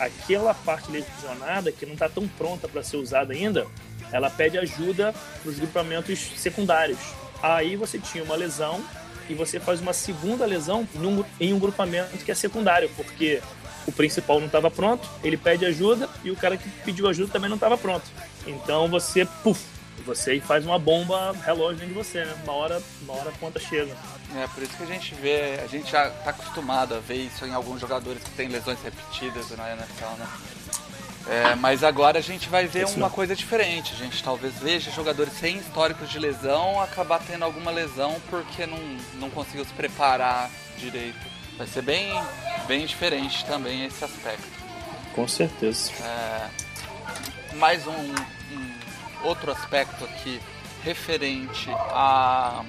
aquela 0.00 0.52
parte 0.52 0.90
lesionada 0.90 1.70
que 1.70 1.86
não 1.86 1.92
está 1.92 2.08
tão 2.08 2.26
pronta 2.26 2.66
para 2.66 2.82
ser 2.82 2.96
usada 2.96 3.32
ainda, 3.32 3.68
ela 4.10 4.28
pede 4.28 4.58
ajuda 4.58 5.14
para 5.40 5.50
os 5.50 5.56
grupamentos 5.56 6.18
secundários. 6.36 6.98
Aí 7.40 7.76
você 7.76 8.00
tinha 8.00 8.24
uma 8.24 8.34
lesão 8.34 8.82
e 9.28 9.34
você 9.34 9.60
faz 9.60 9.80
uma 9.80 9.92
segunda 9.92 10.44
lesão 10.44 10.88
em 11.38 11.52
um 11.52 11.58
grupamento 11.58 12.24
que 12.24 12.32
é 12.32 12.34
secundário, 12.34 12.90
porque 12.96 13.40
o 13.88 13.92
principal 13.92 14.38
não 14.38 14.46
estava 14.46 14.70
pronto, 14.70 15.08
ele 15.24 15.38
pede 15.38 15.64
ajuda 15.64 16.10
e 16.22 16.30
o 16.30 16.36
cara 16.36 16.58
que 16.58 16.68
pediu 16.84 17.08
ajuda 17.08 17.32
também 17.32 17.48
não 17.48 17.56
estava 17.56 17.78
pronto. 17.78 18.04
Então 18.46 18.86
você, 18.86 19.24
puf, 19.42 19.64
você 20.04 20.38
faz 20.40 20.66
uma 20.66 20.78
bomba 20.78 21.32
relógio 21.44 21.78
dentro 21.78 21.94
de 21.94 21.94
você, 21.94 22.22
né? 22.22 22.34
Uma 22.44 22.52
hora, 22.52 22.82
uma 23.00 23.14
hora 23.14 23.30
a 23.30 23.32
conta 23.32 23.58
chega. 23.58 23.96
É, 24.36 24.46
por 24.48 24.62
isso 24.62 24.76
que 24.76 24.82
a 24.82 24.86
gente 24.86 25.14
vê, 25.14 25.58
a 25.64 25.66
gente 25.66 25.90
já 25.90 26.10
tá 26.10 26.30
acostumado 26.30 26.94
a 26.94 26.98
ver 26.98 27.16
isso 27.16 27.46
em 27.46 27.54
alguns 27.54 27.80
jogadores 27.80 28.22
que 28.22 28.30
têm 28.32 28.48
lesões 28.48 28.78
repetidas 28.82 29.50
na 29.56 29.72
NFL, 29.72 30.18
né? 30.18 30.28
É, 31.26 31.54
mas 31.54 31.82
agora 31.82 32.18
a 32.18 32.22
gente 32.22 32.48
vai 32.48 32.66
ver 32.66 32.86
uma 32.88 33.08
coisa 33.08 33.34
diferente. 33.34 33.94
A 33.94 33.96
gente 33.96 34.22
talvez 34.22 34.54
veja 34.58 34.90
jogadores 34.90 35.32
sem 35.32 35.56
históricos 35.56 36.10
de 36.10 36.18
lesão 36.18 36.80
acabar 36.80 37.20
tendo 37.26 37.44
alguma 37.44 37.70
lesão 37.70 38.16
porque 38.28 38.66
não, 38.66 38.78
não 39.14 39.30
conseguiu 39.30 39.64
se 39.64 39.72
preparar 39.72 40.50
direito. 40.78 41.27
Vai 41.58 41.66
ser 41.66 41.82
bem, 41.82 42.08
bem 42.68 42.86
diferente 42.86 43.44
também 43.44 43.84
esse 43.84 44.04
aspecto. 44.04 44.46
Com 45.12 45.26
certeza. 45.26 45.90
É, 46.00 46.48
mais 47.56 47.84
um, 47.84 48.14
outro 49.24 49.50
aspecto 49.50 50.04
aqui 50.04 50.40
referente 50.84 51.68
à, 51.90 52.62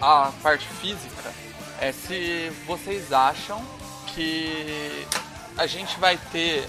à 0.00 0.30
parte 0.42 0.66
física 0.80 1.32
é 1.80 1.90
se 1.90 2.52
vocês 2.66 3.12
acham 3.12 3.60
que 4.14 5.04
a 5.56 5.66
gente 5.66 5.98
vai 5.98 6.16
ter, 6.30 6.68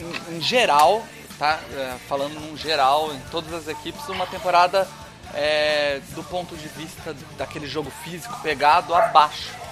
em, 0.00 0.36
em 0.36 0.40
geral, 0.40 1.06
tá? 1.38 1.60
É, 1.72 1.96
falando 2.08 2.40
num 2.40 2.56
geral, 2.56 3.14
em 3.14 3.20
todas 3.30 3.54
as 3.54 3.68
equipes, 3.68 4.08
uma 4.08 4.26
temporada 4.26 4.88
é, 5.32 6.00
do 6.10 6.24
ponto 6.24 6.56
de 6.56 6.66
vista 6.68 7.14
daquele 7.38 7.68
jogo 7.68 7.90
físico 8.02 8.36
pegado 8.40 8.92
abaixo. 8.92 9.65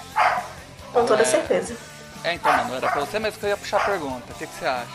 Com 0.95 1.05
toda 1.05 1.23
é, 1.23 1.25
certeza. 1.25 1.75
É, 2.23 2.33
então, 2.33 2.51
mano, 2.51 2.75
era 2.75 2.89
pra 2.89 3.01
você 3.01 3.19
mesmo 3.19 3.37
que 3.37 3.45
eu 3.45 3.49
ia 3.49 3.57
puxar 3.57 3.81
a 3.81 3.85
pergunta. 3.85 4.23
O 4.31 4.35
que, 4.35 4.47
que 4.47 4.55
você 4.55 4.65
acha? 4.65 4.87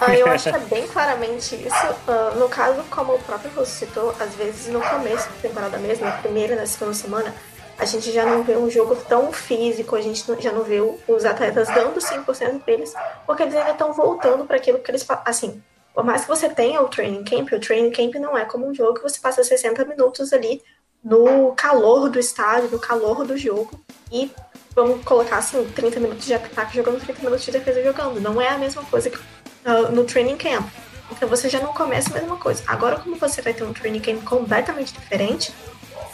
Ah, 0.00 0.14
eu 0.14 0.26
acho 0.28 0.50
que 0.50 0.56
é 0.56 0.58
bem 0.58 0.86
claramente 0.86 1.56
isso. 1.56 1.86
Uh, 2.06 2.38
no 2.38 2.48
caso, 2.48 2.84
como 2.90 3.14
o 3.14 3.18
próprio 3.20 3.50
Russo 3.52 3.72
citou, 3.72 4.14
às 4.20 4.34
vezes 4.34 4.68
no 4.68 4.80
começo 4.80 5.28
da 5.30 5.36
temporada 5.40 5.78
mesmo, 5.78 6.04
na 6.04 6.12
primeira 6.12 6.54
na 6.54 6.66
segunda 6.66 6.92
semana, 6.92 7.34
a 7.78 7.84
gente 7.86 8.12
já 8.12 8.26
não 8.26 8.42
vê 8.42 8.56
um 8.56 8.70
jogo 8.70 8.94
tão 9.08 9.32
físico, 9.32 9.96
a 9.96 10.02
gente 10.02 10.22
já 10.38 10.52
não 10.52 10.62
vê 10.62 10.80
os 11.08 11.24
atletas 11.24 11.66
dando 11.68 11.98
100% 11.98 12.62
deles, 12.64 12.92
porque 13.26 13.42
eles 13.42 13.56
ainda 13.56 13.70
estão 13.70 13.92
voltando 13.94 14.44
para 14.44 14.58
aquilo 14.58 14.78
que 14.78 14.90
eles. 14.90 15.04
Assim, 15.24 15.62
por 15.94 16.04
mais 16.04 16.22
que 16.22 16.28
você 16.28 16.48
tenha 16.50 16.82
o 16.82 16.88
training 16.88 17.24
camp, 17.24 17.50
o 17.52 17.58
training 17.58 17.90
camp 17.90 18.14
não 18.16 18.36
é 18.36 18.44
como 18.44 18.68
um 18.68 18.74
jogo 18.74 18.94
que 18.94 19.02
você 19.02 19.18
passa 19.18 19.42
60 19.42 19.84
minutos 19.86 20.32
ali 20.32 20.62
no 21.02 21.52
calor 21.56 22.10
do 22.10 22.20
estádio, 22.20 22.70
no 22.70 22.78
calor 22.78 23.24
do 23.24 23.36
jogo, 23.36 23.80
e 24.12 24.30
vamos 24.74 25.04
colocar 25.04 25.38
assim, 25.38 25.64
30 25.74 26.00
minutos 26.00 26.26
de 26.26 26.34
ataque 26.34 26.76
jogando, 26.76 27.00
30 27.00 27.22
minutos 27.22 27.44
de 27.44 27.52
defesa 27.52 27.82
jogando. 27.82 28.20
Não 28.20 28.40
é 28.40 28.48
a 28.48 28.58
mesma 28.58 28.82
coisa 28.84 29.10
que 29.10 29.18
uh, 29.18 29.90
no 29.92 30.04
training 30.04 30.36
camp. 30.36 30.66
Então 31.10 31.28
você 31.28 31.48
já 31.48 31.60
não 31.60 31.72
começa 31.72 32.10
a 32.10 32.20
mesma 32.20 32.36
coisa. 32.36 32.62
Agora, 32.66 32.96
como 32.96 33.16
você 33.16 33.42
vai 33.42 33.52
ter 33.52 33.64
um 33.64 33.72
training 33.72 34.00
camp 34.00 34.24
completamente 34.24 34.92
diferente, 34.92 35.52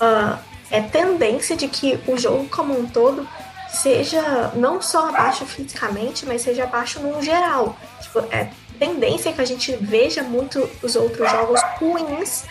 uh, 0.00 0.38
é 0.70 0.80
tendência 0.80 1.56
de 1.56 1.68
que 1.68 1.98
o 2.06 2.16
jogo 2.16 2.48
como 2.48 2.78
um 2.78 2.86
todo 2.86 3.28
seja 3.68 4.52
não 4.54 4.80
só 4.80 5.08
abaixo 5.08 5.44
fisicamente, 5.44 6.24
mas 6.24 6.42
seja 6.42 6.64
abaixo 6.64 7.00
no 7.00 7.22
geral. 7.22 7.76
Tipo, 8.00 8.20
é 8.32 8.50
tendência 8.78 9.32
que 9.32 9.40
a 9.40 9.44
gente 9.44 9.76
veja 9.76 10.22
muito 10.22 10.68
os 10.82 10.96
outros 10.96 11.30
jogos 11.30 11.60
ruins 11.78 12.44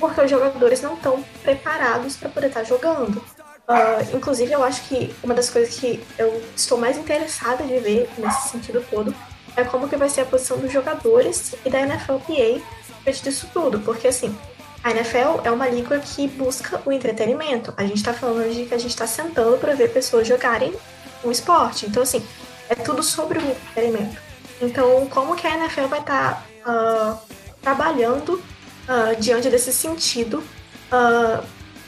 porque 0.00 0.20
os 0.22 0.30
jogadores 0.30 0.80
não 0.80 0.94
estão 0.94 1.22
preparados 1.42 2.16
para 2.16 2.30
poder 2.30 2.46
estar 2.46 2.60
tá 2.60 2.66
jogando. 2.66 3.22
Uh, 3.70 4.16
inclusive, 4.16 4.50
eu 4.50 4.64
acho 4.64 4.82
que 4.88 5.14
uma 5.22 5.32
das 5.32 5.48
coisas 5.48 5.78
que 5.78 6.02
eu 6.18 6.42
estou 6.56 6.76
mais 6.76 6.98
interessada 6.98 7.62
de 7.62 7.78
ver 7.78 8.10
nesse 8.18 8.48
sentido 8.48 8.84
todo 8.90 9.14
é 9.56 9.62
como 9.62 9.88
que 9.88 9.96
vai 9.96 10.08
ser 10.08 10.22
a 10.22 10.24
posição 10.24 10.58
dos 10.58 10.72
jogadores 10.72 11.54
e 11.64 11.70
da 11.70 11.86
NFLPA 11.86 12.60
diante 13.04 13.22
disso 13.22 13.48
tudo, 13.52 13.78
porque 13.78 14.08
assim, 14.08 14.36
a 14.82 14.90
NFL 14.90 15.42
é 15.44 15.52
uma 15.52 15.68
liga 15.68 16.00
que 16.00 16.26
busca 16.26 16.82
o 16.84 16.90
entretenimento. 16.90 17.72
A 17.76 17.82
gente 17.82 17.98
está 17.98 18.12
falando 18.12 18.52
de 18.52 18.64
que 18.64 18.74
a 18.74 18.78
gente 18.78 18.90
está 18.90 19.06
sentando 19.06 19.56
para 19.58 19.72
ver 19.72 19.92
pessoas 19.92 20.26
jogarem 20.26 20.74
um 21.22 21.30
esporte. 21.30 21.86
Então, 21.86 22.02
assim, 22.02 22.26
é 22.68 22.74
tudo 22.74 23.04
sobre 23.04 23.38
o 23.38 23.42
entretenimento. 23.42 24.20
Então, 24.60 25.06
como 25.06 25.36
que 25.36 25.46
a 25.46 25.54
NFL 25.54 25.86
vai 25.86 26.00
estar 26.00 26.44
tá, 26.64 26.72
uh, 26.72 27.34
trabalhando 27.62 28.34
uh, 28.34 29.20
diante 29.20 29.48
desse 29.48 29.72
sentido, 29.72 30.42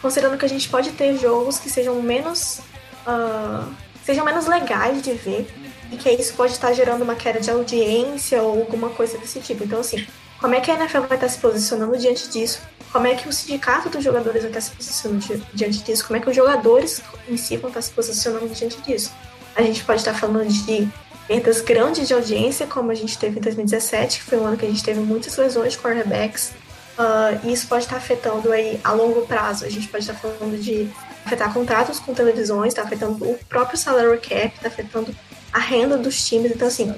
considerando 0.03 0.37
que 0.37 0.45
a 0.45 0.49
gente 0.49 0.69
pode 0.69 0.91
ter 0.91 1.17
jogos 1.17 1.59
que 1.59 1.71
sejam 1.71 2.03
menos 2.03 2.61
uh, 3.07 3.73
sejam 4.05 4.25
menos 4.25 4.47
legais 4.47 5.01
de 5.01 5.13
ver 5.13 5.47
e 5.91 5.97
que 5.97 6.11
isso 6.11 6.35
pode 6.35 6.53
estar 6.53 6.73
gerando 6.73 7.03
uma 7.03 7.15
queda 7.15 7.41
de 7.41 7.51
audiência 7.51 8.43
ou 8.43 8.61
alguma 8.61 8.91
coisa 8.91 9.17
desse 9.19 9.41
tipo. 9.41 9.65
Então, 9.65 9.81
assim, 9.81 10.07
como 10.41 10.55
é 10.55 10.61
que 10.61 10.71
a 10.71 10.75
NFL 10.75 11.03
vai 11.03 11.17
estar 11.17 11.29
se 11.29 11.39
posicionando 11.39 11.97
diante 11.97 12.29
disso? 12.29 12.61
Como 12.91 13.07
é 13.07 13.15
que 13.15 13.29
o 13.29 13.33
sindicato 13.33 13.89
dos 13.89 14.03
jogadores 14.03 14.43
vai 14.43 14.51
estar 14.51 14.61
se 14.61 14.71
posicionando 14.73 15.21
diante 15.55 15.83
disso? 15.83 16.05
Como 16.07 16.17
é 16.17 16.21
que 16.21 16.29
os 16.29 16.37
jogadores 16.37 17.01
em 17.29 17.37
si 17.37 17.57
vão 17.57 17.69
estar 17.69 17.81
se 17.81 17.91
posicionando 17.91 18.49
diante 18.49 18.81
disso? 18.83 19.13
A 19.55 19.63
gente 19.63 19.85
pode 19.85 20.01
estar 20.01 20.15
falando 20.15 20.47
de 20.47 20.89
perdas 21.29 21.61
grandes 21.61 22.09
de 22.09 22.15
audiência, 22.15 22.67
como 22.67 22.91
a 22.91 22.95
gente 22.95 23.17
teve 23.17 23.39
em 23.39 23.43
2017, 23.43 24.19
que 24.19 24.25
foi 24.25 24.39
um 24.39 24.47
ano 24.47 24.57
que 24.57 24.67
a 24.67 24.69
gente 24.69 24.83
teve 24.83 25.01
muitas 25.01 25.37
lesões 25.37 25.75
de 25.75 25.79
quarterbacks, 25.79 26.53
Uh, 26.99 27.51
isso 27.51 27.67
pode 27.69 27.85
estar 27.85 27.97
afetando 27.97 28.53
aí 28.53 28.81
a 28.85 28.93
longo 28.93 29.27
prazo. 29.27 29.65
A 29.65 29.71
gente 29.71 29.89
pode 29.89 30.05
estar 30.05 30.15
falando 30.15 30.61
de 30.61 30.91
afetar 31.25 31.53
contratos 31.53 31.99
com 31.99 32.13
televisões, 32.13 32.69
está 32.69 32.83
afetando 32.83 33.25
o 33.25 33.39
próprio 33.49 33.79
salary 33.79 34.19
cap, 34.19 34.55
está 34.55 34.69
afetando 34.69 35.15
a 35.53 35.59
renda 35.59 35.97
dos 35.97 36.27
times. 36.27 36.53
Então, 36.53 36.69
assim, 36.69 36.95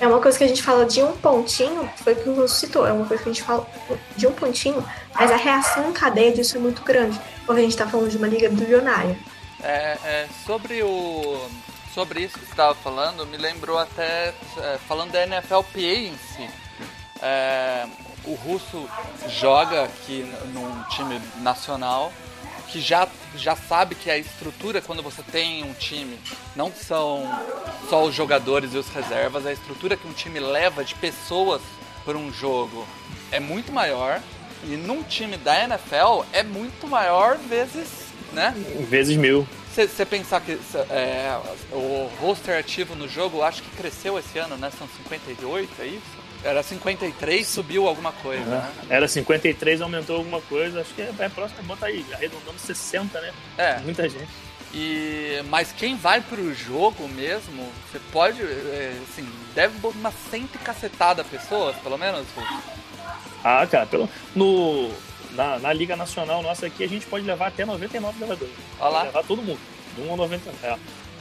é 0.00 0.06
uma 0.06 0.20
coisa 0.20 0.36
que 0.36 0.44
a 0.44 0.48
gente 0.48 0.62
fala 0.62 0.84
de 0.84 1.02
um 1.02 1.12
pontinho, 1.16 1.88
foi 1.96 2.12
o 2.12 2.16
que 2.16 2.28
o 2.28 2.34
Russo 2.34 2.56
citou, 2.56 2.86
é 2.86 2.92
uma 2.92 3.06
coisa 3.06 3.22
que 3.22 3.28
a 3.28 3.32
gente 3.32 3.42
fala 3.42 3.66
de 4.16 4.26
um 4.26 4.32
pontinho, 4.32 4.84
mas 5.14 5.30
a 5.30 5.36
reação 5.36 5.88
em 5.88 5.92
cadeia 5.92 6.32
disso 6.32 6.56
é 6.56 6.60
muito 6.60 6.82
grande, 6.82 7.18
porque 7.44 7.60
a 7.60 7.62
gente 7.62 7.72
está 7.72 7.86
falando 7.86 8.10
de 8.10 8.16
uma 8.16 8.28
liga 8.28 8.48
bilionária. 8.48 9.16
É, 9.62 9.98
é, 10.04 10.28
sobre 10.44 10.82
o 10.82 11.48
sobre 11.94 12.20
isso 12.20 12.34
que 12.34 12.44
você 12.44 12.52
estava 12.52 12.74
falando, 12.74 13.26
me 13.26 13.38
lembrou 13.38 13.78
até 13.78 14.34
é, 14.58 14.78
falando 14.86 15.12
da 15.12 15.26
NFLPA 15.26 15.80
em 15.80 16.14
si. 16.18 16.46
É, 17.22 17.86
o 18.26 18.34
Russo 18.34 18.88
joga 19.28 19.84
aqui 19.84 20.30
num 20.52 20.82
time 20.90 21.20
nacional 21.40 22.12
que 22.68 22.80
já, 22.80 23.08
já 23.36 23.54
sabe 23.54 23.94
que 23.94 24.10
a 24.10 24.18
estrutura, 24.18 24.80
quando 24.80 25.02
você 25.02 25.22
tem 25.22 25.62
um 25.64 25.72
time, 25.72 26.18
não 26.54 26.72
são 26.72 27.24
só 27.88 28.04
os 28.04 28.14
jogadores 28.14 28.74
e 28.74 28.76
os 28.76 28.88
reservas, 28.88 29.46
a 29.46 29.52
estrutura 29.52 29.96
que 29.96 30.06
um 30.06 30.12
time 30.12 30.40
leva 30.40 30.84
de 30.84 30.94
pessoas 30.96 31.62
para 32.04 32.18
um 32.18 32.32
jogo 32.32 32.86
é 33.30 33.40
muito 33.40 33.72
maior. 33.72 34.20
E 34.64 34.76
num 34.76 35.02
time 35.02 35.36
da 35.36 35.62
NFL 35.64 36.24
é 36.32 36.42
muito 36.42 36.88
maior 36.88 37.36
vezes, 37.36 37.88
né? 38.32 38.52
Vezes 38.88 39.16
mil. 39.16 39.46
Você 39.72 40.06
pensar 40.06 40.40
que 40.40 40.58
é, 40.90 41.38
o 41.70 42.10
roster 42.20 42.58
ativo 42.58 42.94
no 42.96 43.06
jogo, 43.06 43.42
acho 43.42 43.62
que 43.62 43.76
cresceu 43.76 44.18
esse 44.18 44.38
ano, 44.38 44.56
né? 44.56 44.72
São 44.76 44.88
58, 44.88 45.70
é 45.80 45.86
isso? 45.86 46.25
Era 46.46 46.62
53, 46.62 47.46
subiu 47.46 47.88
alguma 47.88 48.12
coisa, 48.12 48.42
é. 48.42 48.46
né? 48.46 48.72
Era 48.88 49.08
53, 49.08 49.80
aumentou 49.80 50.16
alguma 50.16 50.40
coisa. 50.42 50.80
Acho 50.80 50.94
que 50.94 51.02
é, 51.02 51.12
é 51.18 51.28
próximo, 51.28 51.62
bota 51.64 51.86
aí, 51.86 52.04
arredondando 52.12 52.58
60, 52.58 53.20
né? 53.20 53.32
É. 53.58 53.78
Muita 53.80 54.08
gente. 54.08 54.28
E, 54.72 55.42
mas 55.48 55.72
quem 55.72 55.96
vai 55.96 56.20
pro 56.20 56.54
jogo 56.54 57.08
mesmo, 57.08 57.68
você 57.90 57.98
pode, 58.12 58.42
é, 58.42 58.96
assim, 59.08 59.28
deve 59.54 59.78
botar 59.78 59.98
uma 59.98 60.12
cento 60.30 60.58
cacetada 60.58 61.24
pessoas, 61.24 61.74
pelo 61.76 61.96
menos? 61.96 62.26
Ah, 63.42 63.66
cara, 63.66 63.86
pelo, 63.86 64.08
no, 64.34 64.90
na, 65.32 65.58
na 65.58 65.72
Liga 65.72 65.96
Nacional 65.96 66.42
nossa 66.42 66.66
aqui, 66.66 66.84
a 66.84 66.88
gente 66.88 67.06
pode 67.06 67.24
levar 67.24 67.48
até 67.48 67.64
99 67.64 68.18
jogadores. 68.18 68.54
Olha 68.78 68.90
lá. 68.90 69.02
levar 69.04 69.24
todo 69.24 69.42
mundo. 69.42 69.60
De 69.96 70.02
1 70.02 70.12
a 70.12 70.16
90. 70.16 70.50
É. 70.62 70.76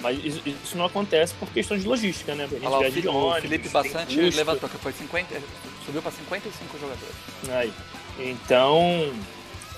Mas 0.06 0.20
isso, 0.24 0.78
não 0.78 0.86
acontece 0.86 1.34
por 1.34 1.50
questão 1.50 1.76
de 1.76 1.88
logística, 1.88 2.36
né? 2.36 2.44
A 2.44 2.48
gente 2.48 2.64
Olha 2.64 2.78
lá, 2.78 2.90
de 2.90 3.08
ônibus, 3.08 3.38
o 3.38 3.42
Felipe 3.42 3.70
bastante 3.70 4.20
levantou, 4.20 4.70
que 4.70 4.78
foi 4.78 4.92
50, 4.92 5.42
subiu 5.84 6.00
para 6.00 6.12
55 6.12 6.78
jogadores. 6.78 7.16
Aí. 7.50 7.74
Então, 8.20 9.12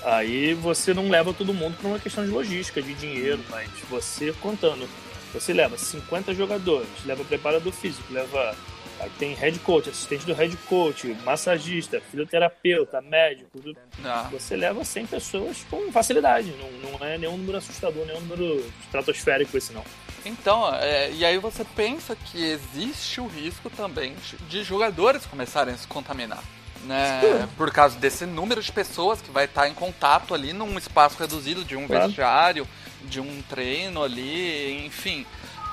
aí 0.04 0.52
você 0.52 0.92
não 0.92 1.08
leva 1.08 1.32
todo 1.32 1.54
mundo 1.54 1.78
por 1.78 1.86
uma 1.86 1.98
questão 1.98 2.26
de 2.26 2.30
logística, 2.30 2.82
de 2.82 2.92
dinheiro, 2.92 3.42
mas 3.48 3.70
você 3.88 4.30
contando, 4.34 4.86
você 5.32 5.54
leva 5.54 5.78
50 5.78 6.34
jogadores, 6.34 6.90
leva 7.06 7.24
preparador 7.24 7.72
físico, 7.72 8.12
leva 8.12 8.54
Aí 9.00 9.10
tem 9.16 9.32
head 9.34 9.56
coach, 9.60 9.88
assistente 9.88 10.26
do 10.26 10.34
head 10.34 10.56
coach, 10.68 11.16
massagista, 11.24 12.00
fisioterapeuta, 12.00 13.00
médico. 13.00 13.60
Ah. 14.04 14.28
Você 14.32 14.56
leva 14.56 14.84
100 14.84 15.06
pessoas 15.06 15.64
com 15.70 15.92
facilidade. 15.92 16.52
Não, 16.58 16.90
não 16.90 17.06
é 17.06 17.16
nenhum 17.16 17.36
número 17.36 17.58
assustador, 17.58 18.04
nenhum 18.04 18.20
número 18.22 18.64
estratosférico 18.82 19.56
esse 19.56 19.72
não. 19.72 19.84
Então, 20.24 20.74
é, 20.74 21.10
e 21.12 21.24
aí 21.24 21.38
você 21.38 21.64
pensa 21.64 22.16
que 22.16 22.44
existe 22.44 23.20
o 23.20 23.26
risco 23.26 23.70
também 23.70 24.14
de 24.48 24.62
jogadores 24.62 25.24
começarem 25.26 25.74
a 25.74 25.76
se 25.76 25.86
contaminar. 25.86 26.42
Né? 26.84 27.48
Por 27.56 27.72
causa 27.72 27.98
desse 27.98 28.24
número 28.24 28.62
de 28.62 28.70
pessoas 28.70 29.20
que 29.20 29.30
vai 29.30 29.46
estar 29.46 29.68
em 29.68 29.74
contato 29.74 30.32
ali 30.32 30.52
num 30.52 30.78
espaço 30.78 31.18
reduzido 31.18 31.64
de 31.64 31.76
um 31.76 31.86
claro. 31.86 32.06
vestiário, 32.06 32.68
de 33.04 33.20
um 33.20 33.42
treino 33.48 34.02
ali, 34.02 34.86
enfim. 34.86 35.26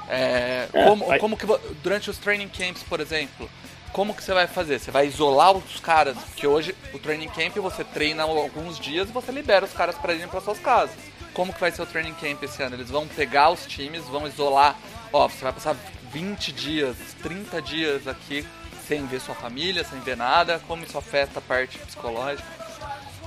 É, 0.08 0.68
é, 0.74 0.84
como, 0.86 1.18
como 1.20 1.38
que 1.38 1.46
durante 1.82 2.10
os 2.10 2.18
training 2.18 2.50
camps, 2.50 2.84
por 2.84 3.00
exemplo, 3.00 3.50
como 3.92 4.14
que 4.14 4.24
você 4.24 4.34
vai 4.34 4.48
fazer? 4.48 4.80
Você 4.80 4.92
vai 4.92 5.08
isolar 5.08 5.56
os 5.56 5.80
caras? 5.80 6.18
Porque 6.18 6.46
hoje 6.46 6.76
o 6.94 7.00
training 7.00 7.30
camp 7.30 7.56
você 7.58 7.84
treina 7.84 8.24
alguns 8.24 8.80
dias 8.80 9.10
e 9.10 9.12
você 9.12 9.32
libera 9.32 9.66
os 9.66 9.74
caras 9.74 9.96
para 9.96 10.14
irem 10.14 10.28
para 10.28 10.42
suas 10.42 10.60
casas. 10.60 10.96
Como 11.36 11.54
que 11.54 11.60
vai 11.60 11.70
ser 11.70 11.82
o 11.82 11.86
training 11.86 12.14
camp 12.14 12.42
esse 12.42 12.64
ano? 12.64 12.76
Eles 12.78 12.90
vão 12.90 13.06
pegar 13.08 13.52
os 13.52 13.66
times, 13.66 14.06
vão 14.06 14.26
isolar. 14.26 14.76
Ó, 15.12 15.28
você 15.28 15.44
vai 15.44 15.54
passar 15.54 15.76
20 16.12 16.52
dias, 16.54 16.96
30 17.22 17.62
dias 17.62 18.08
aqui 18.08 18.48
sem 18.88 19.06
ver 19.06 19.20
sua 19.20 19.36
família, 19.36 19.84
sem 19.84 20.00
ver 20.00 20.16
nada. 20.16 20.62
Como 20.66 20.84
isso 20.84 20.98
afeta 20.98 21.40
a 21.40 21.42
parte 21.42 21.78
psicológica? 21.78 22.48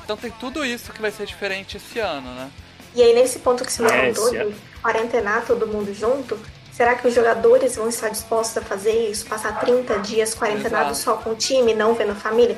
Então 0.03 0.17
tem 0.17 0.31
tudo 0.31 0.65
isso 0.65 0.91
que 0.91 1.03
vai 1.03 1.11
ser 1.11 1.27
diferente 1.27 1.77
esse 1.77 1.99
ano, 1.99 2.35
né? 2.35 2.51
E 2.95 3.03
aí 3.03 3.15
nesse 3.15 3.41
ponto 3.41 3.63
que 3.63 3.71
você 3.71 3.83
levantou, 3.83 4.35
é, 4.35 4.47
de 4.47 4.55
quarentenar 4.83 5.45
todo 5.45 5.67
mundo 5.67 5.93
junto, 5.93 6.39
Será 6.79 6.95
que 6.95 7.09
os 7.09 7.13
jogadores 7.13 7.75
vão 7.75 7.89
estar 7.89 8.09
dispostos 8.09 8.57
a 8.59 8.61
fazer 8.61 9.11
isso? 9.11 9.27
Passar 9.27 9.59
30 9.59 9.99
dias 9.99 10.33
quarentenados 10.33 10.99
só 10.99 11.17
com 11.17 11.31
o 11.31 11.35
time, 11.35 11.75
não 11.75 11.93
vendo 11.93 12.13
a 12.13 12.15
família? 12.15 12.57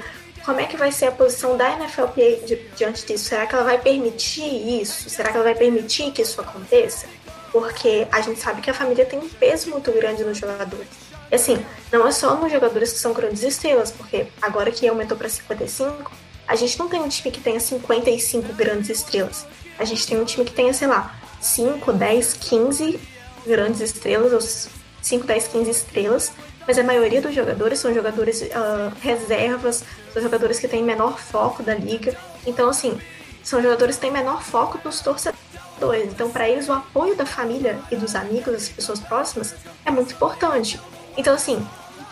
Como 0.51 0.61
é 0.61 0.67
que 0.67 0.77
vai 0.77 0.91
ser 0.91 1.07
a 1.07 1.13
posição 1.13 1.57
da 1.57 1.77
NFLPA 1.77 2.59
diante 2.77 3.07
disso? 3.07 3.27
Será 3.27 3.47
que 3.47 3.55
ela 3.55 3.63
vai 3.63 3.79
permitir 3.79 4.81
isso? 4.83 5.09
Será 5.09 5.31
que 5.31 5.37
ela 5.37 5.45
vai 5.45 5.55
permitir 5.55 6.11
que 6.11 6.23
isso 6.23 6.41
aconteça? 6.41 7.07
Porque 7.53 8.09
a 8.11 8.21
gente 8.21 8.41
sabe 8.41 8.61
que 8.61 8.69
a 8.69 8.75
família 8.75 9.07
tem 9.07 9.21
um 9.21 9.29
peso 9.29 9.71
muito 9.71 9.93
grande 9.93 10.25
nos 10.25 10.39
jogadores. 10.39 10.89
E 11.31 11.37
assim, 11.37 11.65
não 11.93 12.05
é 12.05 12.11
só 12.11 12.35
nos 12.35 12.51
jogadores 12.51 12.93
que 12.93 12.99
são 12.99 13.13
grandes 13.13 13.45
estrelas, 13.45 13.93
porque 13.93 14.27
agora 14.43 14.73
que 14.73 14.89
aumentou 14.89 15.17
para 15.17 15.29
55, 15.29 16.11
a 16.49 16.57
gente 16.57 16.77
não 16.81 16.89
tem 16.89 17.01
um 17.01 17.09
time 17.09 17.31
que 17.31 17.41
tenha 17.41 17.61
55 17.61 18.53
grandes 18.55 18.91
estrelas. 18.91 19.47
A 19.79 19.85
gente 19.85 20.05
tem 20.05 20.19
um 20.19 20.25
time 20.25 20.45
que 20.45 20.53
tenha, 20.53 20.75
sei 20.75 20.89
lá, 20.89 21.15
5, 21.41 21.93
10, 21.93 22.33
15 22.33 23.01
grandes 23.47 23.81
estrelas, 23.81 24.33
os 24.33 24.69
5, 25.01 25.25
10, 25.29 25.47
15 25.47 25.71
estrelas, 25.71 26.33
mas 26.71 26.79
a 26.79 26.85
maioria 26.85 27.21
dos 27.21 27.35
jogadores 27.35 27.81
são 27.81 27.93
jogadores 27.93 28.43
uh, 28.43 28.93
reservas, 29.01 29.83
são 30.13 30.23
jogadores 30.23 30.61
que 30.61 30.69
têm 30.69 30.85
menor 30.85 31.19
foco 31.19 31.65
da 31.65 31.75
liga. 31.75 32.17
Então, 32.47 32.69
assim, 32.69 32.97
são 33.43 33.61
jogadores 33.61 33.97
que 33.97 34.03
têm 34.03 34.13
menor 34.13 34.41
foco 34.41 34.79
dos 34.79 35.01
torcedores. 35.01 36.13
Então, 36.13 36.31
para 36.31 36.49
eles, 36.49 36.69
o 36.69 36.73
apoio 36.73 37.17
da 37.17 37.27
família 37.27 37.77
e 37.91 37.97
dos 37.97 38.15
amigos, 38.15 38.53
das 38.53 38.69
pessoas 38.69 39.01
próximas, 39.01 39.53
é 39.85 39.91
muito 39.91 40.15
importante. 40.15 40.81
Então, 41.17 41.35
assim, 41.35 41.61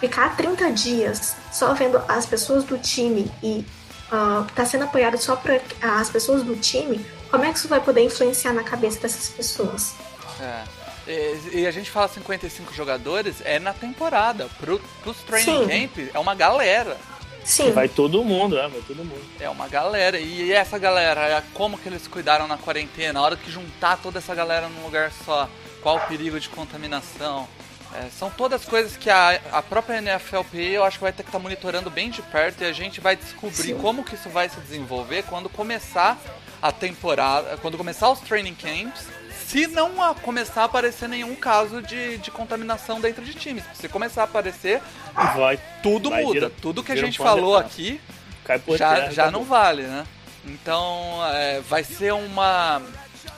ficar 0.00 0.36
30 0.36 0.72
dias 0.72 1.36
só 1.52 1.72
vendo 1.72 2.02
as 2.08 2.26
pessoas 2.26 2.64
do 2.64 2.76
time 2.78 3.30
e 3.40 3.64
uh, 4.10 4.44
tá 4.56 4.66
sendo 4.66 4.86
apoiado 4.86 5.18
só 5.18 5.36
por 5.36 5.52
as 5.80 6.10
pessoas 6.10 6.42
do 6.42 6.56
time, 6.56 7.06
como 7.30 7.44
é 7.44 7.52
que 7.52 7.58
isso 7.58 7.68
vai 7.68 7.80
poder 7.80 8.00
influenciar 8.00 8.52
na 8.52 8.64
cabeça 8.64 8.98
dessas 8.98 9.28
pessoas? 9.28 9.94
É. 10.40 10.77
E, 11.08 11.60
e 11.60 11.66
a 11.66 11.70
gente 11.70 11.90
fala 11.90 12.06
55 12.06 12.74
jogadores, 12.74 13.40
é 13.44 13.58
na 13.58 13.72
temporada. 13.72 14.48
Pro, 14.60 14.78
pros 15.02 15.18
training 15.22 15.66
Sim. 15.66 15.88
camp, 15.88 16.10
é 16.14 16.18
uma 16.18 16.34
galera. 16.34 16.96
Sim, 17.44 17.70
Vai 17.70 17.88
todo 17.88 18.22
mundo, 18.22 18.58
é, 18.58 18.68
vai 18.68 18.80
todo 18.82 18.98
mundo. 18.98 19.22
É 19.40 19.48
uma 19.48 19.68
galera. 19.68 20.18
E 20.20 20.52
essa 20.52 20.78
galera, 20.78 21.28
é 21.28 21.42
como 21.54 21.78
que 21.78 21.88
eles 21.88 22.06
cuidaram 22.06 22.46
na 22.46 22.58
quarentena? 22.58 23.18
A 23.18 23.22
hora 23.22 23.36
que 23.36 23.50
juntar 23.50 23.96
toda 23.96 24.18
essa 24.18 24.34
galera 24.34 24.68
num 24.68 24.84
lugar 24.84 25.10
só, 25.24 25.48
qual 25.82 25.96
o 25.96 26.00
perigo 26.00 26.38
de 26.38 26.48
contaminação? 26.50 27.48
É, 27.94 28.10
são 28.10 28.28
todas 28.28 28.66
coisas 28.66 28.98
que 28.98 29.08
a, 29.08 29.40
a 29.50 29.62
própria 29.62 29.98
NFLPA 30.02 30.58
eu 30.58 30.84
acho 30.84 30.98
que 30.98 31.04
vai 31.04 31.12
ter 31.12 31.22
que 31.22 31.30
estar 31.30 31.38
monitorando 31.38 31.88
bem 31.88 32.10
de 32.10 32.20
perto 32.20 32.62
e 32.62 32.66
a 32.66 32.72
gente 32.72 33.00
vai 33.00 33.16
descobrir 33.16 33.68
Sim. 33.68 33.78
como 33.78 34.04
que 34.04 34.14
isso 34.14 34.28
vai 34.28 34.50
se 34.50 34.60
desenvolver 34.60 35.22
quando 35.22 35.48
começar 35.48 36.18
a 36.60 36.70
temporada, 36.70 37.56
quando 37.62 37.78
começar 37.78 38.10
os 38.10 38.20
training 38.20 38.54
camps, 38.54 39.06
se 39.48 39.66
não 39.66 39.92
começar 40.16 40.62
a 40.62 40.64
aparecer 40.64 41.08
nenhum 41.08 41.34
caso 41.34 41.80
de, 41.80 42.18
de 42.18 42.30
contaminação 42.30 43.00
dentro 43.00 43.24
de 43.24 43.32
times. 43.34 43.64
Se 43.74 43.88
começar 43.88 44.22
a 44.22 44.24
aparecer, 44.24 44.80
Vai, 45.34 45.58
tudo 45.82 46.10
Vai, 46.10 46.22
muda. 46.22 46.34
vira- 46.34 46.52
tudo 46.60 46.82
que 46.84 46.92
a 46.92 46.96
gente 46.96 47.16
falou 47.18 47.56
aqui 47.56 48.00
já, 48.76 48.94
terra. 48.94 49.10
já 49.10 49.30
não 49.30 49.44
vale, 49.44 49.82
né? 49.82 50.04
Então 50.44 51.18
é, 51.32 51.60
vai 51.60 51.82
ser 51.82 52.12
uma, 52.12 52.82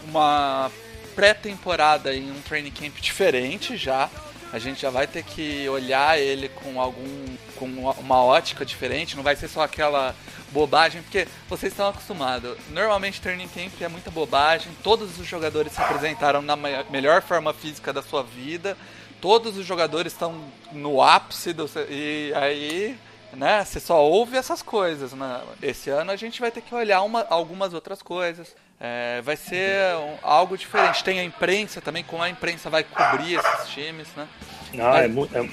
uma 0.04 0.70
pré-temporada 1.14 2.14
em 2.14 2.30
um 2.30 2.40
training 2.42 2.70
camp 2.70 2.96
diferente 3.00 3.76
já. 3.76 4.08
A 4.52 4.58
gente 4.58 4.80
já 4.82 4.90
vai 4.90 5.06
ter 5.06 5.22
que 5.22 5.68
olhar 5.68 6.18
ele 6.18 6.48
com 6.48 6.80
algum. 6.80 7.26
com 7.56 7.66
uma- 7.66 8.22
ótica 8.24 8.64
diferente, 8.64 9.16
não 9.16 9.22
vai 9.22 9.36
ser 9.36 9.46
só 9.48 9.60
aquela 9.62 10.14
bobagem, 10.50 11.02
porque 11.02 11.28
vocês 11.48 11.72
estão 11.72 11.88
acostumados. 11.88 12.56
Normalmente 12.70 13.20
training 13.20 13.48
camp 13.48 13.80
é 13.82 13.88
muita 13.88 14.10
bobagem, 14.10 14.72
todos 14.82 15.18
os 15.18 15.26
jogadores 15.26 15.72
se 15.72 15.80
apresentaram 15.80 16.40
na 16.42 16.56
me- 16.56 16.84
melhor 16.90 17.20
forma 17.22 17.52
física 17.52 17.92
da 17.92 18.02
sua 18.02 18.22
vida, 18.22 18.76
todos 19.20 19.58
os 19.58 19.66
jogadores 19.66 20.12
estão 20.12 20.42
no 20.72 21.02
ápice 21.02 21.52
do. 21.52 21.68
E 21.90 22.32
aí 22.34 22.98
né? 23.32 23.64
Você 23.64 23.78
só 23.78 24.02
ouve 24.04 24.36
essas 24.36 24.60
coisas, 24.60 25.12
né? 25.12 25.40
Esse 25.62 25.88
ano 25.88 26.10
a 26.10 26.16
gente 26.16 26.40
vai 26.40 26.50
ter 26.50 26.60
que 26.62 26.74
olhar 26.74 27.02
uma, 27.02 27.24
algumas 27.30 27.72
outras 27.72 28.02
coisas. 28.02 28.56
É, 28.80 29.20
vai 29.22 29.36
ser 29.36 29.94
um- 29.96 30.16
algo 30.22 30.56
diferente. 30.56 31.04
Tem 31.04 31.20
a 31.20 31.24
imprensa 31.24 31.80
também, 31.82 32.02
como 32.02 32.22
a 32.22 32.30
imprensa 32.30 32.70
vai 32.70 32.82
cobrir 32.82 33.34
esses 33.34 33.68
times, 33.68 34.08
né? 34.16 34.26
Não, 34.72 34.94
é, 34.94 35.06
mu- 35.06 35.28
é, 35.34 35.48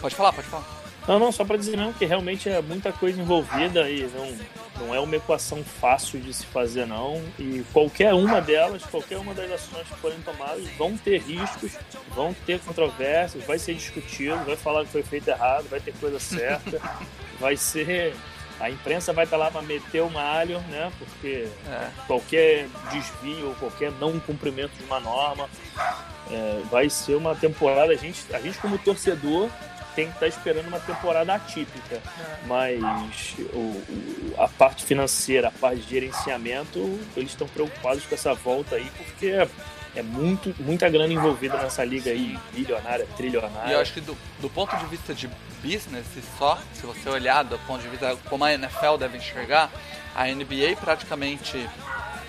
Pode 0.00 0.14
falar, 0.14 0.32
pode 0.32 0.48
falar. 0.48 0.64
Não, 1.06 1.18
não, 1.18 1.32
só 1.32 1.44
para 1.44 1.56
dizer 1.58 1.76
não, 1.76 1.92
que 1.92 2.04
realmente 2.06 2.48
é 2.48 2.60
muita 2.62 2.92
coisa 2.92 3.20
envolvida 3.20 3.90
e 3.90 4.02
não, 4.14 4.38
não 4.86 4.94
é 4.94 5.00
uma 5.00 5.16
equação 5.16 5.62
fácil 5.64 6.20
de 6.20 6.32
se 6.32 6.46
fazer 6.46 6.86
não. 6.86 7.22
E 7.38 7.62
qualquer 7.72 8.14
uma 8.14 8.40
delas, 8.40 8.82
qualquer 8.84 9.18
uma 9.18 9.34
das 9.34 9.50
ações 9.50 9.86
que 9.88 9.96
forem 9.96 10.18
tomadas 10.20 10.66
vão 10.78 10.96
ter 10.96 11.18
riscos, 11.20 11.72
vão 12.08 12.32
ter 12.46 12.60
controvérsias, 12.60 13.44
vai 13.44 13.58
ser 13.58 13.74
discutido, 13.74 14.36
vai 14.44 14.56
falar 14.56 14.84
que 14.84 14.92
foi 14.92 15.02
feito 15.02 15.28
errado, 15.28 15.68
vai 15.68 15.80
ter 15.80 15.92
coisa 16.00 16.18
certa, 16.20 16.80
vai 17.40 17.56
ser. 17.56 18.14
A 18.60 18.68
imprensa 18.70 19.12
vai 19.12 19.24
estar 19.24 19.36
lá 19.38 19.50
para 19.50 19.62
meter 19.62 20.02
o 20.02 20.10
malho, 20.10 20.60
né? 20.68 20.92
Porque 20.98 21.48
É. 21.66 21.88
qualquer 22.06 22.68
desvio 22.92 23.48
ou 23.48 23.54
qualquer 23.54 23.90
não 23.92 24.20
cumprimento 24.20 24.72
de 24.76 24.84
uma 24.84 25.00
norma 25.00 25.48
é, 26.30 26.60
vai 26.70 26.88
ser 26.90 27.14
uma 27.16 27.34
temporada. 27.34 27.92
A 27.92 27.96
gente, 27.96 28.22
a 28.34 28.38
gente 28.40 28.58
como 28.58 28.76
torcedor 28.78 29.48
tem 29.96 30.06
que 30.06 30.12
estar 30.14 30.28
esperando 30.28 30.68
uma 30.68 30.78
temporada 30.78 31.34
atípica, 31.34 32.00
mas 32.46 33.34
o, 33.52 33.56
o- 33.58 34.34
a 34.38 34.46
parte 34.46 34.84
financeira, 34.84 35.48
a 35.48 35.50
parte 35.50 35.80
de 35.80 35.90
gerenciamento, 35.90 36.78
eles 37.16 37.30
estão 37.30 37.48
preocupados 37.48 38.04
com 38.06 38.14
essa 38.14 38.32
volta 38.34 38.76
aí 38.76 38.88
porque 38.96 39.32
é, 39.94 40.02
muito, 40.02 40.54
muita 40.60 40.88
grana 40.88 41.12
envolvida 41.12 41.56
nessa 41.58 41.84
liga 41.84 42.10
aí, 42.10 42.38
bilionária, 42.52 43.06
trilionária. 43.16 43.70
E 43.70 43.72
eu 43.72 43.80
acho 43.80 43.92
que 43.92 44.00
do, 44.00 44.16
do 44.38 44.48
ponto 44.48 44.76
de 44.76 44.86
vista 44.86 45.14
de 45.14 45.28
business 45.62 46.06
e 46.16 46.22
só, 46.38 46.58
se 46.74 46.86
você 46.86 47.08
olhar 47.08 47.42
do 47.42 47.58
ponto 47.60 47.82
de 47.82 47.88
vista 47.88 48.16
como 48.28 48.44
a 48.44 48.52
NFL 48.52 48.96
deve 48.98 49.18
enxergar, 49.18 49.70
a 50.14 50.26
NBA 50.26 50.76
praticamente 50.80 51.68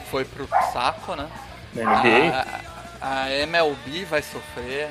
foi 0.10 0.26
pro 0.26 0.48
saco, 0.74 1.16
né? 1.16 1.30
Na 1.74 2.02
NBA. 2.02 2.68
A, 3.02 3.24
a 3.24 3.30
MLB 3.32 4.06
vai 4.06 4.22
sofrer, 4.22 4.90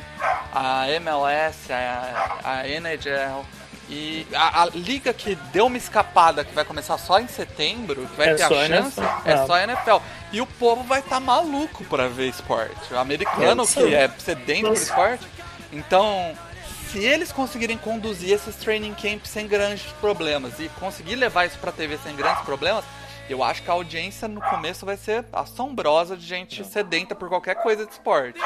a 0.53 0.91
MLS, 0.91 1.73
a, 1.73 2.41
a 2.43 2.69
NHL 2.69 3.45
e 3.91 4.27
a, 4.33 4.63
a 4.63 4.67
liga 4.67 5.13
que 5.13 5.35
deu 5.53 5.67
uma 5.67 5.77
escapada 5.77 6.45
que 6.45 6.55
vai 6.55 6.65
começar 6.65 6.97
só 6.97 7.19
em 7.19 7.27
setembro, 7.27 8.07
que 8.07 8.17
vai 8.17 8.29
É 8.31 8.35
ter 8.35 8.45
a 8.45 8.49
chance, 8.49 9.01
NFL. 9.01 9.01
é 9.29 9.33
Ah. 9.35 9.47
só 9.47 9.53
a 9.55 9.63
NFL. 9.65 9.97
E 10.33 10.41
o 10.41 10.47
povo 10.47 10.83
vai 10.85 11.01
estar 11.01 11.19
maluco 11.19 11.85
pra 11.85 12.07
ver 12.09 12.29
esporte. 12.29 12.95
O 12.95 12.99
americano 12.99 13.67
Sim. 13.67 13.87
que 13.89 13.95
é 13.95 14.09
sedento 14.19 14.69
por 14.69 14.73
esporte. 14.75 15.27
Então, 15.73 16.33
se 16.91 16.99
eles 17.05 17.33
conseguirem 17.33 17.77
conduzir 17.77 18.33
esses 18.33 18.55
training 18.57 18.95
camps 18.95 19.29
sem 19.31 19.47
grandes 19.49 19.83
problemas 20.01 20.53
e 20.61 20.69
conseguir 20.81 21.17
levar 21.17 21.47
isso 21.47 21.59
pra 21.59 21.73
TV 21.73 21.99
sem 22.03 22.15
grandes 22.15 22.43
problemas, 22.45 22.85
eu 23.29 23.43
acho 23.45 23.63
que 23.63 23.71
a 23.71 23.75
audiência 23.75 24.27
no 24.29 24.41
começo 24.41 24.85
vai 24.87 24.97
ser 24.97 25.25
assombrosa 25.33 26.17
de 26.17 26.27
gente 26.27 26.65
sedenta 26.65 27.15
por 27.15 27.29
qualquer 27.29 27.57
coisa 27.57 27.85
de 27.87 27.93
esporte. 27.93 28.41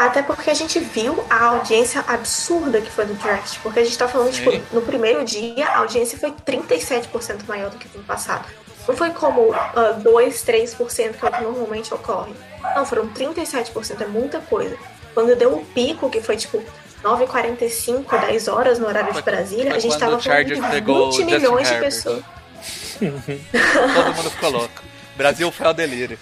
Até 0.00 0.22
porque 0.22 0.48
a 0.48 0.54
gente 0.54 0.80
viu 0.80 1.22
a 1.28 1.44
audiência 1.48 2.02
absurda 2.08 2.80
que 2.80 2.90
foi 2.90 3.04
do 3.04 3.12
draft. 3.12 3.58
Porque 3.62 3.80
a 3.80 3.84
gente 3.84 3.98
tá 3.98 4.08
falando, 4.08 4.32
Sim. 4.32 4.50
tipo, 4.50 4.74
no 4.74 4.80
primeiro 4.80 5.22
dia 5.26 5.68
a 5.68 5.80
audiência 5.80 6.18
foi 6.18 6.32
37% 6.32 7.46
maior 7.46 7.68
do 7.68 7.76
que 7.76 7.86
no 7.88 7.96
ano 7.96 8.04
passado. 8.04 8.46
Não 8.88 8.96
foi 8.96 9.10
como 9.10 9.52
ah, 9.52 10.00
2, 10.02 10.42
3% 10.42 10.86
que 10.88 11.02
é 11.02 11.28
o 11.28 11.32
que 11.32 11.42
normalmente 11.42 11.92
ocorre. 11.92 12.32
Não, 12.74 12.86
foram 12.86 13.08
37%, 13.08 14.00
é 14.00 14.06
muita 14.06 14.40
coisa. 14.40 14.74
Quando 15.12 15.36
deu 15.36 15.52
o 15.54 15.66
pico, 15.66 16.08
que 16.08 16.22
foi 16.22 16.38
tipo 16.38 16.64
9h45, 17.04 18.20
10 18.20 18.48
horas 18.48 18.78
no 18.78 18.86
horário 18.86 19.12
de 19.12 19.20
Brasília, 19.20 19.74
a 19.74 19.78
gente 19.78 19.98
tava 19.98 20.18
falando 20.18 20.46
de 20.46 20.62
pegou 20.62 21.08
o 21.08 21.12
20 21.12 21.18
Justin 21.18 21.34
milhões 21.36 21.68
de 21.68 21.78
pessoas. 21.78 22.24
Todo 23.00 24.16
mundo 24.16 24.30
ficou 24.30 24.50
louco. 24.50 24.82
Brasil 25.14 25.52
foi 25.52 25.66
ao 25.66 25.74
delírio. 25.74 26.18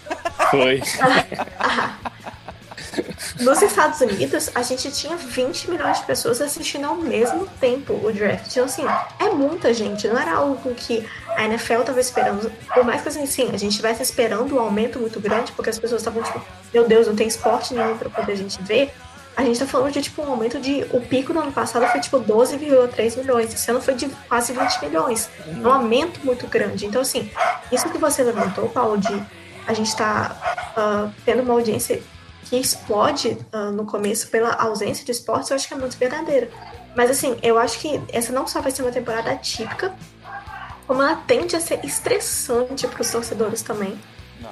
Foi. 0.50 0.82
Nos 3.40 3.62
Estados 3.62 4.00
Unidos, 4.00 4.50
a 4.54 4.62
gente 4.62 4.90
tinha 4.90 5.16
20 5.16 5.70
milhões 5.70 5.98
de 5.98 6.04
pessoas 6.04 6.40
assistindo 6.40 6.84
ao 6.84 6.94
mesmo 6.94 7.46
tempo 7.60 7.92
o 7.92 8.12
draft. 8.12 8.50
Então, 8.50 8.64
assim, 8.64 8.84
é 9.18 9.28
muita 9.30 9.72
gente. 9.72 10.06
Não 10.08 10.18
era 10.18 10.34
algo 10.34 10.74
que 10.74 11.06
a 11.36 11.44
NFL 11.44 11.82
tava 11.82 12.00
esperando. 12.00 12.50
Por 12.72 12.84
mais 12.84 13.02
que, 13.02 13.08
assim, 13.08 13.26
sim, 13.26 13.48
a 13.52 13.56
gente 13.56 13.70
estivesse 13.70 14.02
esperando 14.02 14.54
um 14.54 14.60
aumento 14.60 14.98
muito 14.98 15.20
grande, 15.20 15.52
porque 15.52 15.70
as 15.70 15.78
pessoas 15.78 16.00
estavam, 16.00 16.22
tipo, 16.22 16.40
meu 16.72 16.86
Deus, 16.86 17.06
não 17.06 17.16
tem 17.16 17.26
esporte 17.26 17.74
nenhum 17.74 17.96
pra 17.96 18.10
poder 18.10 18.32
a 18.32 18.36
gente 18.36 18.62
ver. 18.62 18.92
A 19.36 19.44
gente 19.44 19.58
tá 19.60 19.66
falando 19.66 19.92
de, 19.92 20.02
tipo, 20.02 20.20
um 20.22 20.30
aumento 20.30 20.58
de... 20.58 20.84
O 20.90 21.00
pico 21.00 21.32
do 21.32 21.38
ano 21.38 21.52
passado 21.52 21.86
foi, 21.86 22.00
tipo, 22.00 22.18
12,3 22.18 23.16
milhões. 23.18 23.54
Esse 23.54 23.70
ano 23.70 23.80
foi 23.80 23.94
de 23.94 24.08
quase 24.28 24.52
20 24.52 24.84
milhões. 24.84 25.30
É 25.46 25.66
um 25.66 25.72
aumento 25.72 26.20
muito 26.24 26.46
grande. 26.48 26.86
Então, 26.86 27.00
assim, 27.00 27.30
isso 27.70 27.88
que 27.88 27.98
você 27.98 28.24
levantou, 28.24 28.68
Paulo, 28.68 28.98
de 28.98 29.22
a 29.64 29.74
gente 29.74 29.94
tá 29.94 30.34
ah, 30.76 31.10
tendo 31.24 31.42
uma 31.42 31.54
audiência 31.54 32.02
que 32.44 32.56
explode 32.56 33.38
ah, 33.52 33.70
no 33.70 33.84
começo 33.84 34.28
pela 34.28 34.52
ausência 34.54 35.04
de 35.04 35.12
esportes, 35.12 35.50
eu 35.50 35.56
acho 35.56 35.68
que 35.68 35.74
é 35.74 35.76
muito 35.76 35.96
verdadeira. 35.96 36.50
Mas 36.96 37.10
assim, 37.10 37.38
eu 37.42 37.58
acho 37.58 37.78
que 37.78 38.00
essa 38.12 38.32
não 38.32 38.46
só 38.46 38.60
vai 38.60 38.70
ser 38.70 38.82
uma 38.82 38.90
temporada 38.90 39.30
atípica, 39.30 39.94
como 40.86 41.02
ela 41.02 41.16
tende 41.26 41.54
a 41.54 41.60
ser 41.60 41.84
estressante 41.84 42.86
para 42.86 43.02
os 43.02 43.10
torcedores 43.10 43.62
também. 43.62 43.98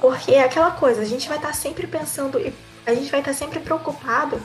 Porque 0.01 0.33
é 0.33 0.45
aquela 0.45 0.71
coisa, 0.71 1.01
a 1.01 1.05
gente 1.05 1.29
vai 1.29 1.39
estar 1.39 1.55
sempre 1.55 1.87
pensando 1.87 2.39
e 2.39 2.53
a 2.85 2.95
gente 2.95 3.11
vai 3.11 3.21
estar 3.21 3.33
sempre 3.33 3.61
preocupado 3.61 4.41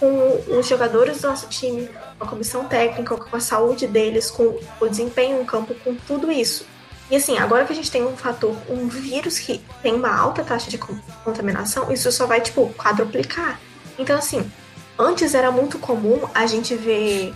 com 0.00 0.58
os 0.58 0.66
jogadores 0.66 1.22
do 1.22 1.28
nosso 1.28 1.48
time, 1.48 1.88
com 2.18 2.24
a 2.24 2.28
comissão 2.28 2.64
técnica, 2.66 3.16
com 3.16 3.36
a 3.36 3.40
saúde 3.40 3.86
deles, 3.86 4.30
com 4.30 4.58
o 4.80 4.88
desempenho 4.88 5.40
em 5.40 5.44
campo, 5.44 5.74
com 5.82 5.94
tudo 5.94 6.30
isso. 6.30 6.66
E 7.10 7.16
assim, 7.16 7.38
agora 7.38 7.64
que 7.64 7.72
a 7.72 7.76
gente 7.76 7.90
tem 7.90 8.04
um 8.04 8.16
fator, 8.16 8.54
um 8.68 8.88
vírus 8.88 9.38
que 9.38 9.60
tem 9.82 9.94
uma 9.94 10.12
alta 10.14 10.42
taxa 10.42 10.68
de 10.68 10.76
con- 10.76 10.98
contaminação, 11.24 11.92
isso 11.92 12.10
só 12.10 12.26
vai, 12.26 12.40
tipo, 12.40 12.72
quadruplicar. 12.74 13.60
Então, 13.96 14.18
assim, 14.18 14.50
antes 14.98 15.34
era 15.34 15.50
muito 15.52 15.78
comum 15.78 16.28
a 16.34 16.46
gente 16.46 16.74
ver 16.74 17.32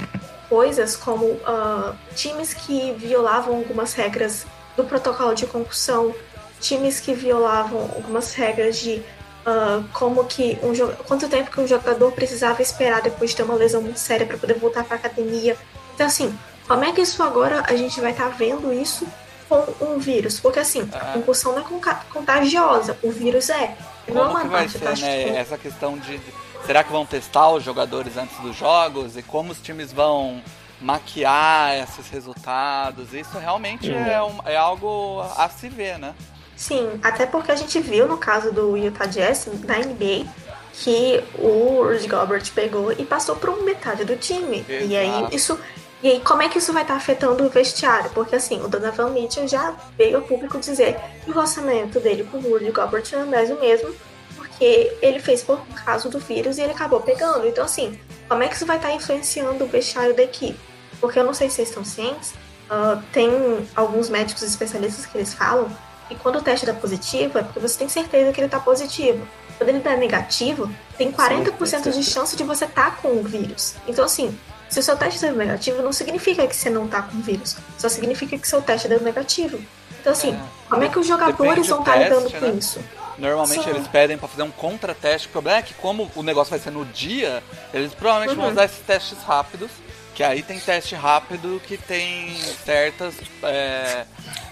coisas 0.49 0.97
como 0.97 1.39
ah, 1.47 1.95
times 2.17 2.53
que 2.53 2.93
violavam 2.95 3.55
algumas 3.57 3.93
regras 3.95 4.45
do 4.77 4.83
protocolo 4.85 5.35
de 5.35 5.47
concussão, 5.47 6.13
times 6.61 6.99
que 6.99 7.15
violavam 7.15 7.83
algumas 7.95 8.35
regras 8.35 8.77
de 8.77 9.01
ah, 9.47 9.83
como 9.93 10.25
que 10.25 10.59
um 10.63 10.73
quanto 11.05 11.29
tempo 11.29 11.51
que 11.51 11.61
um 11.61 11.67
jogador 11.67 12.11
precisava 12.11 12.61
esperar 12.61 13.01
depois 13.03 13.31
de 13.31 13.37
ter 13.37 13.45
uma 13.45 13.55
lesão 13.55 13.81
muito 13.81 14.01
séria 14.01 14.27
para 14.27 14.37
poder 14.37 14.55
voltar 14.55 14.83
para 14.83 14.97
academia. 14.97 15.57
Então 15.95 16.07
assim, 16.07 16.37
como 16.67 16.85
é 16.85 16.93
que 16.93 17.01
isso 17.01 17.23
agora 17.23 17.63
a 17.69 17.77
gente 17.77 18.01
vai 18.01 18.11
estar 18.11 18.29
vendo 18.29 18.73
isso 18.73 19.07
com 19.51 19.85
um 19.85 19.99
vírus? 19.99 20.39
Porque 20.41 20.61
assim, 20.61 20.89
a 20.93 20.97
Ah. 20.97 21.13
concussão 21.15 21.53
não 21.53 21.61
é 21.61 21.95
contagiosa, 22.13 22.97
o 23.03 23.11
vírus 23.11 23.51
é. 23.51 23.77
Não 24.09 24.23
é 24.23 24.27
Como 24.27 24.31
uma 24.31 24.41
que 24.43 24.49
vai 24.49 24.69
ser, 24.69 24.95
de 24.95 25.03
né, 25.03 25.25
con- 25.25 25.37
essa 25.37 25.59
questão 25.59 25.99
de... 25.99 26.19
Será 26.67 26.83
que 26.85 26.91
vão 26.93 27.05
testar 27.05 27.51
os 27.51 27.63
jogadores 27.65 28.17
antes 28.17 28.37
dos 28.39 28.57
jogos? 28.57 29.17
E 29.17 29.23
como 29.23 29.51
os 29.53 29.61
times 29.61 29.93
vão 29.93 30.43
maquiar 30.81 31.75
esses 31.77 32.09
resultados. 32.09 33.13
Isso 33.13 33.39
realmente 33.39 33.93
é, 33.93 34.23
um, 34.23 34.39
é 34.47 34.57
algo 34.57 35.21
a 35.37 35.49
se 35.49 35.69
ver, 35.69 35.99
né? 35.99 36.15
Sim, 36.57 36.99
até 37.03 37.25
porque 37.27 37.51
a 37.53 37.57
gente 37.57 37.79
viu 37.81 38.07
no 38.07 38.17
caso 38.19 38.53
do 38.53 38.77
Utah 38.77 39.07
Jazz 39.07 39.49
na 39.67 39.79
NBA 39.79 40.27
que 40.73 41.23
o 41.39 41.83
Rudy 41.85 42.07
Gobert 42.07 42.51
pegou 42.55 42.93
e 42.93 43.05
passou 43.05 43.37
por 43.37 43.63
metade 43.63 44.05
do 44.05 44.17
time. 44.17 44.65
Exato. 44.69 44.85
E 44.91 44.97
aí 44.97 45.29
isso 45.33 45.59
e 46.03 46.09
aí, 46.09 46.21
como 46.21 46.41
é 46.41 46.49
que 46.49 46.59
isso 46.59 46.73
vai 46.73 46.83
estar 46.83 46.95
afetando 46.95 47.45
o 47.45 47.51
vestiário? 47.51 48.11
Porque 48.11 48.35
assim, 48.35 48.61
o 48.63 48.69
Donovan 48.69 49.11
Mitchell 49.11 49.47
já 49.47 49.75
veio 49.99 50.17
ao 50.17 50.23
público 50.23 50.59
dizer 50.59 50.99
que 51.23 51.31
o 51.31 51.35
relacionamento 51.35 52.01
dele 52.01 52.25
com 52.25 52.39
o 52.39 52.41
Rudy 52.41 52.71
Gobert 52.71 53.05
não 53.13 53.21
é 53.21 53.25
mais 53.25 53.51
o 53.51 53.61
mesmo, 53.61 53.95
porque 54.35 54.97
ele 55.03 55.21
fez 55.21 55.43
por 55.43 55.61
causa 55.85 56.09
do 56.09 56.19
vírus 56.19 56.57
e 56.57 56.63
ele 56.63 56.73
acabou 56.73 57.01
pegando. 57.01 57.47
Então, 57.47 57.65
assim, 57.65 57.99
como 58.27 58.43
é 58.43 58.49
que 58.49 58.57
isso 58.57 58.65
vai 58.65 58.77
estar 58.77 58.93
influenciando 58.93 59.63
o 59.63 59.67
vestiário 59.67 60.17
da 60.17 60.23
equipe? 60.23 60.59
Porque 61.01 61.19
eu 61.19 61.25
não 61.25 61.35
sei 61.35 61.51
se 61.51 61.57
vocês 61.57 61.69
estão 61.69 61.85
cientes, 61.85 62.31
uh, 62.71 63.03
tem 63.13 63.31
alguns 63.77 64.09
médicos 64.09 64.43
especialistas 64.43 65.05
que 65.05 65.19
eles 65.19 65.35
falam 65.35 65.71
que 66.09 66.15
quando 66.15 66.37
o 66.37 66.43
teste 66.43 66.65
dá 66.65 66.73
positivo 66.73 67.39
é 67.39 67.43
porque 67.43 67.61
você 67.61 67.79
tem 67.79 67.89
certeza 67.91 68.33
que 68.33 68.41
ele 68.41 68.47
está 68.47 68.59
positivo. 68.59 69.27
Quando 69.59 69.69
ele 69.69 69.81
dá 69.81 69.95
negativo, 69.97 70.71
tem 70.97 71.13
40% 71.13 71.93
de 71.93 72.03
chance 72.03 72.35
de 72.35 72.43
você 72.43 72.65
estar 72.65 72.91
tá 72.91 72.97
com 73.03 73.09
o 73.09 73.23
vírus. 73.23 73.75
Então, 73.87 74.07
assim, 74.07 74.37
se 74.71 74.79
o 74.79 74.83
seu 74.83 74.97
teste 74.97 75.21
deu 75.21 75.35
negativo, 75.35 75.83
não 75.83 75.93
significa 75.93 76.47
que 76.47 76.55
você 76.55 76.71
não 76.71 76.87
tá 76.87 77.03
com 77.03 77.21
vírus. 77.21 77.57
Só 77.77 77.89
significa 77.89 78.39
que 78.39 78.47
seu 78.47 78.63
teste 78.63 78.87
deu 78.87 79.01
negativo. 79.01 79.61
Então, 80.01 80.13
assim, 80.13 80.33
é. 80.33 80.41
como 80.69 80.85
é 80.85 80.89
que 80.89 80.99
os 80.99 81.07
jogadores 81.07 81.67
vão 81.67 81.81
estar 81.81 81.93
tá 81.93 81.99
lidando 81.99 82.31
com 82.31 82.47
né? 82.47 82.53
isso? 82.53 82.81
Normalmente 83.19 83.65
Sim. 83.65 83.71
eles 83.71 83.89
pedem 83.89 84.17
para 84.17 84.29
fazer 84.29 84.45
um 84.45 84.51
contra-teste. 84.51 85.27
O 85.27 85.31
problema 85.31 85.59
é 85.59 85.63
que, 85.63 85.75
como 85.75 86.11
o 86.15 86.23
negócio 86.23 86.51
vai 86.51 86.61
ser 86.61 86.71
no 86.71 86.85
dia, 86.87 87.43
eles 87.75 87.93
provavelmente 87.93 88.37
uhum. 88.37 88.45
vão 88.45 88.53
usar 88.53 88.65
esses 88.65 88.79
testes 88.79 89.19
rápidos. 89.25 89.71
Que 90.15 90.23
aí 90.23 90.43
tem 90.43 90.59
teste 90.61 90.95
rápido 90.95 91.61
que 91.67 91.77
tem 91.77 92.35
certas 92.65 93.15
é, 93.43 94.05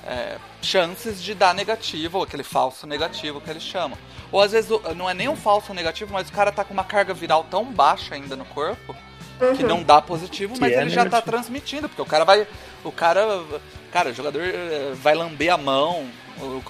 é, 0.06 0.36
chances 0.60 1.22
de 1.22 1.34
dar 1.34 1.54
negativo, 1.54 2.18
ou 2.18 2.24
aquele 2.24 2.42
falso 2.42 2.86
negativo 2.86 3.40
que 3.40 3.50
eles 3.50 3.62
chamam. 3.62 3.96
Ou 4.32 4.40
às 4.40 4.52
vezes 4.52 4.70
não 4.96 5.08
é 5.08 5.14
nem 5.14 5.28
um 5.28 5.36
falso 5.36 5.72
negativo, 5.72 6.12
mas 6.12 6.28
o 6.28 6.32
cara 6.32 6.50
tá 6.50 6.64
com 6.64 6.72
uma 6.72 6.84
carga 6.84 7.14
viral 7.14 7.44
tão 7.50 7.64
baixa 7.64 8.14
ainda 8.14 8.34
no 8.34 8.44
corpo 8.46 8.94
uhum. 9.40 9.56
que 9.56 9.62
não 9.62 9.82
dá 9.82 10.00
positivo, 10.00 10.54
mas 10.60 10.72
é 10.72 10.80
ele 10.80 10.90
já 10.90 11.08
tá 11.08 11.20
transmitindo, 11.20 11.88
porque 11.88 12.02
o 12.02 12.06
cara 12.06 12.24
vai. 12.24 12.46
O 12.84 12.92
cara. 12.92 13.42
Cara, 13.92 14.10
o 14.10 14.14
jogador 14.14 14.42
eh, 14.42 14.92
vai 14.94 15.14
lamber 15.14 15.52
a 15.52 15.56
mão. 15.56 16.06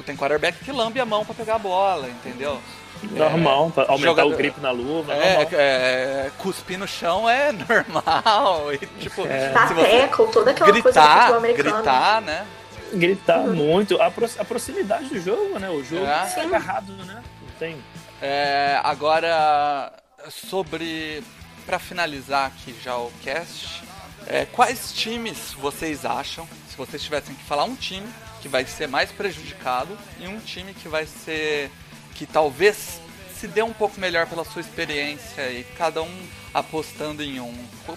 Tem 0.07 0.17
quarterback 0.17 0.65
que 0.65 0.73
lambe 0.73 1.01
a 1.01 1.05
mão 1.05 1.25
para 1.25 1.35
pegar 1.35 1.57
a 1.57 1.59
bola, 1.59 2.09
entendeu? 2.09 2.59
Normal, 3.03 3.69
é, 3.69 3.71
pra 3.71 3.83
aumentar 3.85 4.09
jogador, 4.09 4.33
o 4.33 4.37
grip 4.37 4.61
na 4.61 4.71
luva. 4.71 5.15
É, 5.15 5.49
é, 5.53 6.31
cuspir 6.39 6.79
no 6.79 6.87
chão 6.87 7.29
é 7.29 7.53
normal. 7.69 8.73
E, 8.75 8.79
tipo, 9.01 9.27
é. 9.27 9.51
Tateco, 9.51 10.27
toda 10.33 10.51
aquela 10.51 10.71
gritar, 10.71 11.33
coisa 11.33 11.53
Gritar, 11.53 12.21
né? 12.23 12.47
Gritar 12.93 13.41
uhum. 13.41 13.55
muito. 13.55 14.01
A, 14.01 14.11
pro, 14.11 14.29
a, 14.39 14.45
proximidade 14.45 15.09
do 15.09 15.21
jogo, 15.21 15.59
né? 15.59 15.69
O 15.69 15.85
jogo 15.85 16.07
é. 16.07 16.33
é 16.37 16.41
agarrado, 16.41 16.93
né? 17.05 17.23
Não 17.43 17.53
tem. 17.59 17.77
É, 18.21 18.81
agora, 18.83 19.93
sobre 20.29 21.23
para 21.69 21.79
finalizar 21.79 22.47
aqui 22.47 22.75
já 22.83 22.97
o 22.97 23.13
cast, 23.23 23.83
é, 24.27 24.47
quais 24.47 24.91
times 24.91 25.53
vocês 25.53 26.07
acham, 26.07 26.49
se 26.67 26.75
vocês 26.75 27.03
tivessem 27.03 27.35
que 27.35 27.45
falar 27.45 27.65
um 27.65 27.77
time 27.77 28.09
que 28.41 28.49
vai 28.49 28.65
ser 28.65 28.89
mais 28.89 29.13
prejudicado 29.13 29.99
e 30.19 30.27
um 30.27 30.39
time 30.41 30.73
que 30.73 30.89
vai 30.89 31.05
ser 31.05 31.71
que 32.15 32.25
talvez 32.25 33.03
se 33.39 33.47
dê 33.47 33.63
um 33.63 33.75
pouco 33.75 34.01
melhor 34.01 34.27
pela 34.27 34.47
sua 34.47 34.63
experiência 34.63 35.51
e 35.51 35.63
cada 35.77 36.03
um 36.03 36.27
apostando 36.55 37.23
em 37.23 37.39
um. 37.39 37.55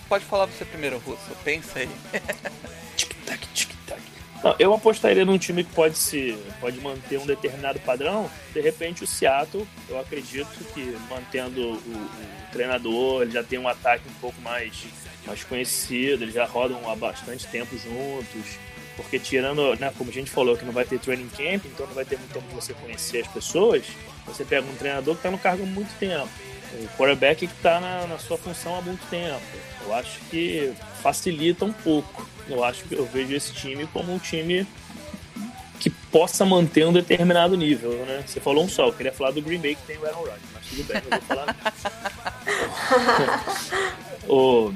Pode 0.09 0.25
falar 0.25 0.47
você 0.47 0.65
primeiro, 0.65 0.97
Russo. 0.97 1.31
Pensa 1.41 1.79
aí. 1.79 1.89
tic-tac. 4.41 4.55
eu 4.59 4.73
apostaria 4.73 5.25
num 5.25 5.37
time 5.37 5.63
que 5.63 5.73
pode 5.73 5.97
se 5.97 6.37
pode 6.59 6.79
manter 6.79 7.19
um 7.19 7.25
determinado 7.25 7.79
padrão. 7.79 8.29
De 8.53 8.61
repente 8.61 9.03
o 9.03 9.07
Seattle, 9.07 9.67
eu 9.89 9.99
acredito 9.99 10.63
que 10.73 10.97
mantendo 11.09 11.61
o, 11.61 11.75
o 11.75 12.51
treinador, 12.51 13.23
ele 13.23 13.31
já 13.31 13.43
tem 13.43 13.59
um 13.59 13.67
ataque 13.67 14.03
um 14.09 14.19
pouco 14.19 14.39
mais, 14.41 14.85
mais 15.25 15.43
conhecido, 15.43 16.23
eles 16.23 16.33
já 16.33 16.45
rodam 16.45 16.89
há 16.89 16.95
bastante 16.95 17.47
tempo 17.47 17.77
juntos. 17.77 18.59
Porque 18.95 19.17
tirando, 19.17 19.75
né, 19.79 19.91
como 19.97 20.09
a 20.09 20.13
gente 20.13 20.29
falou, 20.29 20.57
que 20.57 20.65
não 20.65 20.73
vai 20.73 20.85
ter 20.85 20.99
training 20.99 21.29
camp, 21.29 21.65
então 21.65 21.87
não 21.87 21.93
vai 21.93 22.05
ter 22.05 22.17
muito 22.17 22.33
tempo 22.33 22.47
de 22.47 22.53
você 22.53 22.73
conhecer 22.73 23.21
as 23.21 23.27
pessoas, 23.27 23.83
você 24.25 24.43
pega 24.43 24.67
um 24.67 24.75
treinador 24.75 25.15
que 25.15 25.19
está 25.19 25.31
no 25.31 25.37
cargo 25.37 25.63
há 25.63 25.65
muito 25.65 25.97
tempo. 25.97 26.29
O 26.73 26.87
quarterback 26.97 27.47
que 27.47 27.53
está 27.53 27.79
na, 27.79 28.07
na 28.07 28.17
sua 28.17 28.37
função 28.37 28.77
há 28.77 28.81
muito 28.81 29.05
tempo. 29.09 29.41
Eu 29.83 29.93
acho 29.93 30.19
que 30.29 30.71
facilita 31.01 31.65
um 31.65 31.73
pouco. 31.73 32.25
Eu 32.47 32.63
acho 32.63 32.83
que 32.83 32.95
eu 32.95 33.05
vejo 33.05 33.35
esse 33.35 33.53
time 33.53 33.87
como 33.87 34.13
um 34.13 34.19
time 34.19 34.67
que 35.79 35.89
possa 35.89 36.45
manter 36.45 36.85
um 36.85 36.93
determinado 36.93 37.57
nível, 37.57 37.91
né? 38.05 38.23
Você 38.25 38.39
falou 38.39 38.63
um 38.63 38.69
só, 38.69 38.87
eu 38.87 38.93
queria 38.93 39.11
falar 39.11 39.31
do 39.31 39.41
Green 39.41 39.59
Bay 39.59 39.75
que 39.75 39.81
tem 39.87 39.97
o 39.97 40.05
Aaron 40.05 40.19
Rodgers, 40.19 40.41
mas 40.53 40.65
tudo 40.67 40.83
bem, 40.83 41.01
eu 41.03 41.09
vou 41.09 41.21
falar. 41.21 41.55
o, 44.29 44.73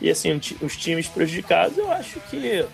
e 0.00 0.08
assim, 0.08 0.40
os 0.62 0.76
times 0.76 1.08
prejudicados, 1.08 1.76
eu 1.76 1.90
acho 1.90 2.20
que 2.30 2.64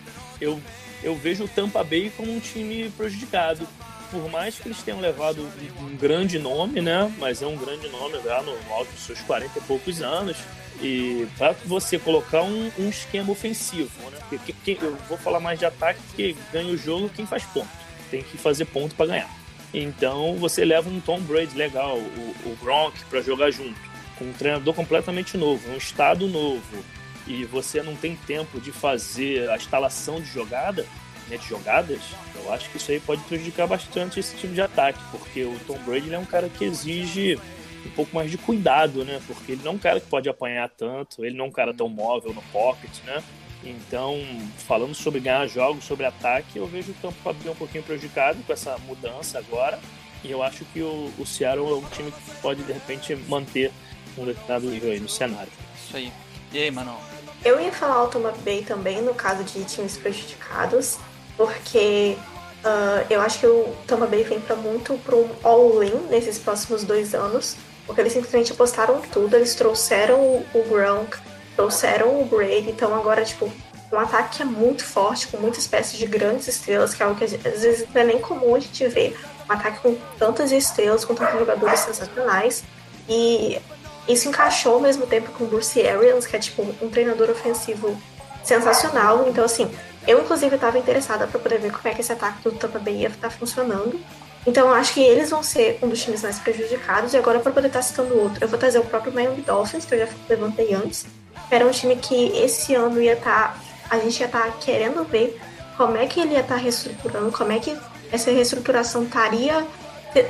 eu, 0.41 0.61
eu 1.03 1.17
vejo 1.17 1.45
o 1.45 1.49
Tampa 1.49 1.83
Bay 1.83 2.13
como 2.17 2.31
um 2.31 2.41
time 2.41 2.91
prejudicado. 2.91 3.67
Por 4.11 4.31
mais 4.31 4.57
que 4.57 4.69
eles 4.69 4.83
tenham 4.83 5.01
levado 5.01 5.49
um 5.81 5.97
grande 5.97 6.39
nome, 6.39 6.81
né? 6.81 7.13
Mas 7.19 7.43
é 7.43 7.47
um 7.47 7.57
grande 7.57 7.89
nome 7.89 8.21
já 8.23 8.41
no 8.43 8.53
alto 8.73 8.93
dos 8.93 9.01
seus 9.01 9.21
40 9.23 9.59
e 9.59 9.63
poucos 9.63 10.01
anos. 10.01 10.37
E 10.81 11.27
para 11.39 11.53
você 11.65 11.99
colocar 11.99 12.43
um, 12.43 12.71
um, 12.79 12.89
esquema 12.89 13.33
ofensivo, 13.33 13.91
né? 14.11 14.19
Porque 14.29 14.55
quem, 14.65 14.79
eu 14.81 14.97
vou 15.09 15.17
falar 15.17 15.41
mais 15.41 15.59
de 15.59 15.65
ataque, 15.65 16.01
porque 16.09 16.37
ganha 16.53 16.73
o 16.73 16.77
jogo 16.77 17.09
quem 17.09 17.27
faz 17.27 17.45
ponto. 17.45 17.69
Tem 18.11 18.23
que 18.23 18.37
fazer 18.37 18.67
ponto 18.67 18.95
para 18.95 19.07
ganhar. 19.07 19.31
Então 19.73 20.37
você 20.37 20.65
leva 20.65 20.89
um 20.89 21.01
Tom 21.01 21.21
Brady 21.21 21.57
legal, 21.57 21.97
o, 21.97 22.35
o 22.47 22.59
Gronk 22.61 23.05
para 23.07 23.21
jogar 23.21 23.51
junto, 23.51 23.79
com 24.19 24.27
um 24.27 24.33
treinador 24.33 24.75
completamente 24.75 25.37
novo, 25.37 25.71
um 25.71 25.77
estado 25.77 26.27
novo, 26.29 26.85
e 27.27 27.45
você 27.45 27.83
não 27.83 27.97
tem 27.97 28.17
tempo 28.17 28.61
de 28.61 28.71
fazer 28.71 29.49
a 29.51 29.57
instalação 29.57 30.21
de 30.21 30.29
jogada, 30.29 30.87
né, 31.29 31.37
de 31.37 31.49
jogadas, 31.49 32.01
eu 32.35 32.53
acho 32.53 32.71
que 32.71 32.77
isso 32.77 32.91
aí 32.93 33.01
pode 33.01 33.23
prejudicar 33.25 33.67
bastante 33.67 34.21
esse 34.21 34.37
tipo 34.37 34.55
de 34.55 34.61
ataque, 34.61 34.99
porque 35.11 35.45
o 35.45 35.59
Tom 35.67 35.79
Brady 35.79 36.15
é 36.15 36.19
um 36.19 36.25
cara 36.25 36.49
que 36.49 36.65
exige 36.65 37.39
um 37.87 37.91
pouco 37.91 38.15
mais 38.15 38.31
de 38.31 38.39
cuidado, 38.39 39.05
né? 39.05 39.21
Porque 39.27 39.53
ele 39.53 39.63
não 39.65 39.73
é 39.73 39.75
um 39.75 39.79
cara 39.79 40.01
que 40.01 40.07
pode 40.07 40.29
apanhar 40.29 40.69
tanto, 40.71 41.25
ele 41.25 41.37
não 41.37 41.47
é 41.47 41.49
um 41.49 41.53
cara 41.53 41.73
tão 41.73 41.89
móvel 41.89 42.33
no 42.33 42.43
pocket, 42.53 42.93
né? 43.05 43.23
Então, 43.65 44.21
falando 44.59 44.95
sobre 44.95 45.21
ganhar 45.21 45.47
jogos, 45.47 45.85
sobre 45.85 46.07
ataque, 46.07 46.59
eu 46.59 46.67
vejo 46.67 46.93
o 46.93 46.95
Tampa 46.95 47.33
Bay 47.33 47.51
um 47.51 47.57
pouquinho 47.57 47.83
prejudicado 47.83 48.39
com 48.47 48.53
essa 48.53 48.79
mudança 48.79 49.39
agora. 49.39 49.79
E 50.23 50.31
eu 50.31 50.43
acho 50.43 50.65
que 50.67 50.83
o, 50.83 51.13
o 51.19 51.27
Seattle 51.27 51.69
é 51.69 51.75
um 51.75 51.85
time 51.91 52.13
que 52.13 52.37
pode, 52.41 52.63
de 52.63 52.73
repente, 52.73 53.15
manter 53.29 53.73
um 54.17 54.25
determinado 54.25 54.67
nível 54.67 54.93
aí 54.93 55.01
no 55.01 55.09
cenário. 55.09 55.51
Isso 55.85 55.97
aí. 55.97 56.13
E 56.53 56.59
aí, 56.59 56.71
Mano? 56.71 56.97
Eu 57.45 57.61
ia 57.61 57.73
falar 57.73 58.05
o 58.05 58.09
Tampa 58.09 58.33
Bay 58.45 58.63
também, 58.63 59.03
no 59.03 59.15
caso 59.15 59.45
de 59.45 59.65
times 59.65 59.97
prejudicados, 59.97 60.99
porque 61.37 62.17
uh, 62.65 63.07
eu 63.11 63.21
acho 63.21 63.41
que 63.41 63.47
o 63.47 63.75
Tampa 63.87 64.07
Bay 64.07 64.25
vem 64.25 64.41
para 64.41 64.57
muito 64.57 64.95
para 64.99 65.15
um 65.15 65.29
all-in 65.43 66.09
nesses 66.09 66.39
próximos 66.39 66.83
dois 66.85 67.15
anos. 67.15 67.57
Porque 67.87 68.01
eles 68.01 68.13
simplesmente 68.13 68.53
apostaram 68.53 69.01
tudo, 69.01 69.37
eles 69.37 69.55
trouxeram 69.55 70.21
o, 70.53 70.65
Gronk, 70.69 71.17
trouxeram 71.55 72.21
o 72.21 72.25
Brady, 72.25 72.71
então 72.71 72.95
agora, 72.95 73.25
tipo, 73.25 73.51
um 73.93 73.99
ataque 73.99 74.37
que 74.37 74.43
é 74.43 74.45
muito 74.45 74.85
forte, 74.85 75.29
com 75.29 75.37
muitas 75.39 75.61
espécies 75.61 75.99
de 75.99 76.07
grandes 76.07 76.49
estrelas, 76.49 76.95
que 76.95 77.03
é 77.03 77.07
algo 77.07 77.17
que 77.19 77.25
às 77.25 77.33
vezes 77.33 77.87
não 77.95 78.03
é 78.03 78.05
nem 78.05 78.19
comum 78.19 78.55
a 78.55 78.59
gente 78.59 78.87
ver. 78.89 79.17
Um 79.49 79.53
ataque 79.53 79.79
com 79.81 79.97
tantas 80.19 80.51
estrelas, 80.51 81.05
com 81.05 81.15
tantos 81.15 81.39
jogadores 81.39 81.81
sensacionais. 81.81 82.65
E 83.09 83.61
isso 84.09 84.29
encaixou 84.29 84.75
ao 84.75 84.81
mesmo 84.81 85.07
tempo 85.07 85.31
com 85.33 85.45
o 85.45 85.47
Bruce 85.47 85.81
Arians, 85.87 86.27
que 86.27 86.35
é 86.35 86.39
tipo 86.41 86.63
um 86.83 86.91
treinador 86.91 87.31
ofensivo 87.31 87.97
sensacional. 88.43 89.29
Então, 89.29 89.45
assim, 89.45 89.71
eu 90.07 90.21
inclusive 90.21 90.55
estava 90.55 90.79
interessada 90.79 91.27
para 91.27 91.39
poder 91.39 91.59
ver 91.59 91.73
como 91.73 91.87
é 91.89 91.95
que 91.95 92.01
esse 92.01 92.13
ataque 92.13 92.43
do 92.43 92.53
Tampa 92.53 92.79
Bay 92.79 93.03
ia 93.03 93.09
estar 93.09 93.31
funcionando. 93.31 94.01
Então, 94.47 94.69
eu 94.69 94.75
acho 94.75 94.95
que 94.95 95.03
eles 95.03 95.31
vão 95.31 95.43
ser 95.43 95.79
um 95.83 95.89
dos 95.89 96.03
times 96.03 96.23
mais 96.23 96.39
prejudicados. 96.39 97.13
E 97.13 97.17
agora, 97.17 97.41
para 97.41 97.51
poder 97.51 97.67
estar 97.67 97.83
citando 97.83 98.17
outro, 98.19 98.45
eu 98.45 98.49
vou 98.49 98.59
trazer 98.59 98.79
o 98.79 98.85
próprio 98.85 99.13
Miami 99.13 99.43
Dolphins, 99.43 99.85
que 99.85 99.95
eu 99.95 99.99
já 99.99 100.09
levantei 100.29 100.73
antes. 100.73 101.07
Era 101.51 101.67
um 101.67 101.71
time 101.71 101.97
que 101.97 102.29
esse 102.39 102.75
ano 102.75 103.01
ia 103.03 103.15
estar. 103.15 103.55
Tá, 103.55 103.97
a 103.97 103.99
gente 103.99 104.21
ia 104.21 104.27
estar 104.27 104.47
tá 104.47 104.53
querendo 104.61 105.05
ver 105.05 105.41
como 105.77 105.97
é 105.97 106.07
que 106.07 106.21
ele 106.21 106.35
ia 106.35 106.41
estar 106.41 106.55
tá 106.55 106.61
reestruturando, 106.61 107.33
como 107.33 107.53
é 107.53 107.59
que 107.59 107.77
essa 108.13 108.31
reestruturação 108.31 109.05
estaria. 109.05 109.67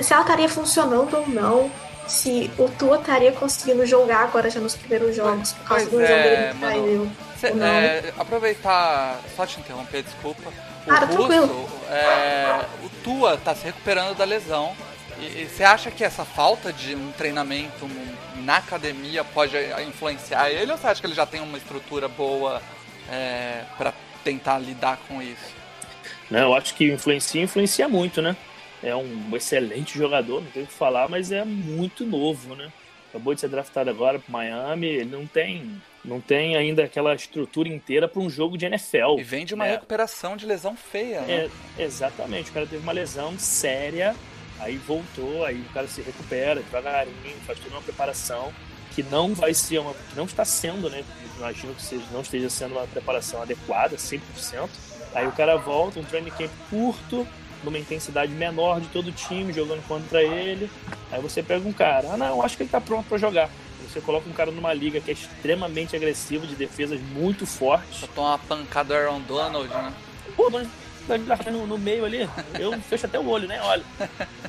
Se 0.00 0.12
ela 0.12 0.22
estaria 0.22 0.48
funcionando 0.48 1.14
ou 1.16 1.28
não. 1.28 1.70
Se 2.08 2.50
o 2.56 2.68
Tua 2.68 2.98
estaria 2.98 3.32
conseguindo 3.32 3.84
jogar 3.84 4.20
agora 4.20 4.48
já 4.48 4.60
nos 4.60 4.76
primeiros 4.76 5.16
jogos, 5.16 5.52
por 5.52 5.66
causa 5.66 5.86
do 5.86 6.00
é, 6.00 6.06
jogo 6.06 6.22
dele 6.22 6.52
que 6.52 6.60
caiu. 6.60 7.10
É, 7.44 8.12
aproveitar, 8.18 9.20
só 9.36 9.46
te 9.46 9.60
interromper, 9.60 10.02
desculpa 10.02 10.50
o 10.86 10.88
Cara, 10.88 11.06
Russo, 11.06 11.68
é, 11.90 12.64
o 12.84 12.88
Tua 13.02 13.36
tá 13.36 13.54
se 13.54 13.64
recuperando 13.64 14.16
da 14.16 14.24
lesão. 14.24 14.74
E, 15.18 15.46
você 15.46 15.64
acha 15.64 15.90
que 15.90 16.04
essa 16.04 16.24
falta 16.24 16.72
de 16.72 16.94
um 16.94 17.10
treinamento 17.12 17.88
na 18.36 18.58
academia 18.58 19.24
pode 19.24 19.56
influenciar 19.86 20.50
ele 20.50 20.70
ou 20.70 20.78
você 20.78 20.86
acha 20.86 21.00
que 21.00 21.06
ele 21.06 21.14
já 21.14 21.26
tem 21.26 21.40
uma 21.40 21.58
estrutura 21.58 22.06
boa 22.06 22.62
é, 23.10 23.62
para 23.76 23.92
tentar 24.22 24.58
lidar 24.58 24.98
com 25.08 25.20
isso? 25.20 25.54
Não, 26.30 26.40
eu 26.40 26.54
acho 26.54 26.74
que 26.74 26.92
influencia, 26.92 27.42
influencia 27.42 27.88
muito, 27.88 28.20
né? 28.20 28.36
É 28.82 28.94
um 28.94 29.34
excelente 29.34 29.98
jogador, 29.98 30.42
não 30.42 30.50
tenho 30.50 30.64
o 30.66 30.68
que 30.68 30.74
falar, 30.74 31.08
mas 31.08 31.32
é 31.32 31.44
muito 31.44 32.04
novo, 32.04 32.54
né? 32.54 32.70
Acabou 33.16 33.34
de 33.34 33.40
ser 33.40 33.48
draftado 33.48 33.88
agora 33.88 34.18
para 34.18 34.30
Miami, 34.30 34.86
ele 34.86 35.10
não 35.10 35.26
tem, 35.26 35.80
não 36.04 36.20
tem 36.20 36.54
ainda 36.54 36.84
aquela 36.84 37.14
estrutura 37.14 37.66
inteira 37.66 38.06
para 38.06 38.20
um 38.20 38.28
jogo 38.28 38.58
de 38.58 38.66
NFL. 38.66 39.18
E 39.18 39.22
vem 39.22 39.46
de 39.46 39.54
uma 39.54 39.64
né? 39.64 39.70
recuperação 39.72 40.36
de 40.36 40.44
lesão 40.44 40.76
feia, 40.76 41.22
né? 41.22 41.50
É, 41.78 41.82
exatamente, 41.82 42.50
o 42.50 42.52
cara 42.52 42.66
teve 42.66 42.82
uma 42.82 42.92
lesão 42.92 43.38
séria, 43.38 44.14
aí 44.60 44.76
voltou, 44.76 45.46
aí 45.46 45.58
o 45.62 45.72
cara 45.72 45.88
se 45.88 46.02
recupera 46.02 46.56
devagarinho, 46.56 47.36
faz 47.46 47.58
toda 47.58 47.74
uma 47.74 47.82
preparação 47.82 48.52
que 48.94 49.02
não 49.02 49.34
vai 49.34 49.54
ser 49.54 49.78
uma, 49.78 49.94
que 49.94 50.14
não 50.14 50.24
está 50.26 50.44
sendo, 50.44 50.90
né? 50.90 51.02
Imagino 51.38 51.74
que 51.74 51.82
seja, 51.82 52.04
não 52.12 52.20
esteja 52.20 52.50
sendo 52.50 52.72
uma 52.72 52.86
preparação 52.86 53.40
adequada, 53.40 53.96
100%. 53.96 54.68
Aí 55.14 55.26
o 55.26 55.32
cara 55.32 55.56
volta, 55.56 55.98
um 55.98 56.04
training 56.04 56.30
camp 56.30 56.50
curto, 56.68 57.26
numa 57.66 57.78
intensidade 57.78 58.32
menor 58.32 58.80
de 58.80 58.88
todo 58.88 59.08
o 59.08 59.12
time, 59.12 59.52
jogando 59.52 59.86
contra 59.86 60.22
ele. 60.22 60.70
Aí 61.12 61.20
você 61.20 61.42
pega 61.42 61.68
um 61.68 61.72
cara, 61.72 62.12
ah 62.12 62.16
não, 62.16 62.42
acho 62.42 62.56
que 62.56 62.62
ele 62.62 62.70
tá 62.70 62.80
pronto 62.80 63.06
para 63.06 63.18
jogar. 63.18 63.50
Você 63.86 64.00
coloca 64.00 64.28
um 64.28 64.32
cara 64.32 64.50
numa 64.50 64.72
liga 64.72 65.00
que 65.00 65.10
é 65.10 65.14
extremamente 65.14 65.94
agressiva, 65.94 66.46
de 66.46 66.54
defesas 66.54 67.00
muito 67.00 67.46
fortes. 67.46 68.00
Só 68.00 68.06
toma 68.06 68.28
uma 68.30 68.38
pancada 68.38 68.88
do 68.88 68.94
Aaron 68.94 69.20
Donald, 69.20 69.68
né? 69.68 69.92
Pô, 70.36 70.50
Donald 70.50 71.50
no, 71.52 71.66
no 71.66 71.78
meio 71.78 72.04
ali, 72.04 72.28
eu 72.58 72.78
fecho 72.80 73.06
até 73.06 73.18
o 73.18 73.28
olho, 73.28 73.46
né? 73.46 73.60
Olha. 73.62 73.84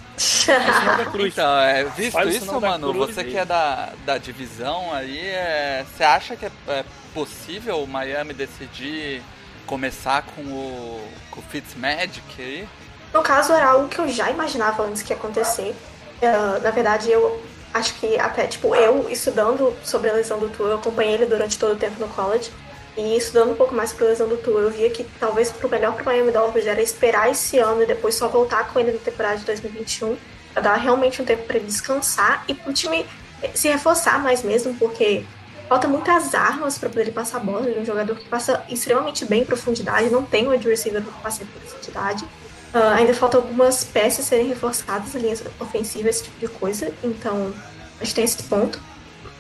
Então, 1.28 1.59
é, 1.59 1.84
visto 1.84 2.28
isso, 2.28 2.59
mano, 2.59 2.91
você 2.91 3.24
que 3.24 3.38
é 3.38 3.45
da, 3.45 3.93
da 4.03 4.18
divisão 4.18 4.91
aí, 4.91 5.20
é, 5.20 5.86
você 5.86 6.03
acha 6.03 6.36
que 6.36 6.45
é, 6.45 6.51
é 6.70 6.86
possível 7.13 7.84
o 7.84 7.88
Miami 7.88 8.34
decidir 8.34 9.22
começar 9.68 10.24
com 10.24 10.41
o, 10.41 11.07
com 11.30 11.39
o 11.39 11.43
Fitzmagic 11.43 12.24
aí? 12.39 12.68
No 13.13 13.21
caso, 13.21 13.53
era 13.53 13.67
algo 13.67 13.87
que 13.87 13.99
eu 13.99 14.07
já 14.07 14.29
imaginava 14.29 14.83
antes 14.83 15.01
que 15.01 15.11
ia 15.11 15.17
acontecer. 15.17 15.75
Uh, 16.21 16.61
na 16.61 16.71
verdade, 16.71 17.11
eu 17.11 17.41
acho 17.73 17.93
que 17.95 18.17
até, 18.19 18.47
tipo, 18.47 18.75
eu 18.75 19.09
estudando 19.09 19.75
sobre 19.83 20.09
a 20.09 20.13
lesão 20.13 20.39
do 20.39 20.49
Tua, 20.49 20.69
eu 20.69 20.75
acompanhei 20.75 21.13
ele 21.13 21.25
durante 21.25 21.57
todo 21.57 21.73
o 21.73 21.77
tempo 21.77 21.99
no 21.99 22.07
college. 22.09 22.51
E 22.97 23.15
estudando 23.15 23.51
um 23.51 23.55
pouco 23.55 23.75
mais 23.75 23.91
sobre 23.91 24.05
a 24.05 24.07
lesão 24.09 24.27
do 24.27 24.37
Tua, 24.37 24.61
eu 24.61 24.71
via 24.71 24.89
que 24.89 25.03
talvez 25.19 25.51
pro 25.51 25.69
melhor 25.69 25.93
pro 25.93 26.03
Miami 26.03 26.31
Dolphins 26.31 26.65
era 26.65 26.81
esperar 26.81 27.29
esse 27.29 27.59
ano 27.59 27.83
e 27.83 27.85
depois 27.85 28.15
só 28.15 28.27
voltar 28.27 28.73
com 28.73 28.79
ele 28.79 28.91
na 28.91 28.97
temporada 28.97 29.37
de 29.37 29.45
2021, 29.45 30.17
pra 30.51 30.63
dar 30.63 30.75
realmente 30.75 31.21
um 31.21 31.25
tempo 31.25 31.43
para 31.43 31.57
ele 31.57 31.67
descansar 31.67 32.43
e 32.47 32.55
pro 32.55 32.73
time 32.73 33.05
se 33.53 33.69
reforçar 33.69 34.19
mais 34.19 34.41
mesmo, 34.41 34.73
porque 34.75 35.23
falta 35.69 35.87
muitas 35.87 36.33
armas 36.33 36.79
para 36.79 36.89
poder 36.89 37.11
passar 37.11 37.37
a 37.37 37.41
bola. 37.41 37.67
Ele 37.67 37.77
é 37.77 37.81
um 37.81 37.85
jogador 37.85 38.15
que 38.15 38.27
passa 38.27 38.63
extremamente 38.67 39.25
bem 39.25 39.41
em 39.41 39.45
profundidade, 39.45 40.09
não 40.09 40.23
tem 40.23 40.47
um 40.47 40.51
wide 40.51 40.67
receiver 40.67 41.03
que 41.03 41.21
passe 41.21 41.43
em 41.43 41.45
profundidade. 41.45 42.25
Uh, 42.74 42.93
ainda 42.95 43.13
falta 43.13 43.38
algumas 43.38 43.84
peças 43.84 44.26
serem 44.26 44.47
reforçadas, 44.47 45.13
linhas 45.15 45.43
ofensivas, 45.59 46.18
esse 46.18 46.24
tipo 46.26 46.39
de 46.39 46.47
coisa. 46.47 46.91
Então, 47.03 47.53
a 47.99 48.03
gente 48.03 48.15
tem 48.15 48.24
esse 48.24 48.43
ponto. 48.43 48.80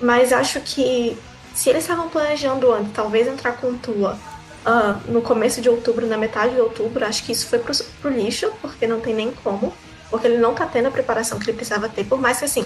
Mas 0.01 0.31
acho 0.31 0.59
que 0.61 1.17
se 1.53 1.69
eles 1.69 1.83
estavam 1.83 2.07
planejando 2.07 2.71
antes, 2.71 2.93
talvez 2.93 3.27
entrar 3.27 3.53
com 3.53 3.75
Tua 3.77 4.17
uh, 4.65 5.11
no 5.11 5.21
começo 5.21 5.61
de 5.61 5.69
outubro, 5.69 6.05
na 6.05 6.17
metade 6.17 6.53
de 6.53 6.61
outubro, 6.61 7.05
acho 7.05 7.23
que 7.23 7.31
isso 7.31 7.47
foi 7.47 7.59
pro, 7.59 7.73
pro 8.01 8.11
lixo, 8.11 8.51
porque 8.61 8.85
não 8.85 8.99
tem 8.99 9.13
nem 9.13 9.31
como. 9.31 9.73
Porque 10.09 10.27
ele 10.27 10.37
não 10.37 10.53
tá 10.53 10.65
tendo 10.65 10.87
a 10.87 10.91
preparação 10.91 11.37
que 11.37 11.49
ele 11.49 11.57
precisava 11.57 11.89
ter, 11.89 12.05
por 12.05 12.19
mais 12.19 12.39
que 12.39 12.45
assim, 12.45 12.65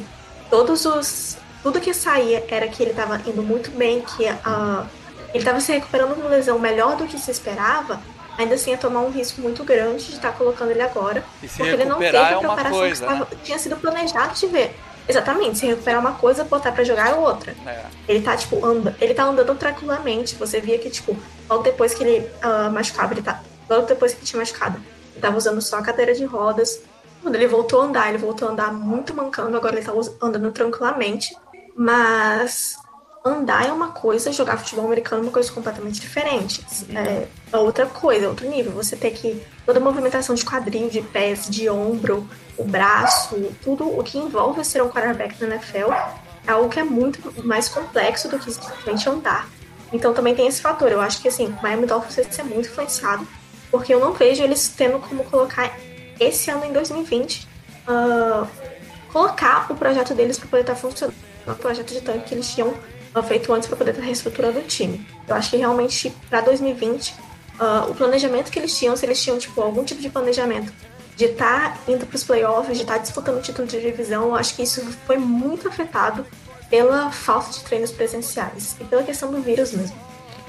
todos 0.50 0.86
os. 0.86 1.38
Tudo 1.64 1.80
que 1.80 1.94
saía 1.94 2.44
era 2.48 2.68
que 2.68 2.82
ele 2.82 2.92
tava 2.92 3.22
indo 3.28 3.44
muito 3.44 3.70
bem, 3.72 4.02
que 4.02 4.26
uh, 4.26 4.86
ele 5.32 5.44
tava 5.44 5.60
se 5.60 5.72
recuperando 5.72 6.16
de 6.16 6.22
uma 6.22 6.30
lesão 6.30 6.58
melhor 6.58 6.98
do 6.98 7.06
que 7.06 7.20
se 7.20 7.30
esperava, 7.30 8.02
ainda 8.42 8.56
assim 8.56 8.72
ia 8.72 8.78
tomar 8.78 9.02
um 9.02 9.10
risco 9.10 9.42
muito 9.42 9.64
grande 9.64 10.06
de 10.06 10.16
estar 10.16 10.32
colocando 10.34 10.72
ele 10.72 10.82
agora. 10.82 11.24
porque 11.40 11.64
ele 11.64 11.86
não 11.86 11.98
teve 11.98 12.18
a 12.18 12.32
é 12.32 12.38
preparação 12.38 12.72
coisa, 12.72 13.08
que 13.08 13.14
né? 13.14 13.28
tinha 13.44 13.60
sido 13.60 13.76
planejado 13.78 14.34
de 14.34 14.48
ver. 14.48 14.76
Exatamente, 15.08 15.58
se 15.58 15.66
recuperar 15.66 16.00
uma 16.00 16.14
coisa, 16.14 16.44
botar 16.44 16.72
pra 16.72 16.84
jogar 16.84 17.10
é 17.10 17.14
outra. 17.16 17.56
É. 17.66 17.86
Ele 18.08 18.22
tá, 18.22 18.38
tipo, 18.38 18.64
anda, 18.66 18.96
ele 19.02 19.14
tá 19.14 19.24
andando 19.24 19.56
tranquilamente. 19.56 20.36
Você 20.36 20.60
via 20.62 20.78
que, 20.78 20.90
tipo, 20.90 21.18
logo 21.50 21.64
depois 21.64 21.94
que 21.94 22.04
ele 22.04 22.28
uh, 22.44 22.72
machucava, 22.72 23.14
ele 23.14 23.22
tá. 23.22 23.42
Logo 23.70 23.88
depois 23.88 24.14
que 24.14 24.20
ele 24.20 24.28
tinha 24.28 24.40
machucado, 24.40 24.78
ele 25.12 25.22
tava 25.22 25.38
usando 25.38 25.62
só 25.62 25.80
a 25.80 25.82
cadeira 25.82 26.14
de 26.14 26.24
rodas. 26.24 26.82
Quando 27.22 27.36
ele 27.36 27.48
voltou 27.48 27.82
a 27.82 27.86
andar, 27.86 28.10
ele 28.10 28.18
voltou 28.18 28.48
a 28.48 28.52
andar 28.52 28.74
muito 28.74 29.14
mancando, 29.14 29.58
agora 29.58 29.76
ele 29.76 29.86
tá 29.86 29.92
andando 30.22 30.52
tranquilamente. 30.52 31.36
Mas 31.76 32.78
andar 33.26 33.68
é 33.68 33.72
uma 33.72 33.90
coisa, 33.90 34.32
jogar 34.32 34.58
futebol 34.58 34.86
americano 34.86 35.22
é 35.22 35.26
uma 35.26 35.32
coisa 35.32 35.52
completamente 35.52 36.00
diferente. 36.00 36.66
É, 36.96 37.28
outra 37.60 37.86
coisa, 37.86 38.30
outro 38.30 38.50
nível. 38.50 38.72
Você 38.74 38.96
tem 38.96 39.12
que. 39.12 39.42
Toda 39.66 39.80
a 39.80 39.82
movimentação 39.82 40.36
de 40.36 40.44
quadril, 40.44 40.90
de 40.90 41.02
pés, 41.02 41.50
de 41.50 41.70
ombro, 41.70 42.28
o 42.58 42.64
braço, 42.64 43.36
tudo 43.64 43.88
o 43.88 44.04
que 44.04 44.18
envolve 44.18 44.64
ser 44.64 44.82
um 44.82 44.90
quarterback 44.90 45.40
na 45.42 45.56
NFL 45.56 45.92
é 46.48 46.52
algo 46.52 46.70
que 46.70 46.80
é 46.80 46.84
muito 46.84 47.20
mais 47.46 47.70
complexo 47.70 48.28
do 48.28 48.40
que 48.40 48.52
simplesmente 48.52 49.08
andar. 49.08 49.48
Então 49.94 50.14
também 50.14 50.34
tem 50.34 50.48
esse 50.48 50.62
fator. 50.62 50.92
Eu 50.92 51.02
acho 51.02 51.22
que 51.22 51.28
assim, 51.28 51.48
o 51.48 51.62
Miami 51.62 51.86
Dolphins 51.86 52.16
vai 52.16 52.32
ser 52.32 52.44
muito 52.44 52.68
influenciado, 52.70 53.28
porque 53.70 53.94
eu 53.94 54.00
não 54.00 54.14
vejo 54.14 54.44
eles 54.44 54.70
tendo 54.70 55.00
como 55.00 55.24
colocar 55.26 55.78
esse 56.20 56.50
ano 56.50 56.66
em 56.66 56.74
2020, 56.74 57.48
uh, 57.88 58.48
colocar 59.12 59.72
o 59.72 59.76
projeto 59.76 60.14
deles 60.14 60.38
para 60.38 60.48
poder 60.48 60.62
estar 60.62 60.76
tá 60.76 60.80
funcionando, 60.80 61.16
o 61.46 61.56
projeto 61.56 61.94
de 61.94 62.02
tanque 62.02 62.30
que 62.30 62.34
eles 62.36 62.54
tinham 62.54 62.70
uh, 62.70 63.24
feito 63.24 63.52
antes 63.54 63.68
para 63.68 63.78
poder 63.78 63.92
estar 63.92 64.02
tá 64.02 64.06
reestruturando 64.06 64.60
o 64.60 64.64
time. 64.64 65.06
Eu 65.28 65.36
acho 65.36 65.50
que 65.50 65.58
realmente 65.58 66.12
para 66.30 66.42
2020 66.42 67.31
uh, 67.60 67.90
o 67.90 67.96
planejamento 67.96 68.52
que 68.52 68.60
eles 68.60 68.78
tinham, 68.78 68.96
se 68.96 69.06
eles 69.06 69.22
tinham 69.22 69.38
tipo 69.38 69.62
algum 69.62 69.84
tipo 69.84 70.02
de 70.02 70.10
planejamento 70.10 70.72
de 71.16 71.26
estar 71.26 71.74
tá 71.74 71.92
indo 71.92 72.06
para 72.06 72.16
os 72.16 72.24
playoffs, 72.24 72.78
de 72.78 72.84
estar 72.84 72.96
tá 72.96 73.00
disputando 73.00 73.38
o 73.38 73.42
título 73.42 73.68
de 73.68 73.80
divisão, 73.80 74.24
eu 74.24 74.36
acho 74.36 74.56
que 74.56 74.64
isso 74.64 74.82
foi 75.06 75.18
muito 75.18 75.68
afetado 75.68 76.26
pela 76.70 77.12
falta 77.12 77.52
de 77.52 77.64
treinos 77.64 77.92
presenciais 77.92 78.76
e 78.80 78.86
pela 78.86 79.04
questão 79.04 79.32
do 79.32 79.42
vírus 79.42 79.74
mesmo. 79.74 79.96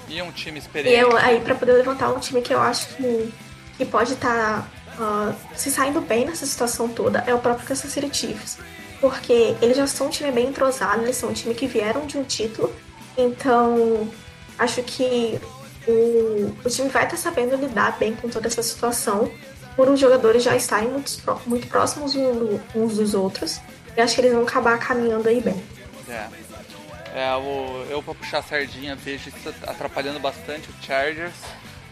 E 0.09 0.23
um 0.23 0.31
time 0.31 0.59
experiente. 0.59 0.97
E 0.97 1.01
eu, 1.01 1.17
aí, 1.17 1.41
para 1.41 1.55
poder 1.55 1.73
levantar 1.73 2.11
um 2.11 2.19
time 2.19 2.41
que 2.41 2.55
eu 2.55 2.61
acho 2.61 2.89
que, 2.97 3.33
que 3.77 3.85
pode 3.85 4.13
estar 4.13 4.69
tá, 4.97 5.03
uh, 5.03 5.35
se 5.57 5.71
saindo 5.71 6.01
bem 6.01 6.25
nessa 6.25 6.47
situação 6.47 6.89
toda, 6.89 7.25
é 7.27 7.35
o 7.35 7.39
próprio 7.39 7.67
Kansas 7.67 7.91
City 7.91 8.15
Chiefs. 8.15 8.59
Porque 9.01 9.57
eles 9.61 9.77
já 9.77 9.87
são 9.87 10.07
um 10.07 10.11
time 10.11 10.31
bem 10.31 10.49
entrosado, 10.49 11.03
eles 11.03 11.17
são 11.17 11.31
um 11.31 11.33
time 11.33 11.55
que 11.55 11.67
vieram 11.67 12.07
de 12.07 12.17
um 12.17 12.23
título, 12.23 12.73
então 13.19 14.09
acho 14.57 14.81
que 14.85 15.41
o, 15.87 16.55
o 16.65 16.69
time 16.69 16.89
vai 16.89 17.05
estar 17.05 17.17
tá 17.17 17.23
sabendo 17.23 17.57
lidar 17.57 17.99
bem 17.99 18.15
com 18.15 18.29
toda 18.29 18.47
essa 18.47 18.63
situação 18.63 19.31
por 19.77 19.89
os 19.89 19.99
jogadores 19.99 20.43
já 20.43 20.55
estarem 20.55 20.89
muito, 20.89 21.11
muito 21.47 21.67
próximos 21.67 22.15
uns 22.75 22.97
dos 22.97 23.15
outros. 23.15 23.61
Eu 23.97 24.05
acho 24.05 24.15
que 24.15 24.21
eles 24.21 24.33
vão 24.33 24.43
acabar 24.43 24.79
caminhando 24.79 25.29
aí 25.29 25.41
bem. 25.41 25.63
É. 26.09 26.29
é 27.15 27.37
o, 27.37 27.87
eu, 27.91 28.03
pra 28.03 28.15
puxar 28.15 28.39
a 28.39 28.43
sardinha, 28.43 28.95
vejo 28.95 29.31
isso 29.31 29.55
atrapalhando 29.67 30.21
bastante 30.21 30.69
o 30.71 30.75
Chargers, 30.83 31.35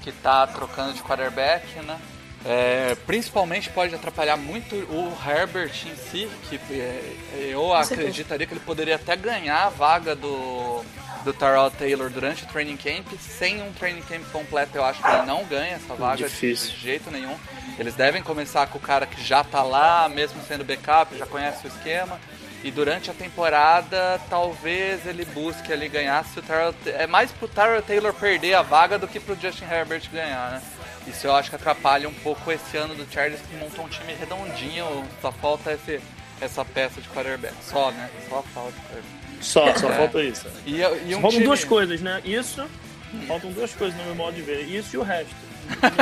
que 0.02 0.12
tá 0.12 0.46
trocando 0.46 0.92
de 0.92 1.02
quarterback, 1.02 1.66
né? 1.80 1.98
É, 2.44 2.96
principalmente 3.06 3.68
pode 3.68 3.94
atrapalhar 3.94 4.36
muito 4.36 4.74
o 4.74 5.12
Herbert 5.26 5.72
em 5.86 5.94
si, 5.94 6.30
que 6.48 6.58
é, 6.72 7.16
eu 7.50 7.72
acreditaria 7.74 8.46
que 8.46 8.54
ele 8.54 8.60
poderia 8.60 8.94
até 8.94 9.14
ganhar 9.14 9.66
a 9.66 9.68
vaga 9.68 10.14
do, 10.14 10.82
do 11.24 11.32
Tyrell 11.32 11.70
Taylor 11.70 12.10
durante 12.10 12.44
o 12.44 12.46
training 12.46 12.76
camp. 12.76 13.06
Sem 13.20 13.62
um 13.62 13.72
training 13.72 14.02
camp 14.02 14.22
completo, 14.32 14.76
eu 14.76 14.84
acho 14.84 15.02
que 15.02 15.08
ele 15.08 15.26
não 15.26 15.44
ganha 15.44 15.74
essa 15.74 15.94
vaga 15.94 16.28
Difícil. 16.28 16.70
de 16.70 16.76
jeito 16.76 17.10
nenhum. 17.10 17.36
Eles 17.78 17.94
devem 17.94 18.22
começar 18.22 18.66
com 18.66 18.78
o 18.78 18.80
cara 18.80 19.06
que 19.06 19.22
já 19.22 19.42
tá 19.42 19.62
lá, 19.62 20.08
mesmo 20.08 20.40
sendo 20.46 20.64
backup, 20.64 21.16
já 21.16 21.26
conhece 21.26 21.66
o 21.66 21.68
esquema. 21.68 22.20
E 22.62 22.70
durante 22.70 23.10
a 23.10 23.14
temporada, 23.14 24.20
talvez 24.28 25.06
ele 25.06 25.24
busque 25.24 25.72
ali 25.72 25.88
ganhar 25.88 26.22
se 26.26 26.38
o 26.38 26.42
Tyrell, 26.42 26.74
É 26.86 27.06
mais 27.06 27.32
pro 27.32 27.48
Tyrell 27.48 27.80
Taylor 27.80 28.12
perder 28.12 28.54
a 28.54 28.62
vaga 28.62 28.98
do 28.98 29.08
que 29.08 29.18
pro 29.18 29.34
Justin 29.34 29.64
Herbert 29.64 30.02
ganhar, 30.12 30.50
né? 30.50 30.62
Isso 31.06 31.26
eu 31.26 31.34
acho 31.34 31.48
que 31.48 31.56
atrapalha 31.56 32.06
um 32.08 32.14
pouco 32.14 32.52
esse 32.52 32.76
ano 32.76 32.94
do 32.94 33.10
Chargers 33.10 33.40
que 33.40 33.56
montou 33.56 33.86
um 33.86 33.88
time 33.88 34.12
redondinho, 34.12 35.04
só 35.22 35.32
falta 35.32 35.72
esse, 35.72 36.00
essa 36.40 36.62
peça 36.62 37.00
de 37.00 37.08
quarterback. 37.08 37.54
Só, 37.62 37.90
né? 37.90 38.10
Só 38.28 38.42
falta 38.42 38.72
de 38.72 38.80
quarterback. 38.80 39.19
Só, 39.40 39.74
só 39.74 39.90
é. 39.90 39.96
falta 39.96 40.22
isso. 40.22 40.46
E, 40.66 40.80
e 40.80 41.14
um 41.14 41.20
faltam 41.20 41.30
time... 41.30 41.44
duas 41.44 41.64
coisas, 41.64 42.00
né? 42.00 42.20
Isso, 42.24 42.66
faltam 43.26 43.52
duas 43.52 43.74
coisas 43.74 43.98
no 43.98 44.04
meu 44.04 44.14
modo 44.14 44.34
de 44.34 44.42
ver. 44.42 44.64
Isso 44.64 44.96
e 44.96 44.98
o 44.98 45.02
resto. 45.02 45.34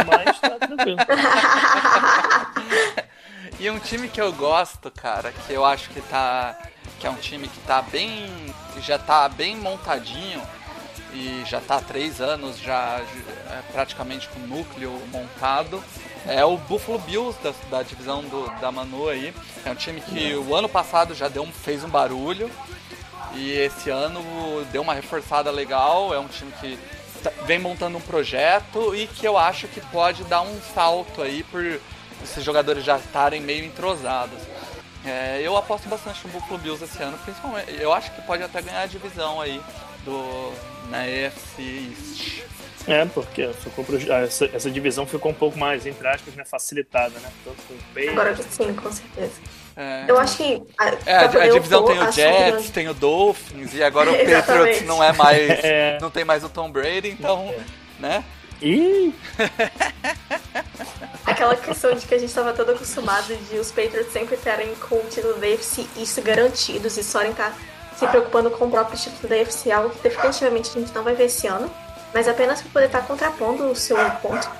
Mas 0.06 0.40
tá 0.40 0.50
tranquilo. 0.50 0.98
e 3.60 3.70
um 3.70 3.78
time 3.78 4.08
que 4.08 4.20
eu 4.20 4.32
gosto, 4.32 4.90
cara, 4.90 5.32
que 5.32 5.52
eu 5.52 5.64
acho 5.64 5.90
que 5.90 6.00
tá. 6.02 6.58
Que 6.98 7.06
é 7.06 7.10
um 7.10 7.16
time 7.16 7.48
que 7.48 7.60
tá 7.60 7.82
bem. 7.82 8.26
que 8.74 8.80
já 8.80 8.98
tá 8.98 9.28
bem 9.28 9.56
montadinho 9.56 10.42
e 11.12 11.42
já 11.46 11.60
tá 11.60 11.76
há 11.76 11.80
três 11.80 12.20
anos 12.20 12.58
já 12.58 13.00
é, 13.50 13.62
praticamente 13.72 14.28
com 14.28 14.40
o 14.40 14.46
núcleo 14.46 14.92
montado. 15.12 15.82
É 16.26 16.44
o 16.44 16.56
Buffalo 16.56 16.98
Bills 16.98 17.38
da, 17.42 17.52
da 17.70 17.82
divisão 17.82 18.22
do, 18.22 18.46
da 18.60 18.70
Manu 18.70 19.08
aí. 19.08 19.32
É 19.64 19.70
um 19.70 19.74
time 19.74 20.00
que 20.00 20.34
o 20.34 20.54
ano 20.54 20.68
passado 20.68 21.14
já 21.14 21.28
deu 21.28 21.42
um, 21.42 21.52
fez 21.52 21.84
um 21.84 21.88
barulho. 21.88 22.50
E 23.34 23.52
esse 23.52 23.90
ano 23.90 24.20
deu 24.72 24.82
uma 24.82 24.94
reforçada 24.94 25.50
legal. 25.50 26.12
É 26.14 26.18
um 26.18 26.28
time 26.28 26.52
que 26.60 26.78
tá- 27.22 27.32
vem 27.46 27.58
montando 27.58 27.98
um 27.98 28.00
projeto 28.00 28.94
e 28.94 29.06
que 29.06 29.26
eu 29.26 29.36
acho 29.38 29.68
que 29.68 29.80
pode 29.80 30.24
dar 30.24 30.40
um 30.42 30.60
salto 30.74 31.22
aí 31.22 31.42
por 31.44 31.62
esses 32.22 32.42
jogadores 32.42 32.84
já 32.84 32.96
estarem 32.96 33.40
meio 33.40 33.64
entrosados. 33.64 34.38
É, 35.04 35.40
eu 35.42 35.56
aposto 35.56 35.88
bastante 35.88 36.26
no 36.26 36.32
Buffalo 36.32 36.58
Bills 36.58 36.82
esse 36.84 37.00
ano, 37.02 37.16
principalmente. 37.18 37.72
Eu 37.80 37.92
acho 37.92 38.10
que 38.12 38.20
pode 38.22 38.42
até 38.42 38.60
ganhar 38.60 38.82
a 38.82 38.86
divisão 38.86 39.40
aí 39.40 39.60
do 40.04 40.52
na 40.90 41.06
EFC 41.06 41.62
East. 41.62 42.42
É, 42.86 43.04
porque 43.04 43.48
ficou 43.52 43.84
pro- 43.84 43.96
ah, 44.12 44.20
essa, 44.20 44.46
essa 44.46 44.70
divisão 44.70 45.06
ficou 45.06 45.30
um 45.30 45.34
pouco 45.34 45.58
mais, 45.58 45.84
entre 45.86 46.06
aspas, 46.08 46.34
né, 46.34 46.44
facilitada, 46.44 47.18
né? 47.20 47.30
Tanto 47.44 47.62
com 47.68 47.74
o 47.74 47.78
Patriots, 47.94 48.10
Agora 48.10 48.36
sim, 48.36 48.74
com 48.74 48.90
certeza. 48.92 49.32
É, 49.78 50.04
Eu 50.08 50.18
acho 50.18 50.36
que. 50.36 50.60
A, 50.76 50.88
é, 51.06 51.14
a, 51.14 51.24
a 51.24 51.48
divisão 51.48 51.84
tem 51.84 51.98
o 52.00 52.10
Jets, 52.10 52.70
tem 52.70 52.88
o 52.88 52.94
Dolphins 52.94 53.72
e 53.74 53.82
agora 53.82 54.10
o. 54.10 54.14
Patriots 54.28 54.84
não 54.84 55.02
é 55.02 55.12
mais, 55.12 55.50
É. 55.64 55.98
não 56.00 56.10
tem 56.10 56.24
mais 56.24 56.42
o 56.42 56.48
Tom 56.48 56.68
Brady, 56.68 57.10
então, 57.10 57.54
né? 58.00 58.24
Ih, 58.60 59.14
Aquela 61.24 61.54
questão 61.54 61.94
de 61.94 62.04
que 62.04 62.14
a 62.14 62.18
gente 62.18 62.30
estava 62.30 62.52
todo 62.52 62.72
acostumado 62.72 63.32
de 63.48 63.56
os 63.56 63.70
Patriots 63.70 64.12
sempre 64.12 64.36
terem 64.36 64.74
com 64.76 64.96
o 64.96 65.04
título 65.08 65.34
da 65.34 65.46
AFC 65.46 65.86
isso 65.96 66.20
garantidos 66.22 66.96
e 66.96 67.04
só 67.04 67.22
estar 67.22 67.56
se 67.96 68.04
preocupando 68.08 68.50
com 68.50 68.66
o 68.66 68.70
próprio 68.70 68.98
título 68.98 69.28
da 69.28 69.36
AFC, 69.36 69.70
algo 69.70 69.90
que 69.90 70.02
definitivamente 70.02 70.70
a 70.70 70.80
gente 70.80 70.92
não 70.92 71.04
vai 71.04 71.14
ver 71.14 71.26
esse 71.26 71.46
ano. 71.46 71.70
Mas 72.12 72.26
apenas 72.26 72.62
para 72.62 72.70
poder 72.72 72.86
estar 72.86 73.02
contrapondo 73.02 73.64
o 73.70 73.76
seu 73.76 73.96
ponto, 74.22 74.50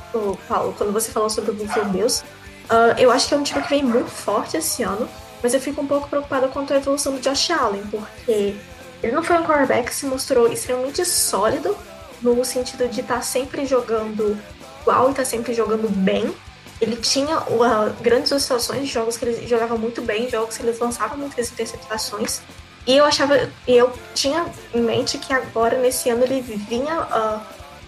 Paulo, 0.47 0.75
quando 0.77 0.93
você 0.93 1.11
falou 1.11 1.31
sobre 1.31 1.53
o 1.53 1.55
Buffalo 1.55 1.87
Bills, 1.87 2.23
ah, 2.69 2.95
eu 2.99 3.11
acho 3.11 3.29
que 3.29 3.35
é 3.35 3.37
um 3.37 3.43
time 3.43 3.63
que 3.63 3.71
vem 3.71 3.83
muito 3.83 4.11
forte 4.11 4.57
esse 4.57 4.83
ano, 4.83 5.09
mas 5.43 5.55
eu 5.55 5.61
fico 5.61 5.81
um 5.81 5.87
pouco 5.87 6.09
preocupada 6.09 6.49
quanto 6.49 6.73
à 6.73 6.77
evolução 6.77 7.15
do 7.15 7.21
Josh 7.21 7.51
Allen, 7.51 7.83
porque 7.91 8.57
ele 9.03 9.13
não 9.13 9.23
foi 9.23 9.39
um 9.39 9.45
quarterback 9.45 9.89
que 9.89 9.95
se 9.95 10.07
mostrou 10.07 10.53
extremamente 10.53 11.05
sólido, 11.05 11.77
no 12.21 12.45
sentido 12.45 12.89
de 12.89 13.01
estar 13.01 13.23
sempre 13.23 13.65
jogando 13.65 14.37
igual 14.83 15.09
e 15.09 15.11
estar 15.11 15.25
sempre 15.25 15.55
jogando 15.55 15.89
bem. 15.89 16.35
Ele 16.81 16.97
tinha 16.97 17.39
uh, 17.39 17.93
grandes 18.01 18.31
oscilações 18.33 18.81
de 18.81 18.87
jogos 18.87 19.17
que 19.17 19.25
ele 19.25 19.47
jogava 19.47 19.77
muito 19.77 20.01
bem, 20.03 20.29
jogos 20.29 20.57
que 20.57 20.63
ele 20.63 20.77
lançava 20.79 21.17
muitas 21.17 21.51
interceptações. 21.51 22.41
E 22.87 22.97
eu 22.97 23.05
achava, 23.05 23.49
eu 23.67 23.93
tinha 24.15 24.47
em 24.75 24.81
mente 24.81 25.19
que 25.19 25.33
agora, 25.33 25.79
nesse 25.79 26.09
ano, 26.09 26.25
ele 26.25 26.41
vinha 26.41 27.03
uh, 27.03 27.41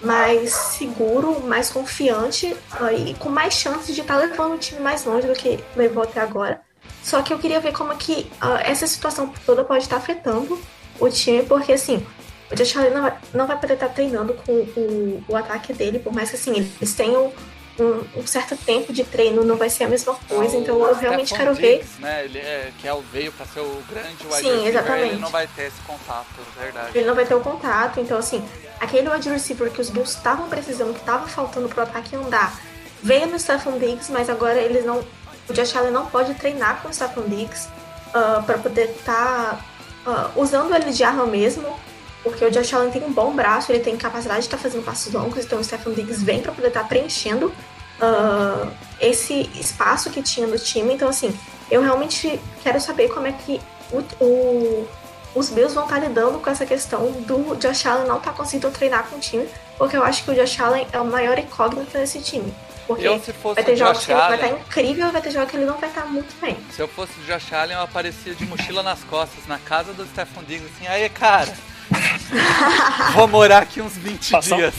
mais 0.03 0.53
seguro, 0.53 1.40
mais 1.40 1.70
confiante 1.70 2.57
e 3.07 3.14
com 3.14 3.28
mais 3.28 3.55
chances 3.55 3.94
de 3.94 4.01
estar 4.01 4.16
levando 4.16 4.55
o 4.55 4.59
time 4.59 4.80
mais 4.80 5.05
longe 5.05 5.26
do 5.26 5.34
que 5.34 5.62
levou 5.76 6.03
até 6.03 6.20
agora. 6.20 6.61
Só 7.03 7.22
que 7.22 7.32
eu 7.32 7.38
queria 7.38 7.61
ver 7.61 7.72
como 7.72 7.92
é 7.92 7.96
que 7.96 8.30
uh, 8.42 8.57
essa 8.62 8.86
situação 8.86 9.32
toda 9.44 9.64
pode 9.64 9.84
estar 9.84 9.96
afetando 9.96 10.59
o 10.98 11.09
time, 11.09 11.42
porque 11.42 11.72
assim, 11.72 12.05
o 12.51 12.55
Josh 12.55 12.76
Allen 12.76 12.92
não 12.92 13.03
vai, 13.03 13.18
não 13.32 13.46
vai 13.46 13.59
poder 13.59 13.74
estar 13.74 13.88
treinando 13.88 14.34
com 14.34 14.53
o, 14.53 15.24
o 15.28 15.36
ataque 15.36 15.72
dele, 15.72 15.98
por 15.98 16.12
mais 16.12 16.30
que 16.30 16.36
assim, 16.36 16.53
eles 16.57 16.94
tenham 16.94 17.32
um, 17.83 18.05
um 18.16 18.26
certo 18.26 18.57
tempo 18.57 18.93
de 18.93 19.05
treino, 19.05 19.45
não 19.45 19.57
vai 19.57 19.70
ser 19.70 19.85
a 19.85 19.89
mesma 19.89 20.14
coisa, 20.28 20.57
então 20.57 20.85
eu 20.87 20.95
realmente 20.95 21.35
quero 21.35 21.55
ver. 21.55 21.85
Né, 21.99 22.24
ele 22.24 22.39
é, 22.39 22.70
que 22.78 22.87
é 22.87 22.93
o 22.93 23.01
veio 23.01 23.33
para 23.33 23.47
ser 23.47 23.61
o 23.61 23.83
grande 23.89 24.24
wide 24.24 24.37
Sim, 24.37 24.49
receiver, 24.49 24.66
exatamente. 24.68 25.09
ele 25.09 25.20
não 25.20 25.31
vai 25.31 25.47
ter 25.49 25.62
esse 25.62 25.81
contato, 25.87 26.26
verdade. 26.59 26.91
Ele 26.99 27.07
não 27.07 27.14
vai 27.14 27.24
ter 27.24 27.35
o 27.35 27.41
contato, 27.41 28.01
então 28.01 28.18
assim, 28.18 28.43
aquele 28.78 29.09
wide 29.09 29.28
receiver 29.28 29.70
que 29.70 29.81
os 29.81 29.91
Bills 29.91 30.16
estavam 30.16 30.49
precisando, 30.49 30.95
que 30.95 31.01
estava 31.01 31.26
faltando 31.26 31.68
pro 31.68 31.83
ataque 31.83 32.16
andar, 32.16 32.61
veio 33.03 33.26
no 33.26 33.39
Stephon 33.39 33.78
Diggs, 33.78 34.11
mas 34.12 34.28
agora 34.28 34.59
eles 34.59 34.85
não. 34.85 35.05
O 35.49 35.53
Josh 35.53 35.74
Allen 35.74 35.91
não 35.91 36.07
pode 36.07 36.35
treinar 36.35 36.81
com 36.81 36.89
o 36.89 36.95
Stephon 36.95 37.22
Diggs 37.22 37.68
para 38.47 38.59
poder 38.59 38.91
estar 38.91 39.64
usando 40.37 40.74
ele 40.74 40.93
de 40.93 41.03
arma 41.03 41.26
mesmo, 41.26 41.76
porque 42.22 42.45
o 42.45 42.51
Josh 42.51 42.72
Allen 42.74 42.91
tem 42.91 43.03
um 43.03 43.12
bom 43.12 43.33
braço, 43.33 43.72
ele 43.72 43.81
tem 43.81 43.97
capacidade 43.97 44.41
de 44.41 44.47
estar 44.47 44.59
fazendo 44.59 44.85
passos 44.85 45.12
longos, 45.12 45.45
então 45.45 45.59
o 45.59 45.64
Stephon 45.64 45.93
Diggs 45.93 46.22
vem 46.22 46.41
para 46.41 46.53
poder 46.53 46.68
estar 46.68 46.85
preenchendo 46.87 47.53
ah, 48.01 48.68
esse 49.01 49.48
espaço 49.55 50.11
que 50.11 50.22
tinha 50.22 50.46
no 50.46 50.59
time. 50.59 50.94
Então, 50.94 51.09
assim, 51.09 51.36
eu 51.70 51.82
realmente 51.82 52.40
quero 52.62 52.80
saber 52.80 53.09
como 53.09 53.26
é 53.26 53.32
que 53.32 53.61
o, 53.92 53.98
o- 54.24 54.88
os 55.34 55.48
Bills 55.51 55.74
vão 55.74 55.84
estar 55.84 55.98
lidando 55.98 56.38
com 56.40 56.51
essa 56.51 56.66
questão 56.66 57.12
do 57.22 57.55
Josh 57.57 57.86
Allen 57.86 58.07
não 58.07 58.18
estar 58.18 58.32
conseguindo 58.32 58.70
treinar 58.72 59.05
com 59.09 59.16
o 59.16 59.20
time, 59.20 59.48
porque 59.78 59.96
eu 59.96 60.03
acho 60.05 60.24
que 60.24 60.30
o 60.30 60.34
Josh 60.34 60.59
Allen 60.61 60.86
é 60.92 61.01
o 61.01 61.05
maior 61.05 61.38
incógnito 61.38 61.92
desse 61.92 62.20
time. 62.20 62.53
Porque 62.86 63.07
Eu, 63.07 63.20
se 63.20 63.32
fosse 63.32 63.55
vai 63.55 63.64
ter 63.64 63.76
jogos 63.76 63.98
Josh 63.98 64.07
que 64.07 64.11
ele 64.12 64.18
vai 64.20 64.26
Allen- 64.32 64.46
estar 64.51 64.61
incrível, 64.61 65.12
vai 65.12 65.22
ter 65.22 65.30
jogos 65.30 65.51
que 65.51 65.57
ele 65.57 65.64
não 65.66 65.76
vai 65.78 65.88
estar 65.88 66.05
muito 66.07 66.34
bem. 66.40 66.57
Se 66.74 66.82
eu 66.82 66.88
fosse 66.88 67.12
o 67.20 67.22
Josh 67.22 67.53
Allen, 67.53 67.76
eu 67.76 67.82
aparecia 67.82 68.34
de 68.34 68.44
mochila 68.46 68.82
nas 68.82 69.05
costas, 69.05 69.46
na 69.46 69.59
casa 69.59 69.92
do 69.92 70.05
Stephon 70.07 70.42
Diggs, 70.42 70.68
assim, 70.74 70.88
aí, 70.88 71.09
cara, 71.09 71.55
vou 73.14 73.28
morar 73.28 73.62
aqui 73.62 73.80
uns 73.80 73.97
20 73.97 74.30
Passar 74.30 74.55
um- 74.55 74.59
dias. 74.59 74.74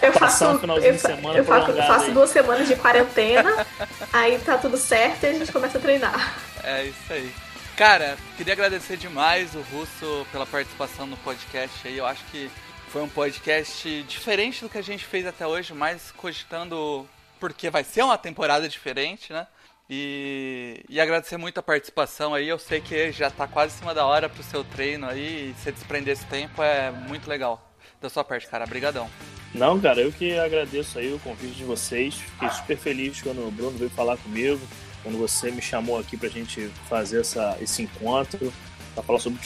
Eu 0.00 0.12
faço, 0.12 0.44
um 0.46 0.76
eu, 0.78 0.98
semana 0.98 1.38
eu 1.38 1.44
faço, 1.44 1.72
faço 1.72 2.12
duas 2.12 2.30
semanas 2.30 2.68
de 2.68 2.76
quarentena, 2.76 3.66
aí 4.12 4.38
tá 4.38 4.56
tudo 4.58 4.76
certo 4.76 5.24
e 5.24 5.26
a 5.26 5.32
gente 5.32 5.50
começa 5.50 5.78
a 5.78 5.80
treinar. 5.80 6.34
É 6.62 6.84
isso 6.84 7.12
aí. 7.12 7.32
Cara, 7.76 8.16
queria 8.36 8.52
agradecer 8.52 8.96
demais 8.96 9.54
o 9.54 9.60
Russo 9.62 10.26
pela 10.30 10.46
participação 10.46 11.06
no 11.06 11.16
podcast 11.18 11.88
aí. 11.88 11.98
Eu 11.98 12.06
acho 12.06 12.22
que 12.30 12.50
foi 12.88 13.02
um 13.02 13.08
podcast 13.08 14.02
diferente 14.04 14.62
do 14.62 14.68
que 14.68 14.78
a 14.78 14.82
gente 14.82 15.04
fez 15.04 15.26
até 15.26 15.46
hoje, 15.46 15.74
mas 15.74 16.12
cogitando 16.16 17.06
porque 17.40 17.68
vai 17.70 17.82
ser 17.82 18.02
uma 18.02 18.16
temporada 18.16 18.68
diferente, 18.68 19.32
né? 19.32 19.46
E, 19.88 20.82
e 20.88 20.98
agradecer 21.00 21.36
muito 21.36 21.58
a 21.58 21.62
participação 21.62 22.34
aí. 22.34 22.48
Eu 22.48 22.58
sei 22.58 22.80
que 22.80 23.12
já 23.12 23.30
tá 23.30 23.46
quase 23.46 23.74
em 23.74 23.78
cima 23.78 23.94
da 23.94 24.06
hora 24.06 24.28
pro 24.28 24.42
seu 24.42 24.64
treino 24.64 25.06
aí. 25.06 25.50
E 25.50 25.54
você 25.54 25.72
desprender 25.72 26.14
esse 26.14 26.24
tempo 26.26 26.62
é 26.62 26.90
muito 26.90 27.28
legal. 27.28 27.70
Da 28.00 28.08
sua 28.08 28.24
parte, 28.24 28.46
cara. 28.46 28.66
Brigadão. 28.66 29.08
Não, 29.54 29.80
cara, 29.80 30.00
eu 30.00 30.10
que 30.10 30.36
agradeço 30.36 30.98
aí 30.98 31.12
o 31.12 31.18
convite 31.20 31.54
de 31.54 31.64
vocês. 31.64 32.14
Fiquei 32.14 32.50
super 32.50 32.76
feliz 32.76 33.22
quando 33.22 33.46
o 33.46 33.50
Bruno 33.50 33.78
veio 33.78 33.90
falar 33.90 34.16
comigo, 34.16 34.60
quando 35.02 35.16
você 35.16 35.50
me 35.50 35.62
chamou 35.62 35.98
aqui 35.98 36.16
pra 36.16 36.28
gente 36.28 36.68
fazer 36.88 37.20
essa, 37.20 37.56
esse 37.60 37.82
encontro, 37.82 38.52
pra 38.94 39.02
falar 39.04 39.20
sobre, 39.20 39.38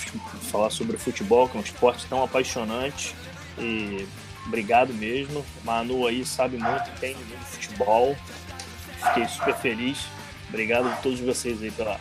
falar 0.51 0.71
sobre 0.71 0.97
futebol, 0.97 1.47
que 1.47 1.59
é 1.59 1.61
um 1.61 1.63
esporte 1.63 2.07
tão 2.07 2.23
apaixonante. 2.23 3.15
E 3.59 4.07
obrigado 4.47 4.95
mesmo. 4.95 5.45
Manu 5.63 6.07
aí 6.07 6.25
sabe 6.25 6.57
muito, 6.57 6.89
entende 6.91 7.23
muito 7.25 7.45
futebol. 7.45 8.17
Fiquei 9.03 9.29
super 9.29 9.55
feliz. 9.57 10.07
Obrigado 10.49 10.89
a 10.89 10.97
todos 10.97 11.21
vocês 11.21 11.63
aí 11.63 11.71
pela, 11.71 11.99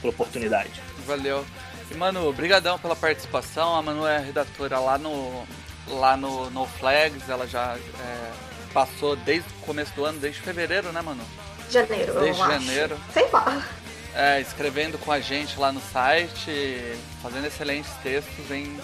pela 0.00 0.12
oportunidade. 0.12 0.80
Valeu. 1.06 1.44
E, 1.90 1.94
Manu, 1.94 2.32
brigadão 2.32 2.78
pela 2.78 2.94
participação. 2.94 3.74
A 3.74 3.82
Manu 3.82 4.06
é 4.06 4.18
redatora 4.18 4.78
lá 4.78 4.96
no, 4.96 5.44
lá 5.88 6.16
no, 6.16 6.48
no 6.50 6.66
Flags. 6.66 7.28
Ela 7.28 7.46
já 7.46 7.76
é, 7.76 8.32
passou 8.72 9.16
desde 9.16 9.48
o 9.50 9.66
começo 9.66 9.92
do 9.94 10.04
ano, 10.04 10.18
desde 10.20 10.40
fevereiro, 10.40 10.92
né, 10.92 11.02
Manu? 11.02 11.24
Janeiro, 11.70 12.20
Desde 12.20 12.42
acho. 12.42 12.50
janeiro. 12.50 12.98
Sei 13.12 13.28
lá. 13.32 13.64
É, 14.12 14.40
escrevendo 14.40 14.98
com 14.98 15.12
a 15.12 15.20
gente 15.20 15.58
lá 15.58 15.70
no 15.70 15.80
site, 15.80 16.96
fazendo 17.22 17.46
excelentes 17.46 17.92
textos, 18.02 18.44
vem 18.46 18.76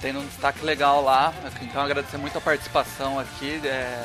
tendo 0.00 0.20
um 0.20 0.26
destaque 0.26 0.64
legal 0.64 1.02
lá. 1.02 1.32
Então 1.60 1.82
agradecer 1.82 2.16
muito 2.16 2.38
a 2.38 2.40
participação 2.40 3.18
aqui, 3.18 3.60
é, 3.64 4.04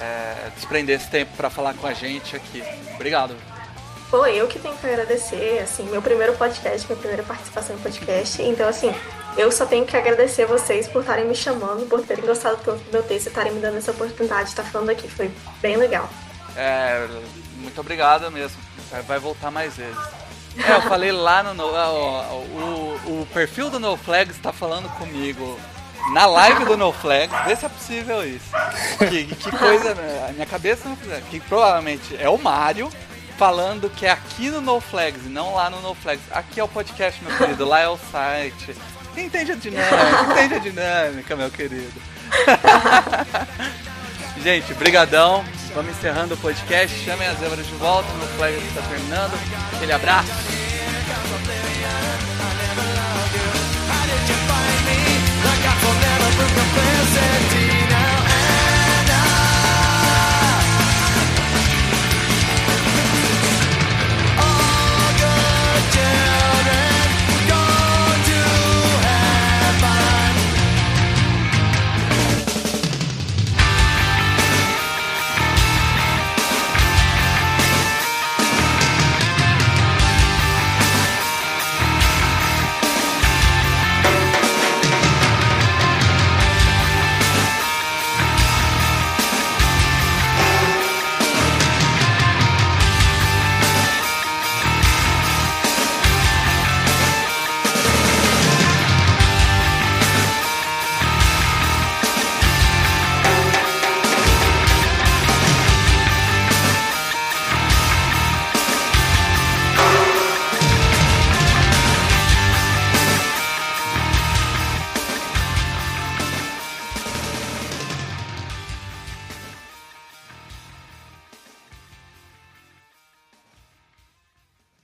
é, 0.00 0.50
desprender 0.54 0.96
esse 0.96 1.10
tempo 1.10 1.36
para 1.36 1.50
falar 1.50 1.74
com 1.74 1.86
a 1.86 1.92
gente 1.92 2.36
aqui. 2.36 2.62
Obrigado. 2.94 3.36
Pô, 4.10 4.26
eu 4.26 4.46
que 4.46 4.58
tenho 4.58 4.76
que 4.76 4.86
agradecer, 4.86 5.60
assim, 5.62 5.84
meu 5.84 6.00
primeiro 6.00 6.34
podcast, 6.34 6.86
minha 6.86 6.98
primeira 6.98 7.22
participação 7.22 7.74
em 7.74 7.78
podcast. 7.80 8.40
Então, 8.42 8.68
assim, 8.68 8.94
eu 9.36 9.50
só 9.50 9.66
tenho 9.66 9.84
que 9.84 9.96
agradecer 9.96 10.46
vocês 10.46 10.86
por 10.86 11.00
estarem 11.00 11.24
me 11.26 11.34
chamando, 11.34 11.88
por 11.88 12.00
terem 12.02 12.24
gostado 12.24 12.56
do 12.58 12.80
meu 12.92 13.02
texto 13.02 13.26
e 13.26 13.28
estarem 13.30 13.52
me 13.52 13.60
dando 13.60 13.78
essa 13.78 13.90
oportunidade 13.90 14.44
de 14.44 14.48
estar 14.50 14.62
falando 14.62 14.90
aqui. 14.90 15.08
Foi 15.08 15.30
bem 15.60 15.76
legal. 15.76 16.08
É, 16.56 17.08
muito 17.56 17.80
obrigado 17.80 18.30
mesmo. 18.30 18.56
Vai- 19.06 19.18
voltar 19.18 19.50
mais 19.50 19.76
vezes. 19.76 19.98
É, 20.64 20.76
eu 20.76 20.82
falei 20.82 21.10
lá 21.10 21.42
no. 21.42 21.52
no 21.54 21.64
o, 21.64 23.22
o 23.22 23.28
perfil 23.34 23.70
do 23.70 23.80
No 23.80 23.96
Flags 23.96 24.38
tá 24.40 24.52
falando 24.52 24.88
comigo 24.98 25.58
na 26.12 26.26
live 26.26 26.64
do 26.66 26.76
No 26.76 26.92
Flags. 26.92 27.36
Vê 27.44 27.56
se 27.56 27.66
é 27.66 27.68
possível 27.68 28.24
isso. 28.24 28.46
Que, 28.98 29.24
que 29.34 29.50
coisa. 29.50 29.96
né? 29.96 30.26
A 30.28 30.32
minha 30.32 30.46
cabeça 30.46 30.88
não 30.88 30.96
fizer. 30.96 31.20
Que 31.28 31.40
provavelmente 31.40 32.16
é 32.20 32.28
o 32.28 32.38
Mário 32.38 32.88
falando 33.36 33.90
que 33.90 34.06
é 34.06 34.10
aqui 34.10 34.50
no 34.50 34.60
No 34.60 34.80
Flags, 34.80 35.24
não 35.26 35.54
lá 35.54 35.70
no 35.70 35.80
No 35.80 35.94
Flags. 35.94 36.24
Aqui 36.30 36.60
é 36.60 36.64
o 36.64 36.68
podcast, 36.68 37.22
meu 37.22 37.36
querido, 37.36 37.64
lá 37.64 37.80
é 37.80 37.88
o 37.88 37.96
site. 37.96 38.74
Entende 39.16 39.52
a 39.52 39.56
dinâmica, 39.56 40.22
entende 40.32 40.54
a 40.54 40.58
dinâmica, 40.58 41.36
meu 41.36 41.50
querido. 41.50 42.00
Gente, 44.42 44.74
brigadão. 44.74 45.44
Vamos 45.74 45.96
encerrando 45.96 46.34
o 46.34 46.36
podcast. 46.36 46.96
Chamem 47.04 47.26
as 47.26 47.38
zebras 47.38 47.66
de 47.66 47.74
volta. 47.74 48.08
No 48.12 48.26
Flags 48.36 48.62
está 48.64 48.82
terminando. 48.82 49.32
Aquele 49.74 49.92
abraço. 49.92 50.30